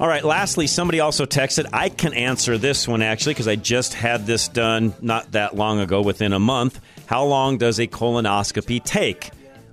All 0.00 0.08
right, 0.08 0.24
lastly, 0.24 0.66
somebody 0.66 0.98
also 0.98 1.24
texted. 1.24 1.66
I 1.72 1.88
can 1.88 2.14
answer 2.14 2.58
this 2.58 2.88
one 2.88 3.00
actually 3.00 3.34
because 3.34 3.46
I 3.46 3.54
just 3.54 3.94
had 3.94 4.26
this 4.26 4.48
done 4.48 4.92
not 5.00 5.30
that 5.32 5.54
long 5.54 5.78
ago, 5.78 6.02
within 6.02 6.32
a 6.32 6.40
month. 6.40 6.80
How 7.06 7.22
long 7.22 7.58
does 7.58 7.78
a 7.78 7.86
colonoscopy 7.86 8.82
take? 8.82 9.30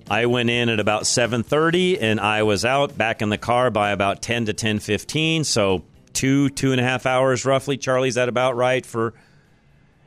I 0.08 0.26
went 0.26 0.48
in 0.48 0.68
at 0.68 0.78
about 0.78 1.02
7.30 1.02 1.98
and 2.00 2.20
I 2.20 2.44
was 2.44 2.64
out 2.64 2.96
back 2.96 3.20
in 3.20 3.30
the 3.30 3.38
car 3.38 3.68
by 3.68 3.90
about 3.90 4.22
10 4.22 4.44
to 4.44 4.54
10.15, 4.54 5.44
so 5.44 5.82
two, 6.12 6.50
two 6.50 6.70
and 6.70 6.80
a 6.80 6.84
half 6.84 7.04
hours 7.04 7.44
roughly. 7.44 7.76
Charlie's 7.76 8.14
that 8.14 8.28
about 8.28 8.54
right 8.54 8.86
for 8.86 9.12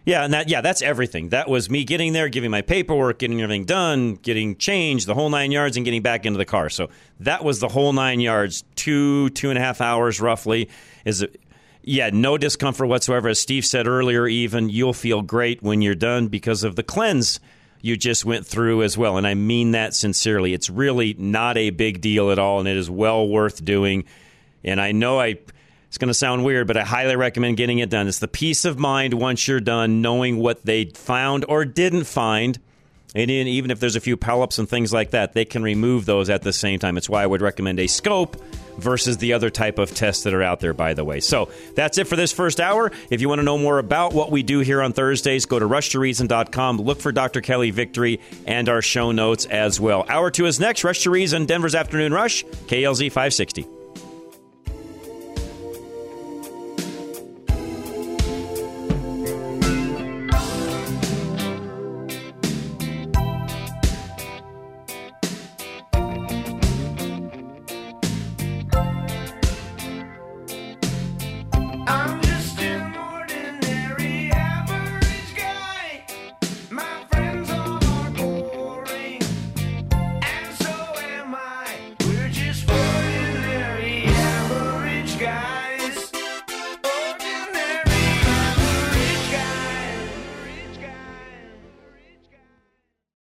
yeah, 0.05 0.23
and 0.23 0.33
that 0.33 0.49
yeah, 0.49 0.61
that's 0.61 0.81
everything. 0.81 1.29
That 1.29 1.49
was 1.49 1.69
me 1.69 1.83
getting 1.85 2.13
there, 2.13 2.29
giving 2.29 2.51
my 2.51 2.61
paperwork, 2.61 3.19
getting 3.19 3.41
everything 3.41 3.65
done, 3.65 4.15
getting 4.15 4.57
changed, 4.57 5.07
the 5.07 5.13
whole 5.13 5.29
nine 5.29 5.51
yards, 5.51 5.77
and 5.77 5.85
getting 5.85 6.01
back 6.01 6.25
into 6.25 6.37
the 6.37 6.45
car. 6.45 6.69
So 6.69 6.89
that 7.21 7.43
was 7.43 7.59
the 7.59 7.69
whole 7.69 7.93
nine 7.93 8.19
yards, 8.19 8.63
two 8.75 9.29
two 9.29 9.49
and 9.49 9.57
a 9.57 9.61
half 9.61 9.81
hours 9.81 10.19
roughly. 10.19 10.69
Is 11.05 11.21
it? 11.21 11.39
Yeah, 11.85 12.09
no 12.13 12.37
discomfort 12.37 12.87
whatsoever. 12.87 13.27
As 13.27 13.39
Steve 13.39 13.65
said 13.65 13.87
earlier, 13.87 14.25
even 14.25 14.69
you'll 14.69 14.93
feel 14.93 15.21
great 15.21 15.61
when 15.61 15.81
you're 15.81 15.95
done 15.95 16.27
because 16.27 16.63
of 16.63 16.77
the 16.77 16.83
cleanse 16.83 17.41
you 17.83 17.97
just 17.97 18.23
went 18.23 18.47
through 18.47 18.81
as 18.81 18.97
well. 18.97 19.17
And 19.17 19.27
I 19.27 19.33
mean 19.33 19.71
that 19.71 19.93
sincerely. 19.93 20.53
It's 20.53 20.69
really 20.69 21.13
not 21.15 21.57
a 21.57 21.69
big 21.69 21.99
deal 21.99 22.31
at 22.31 22.39
all, 22.39 22.59
and 22.59 22.67
it 22.67 22.77
is 22.77 22.89
well 22.89 23.27
worth 23.27 23.63
doing. 23.63 24.05
And 24.63 24.79
I 24.79 24.93
know 24.93 25.19
I 25.19 25.39
it's 25.93 25.99
going 25.99 26.07
to 26.07 26.15
sound 26.15 26.43
weird, 26.43 26.65
but 26.65 26.75
I 26.75 26.81
highly 26.81 27.15
recommend 27.15 27.55
getting 27.55 27.77
it 27.77 27.91
done. 27.91 28.07
It's 28.07 28.17
the 28.17 28.27
peace 28.27 28.65
of 28.65 28.79
mind 28.79 29.13
once 29.13 29.47
you're 29.47 29.59
done, 29.59 30.01
knowing 30.01 30.37
what 30.39 30.65
they 30.65 30.85
found 30.85 31.45
or 31.47 31.65
didn't 31.65 32.05
find. 32.05 32.57
And 33.13 33.29
even 33.29 33.69
if 33.69 33.79
there's 33.79 33.95
a 33.95 34.01
few 34.01 34.17
polyps 34.17 34.57
and 34.57 34.67
things 34.67 34.91
like 34.91 35.11
that, 35.11 35.33
they 35.33 35.45
can 35.45 35.61
remove 35.61 36.07
those 36.07 36.31
at 36.31 36.41
the 36.41 36.51
same 36.51 36.79
time. 36.79 36.97
It's 36.97 37.07
why 37.07 37.21
I 37.21 37.27
would 37.27 37.43
recommend 37.43 37.79
a 37.79 37.85
scope 37.85 38.43
versus 38.79 39.17
the 39.17 39.33
other 39.33 39.51
type 39.51 39.77
of 39.77 39.93
tests 39.93 40.23
that 40.23 40.33
are 40.33 40.41
out 40.41 40.61
there, 40.61 40.73
by 40.73 40.95
the 40.95 41.03
way. 41.03 41.19
So 41.19 41.51
that's 41.75 41.99
it 41.99 42.07
for 42.07 42.15
this 42.15 42.31
first 42.31 42.59
hour. 42.59 42.91
If 43.11 43.21
you 43.21 43.29
want 43.29 43.37
to 43.37 43.43
know 43.43 43.59
more 43.59 43.77
about 43.77 44.13
what 44.13 44.31
we 44.31 44.41
do 44.41 44.61
here 44.61 44.81
on 44.81 44.93
Thursdays, 44.93 45.45
go 45.45 45.59
to 45.59 45.67
rushtoreason.com. 45.67 46.77
Look 46.79 47.01
for 47.01 47.11
Dr. 47.11 47.41
Kelly 47.41 47.69
Victory 47.69 48.19
and 48.47 48.67
our 48.67 48.81
show 48.81 49.11
notes 49.11 49.45
as 49.45 49.79
well. 49.79 50.07
Hour 50.09 50.31
two 50.31 50.47
is 50.47 50.59
next. 50.59 50.83
Rush 50.83 51.03
to 51.03 51.11
Reason, 51.11 51.45
Denver's 51.45 51.75
Afternoon 51.75 52.15
Rush, 52.15 52.43
KLZ 52.43 53.09
560. 53.11 53.82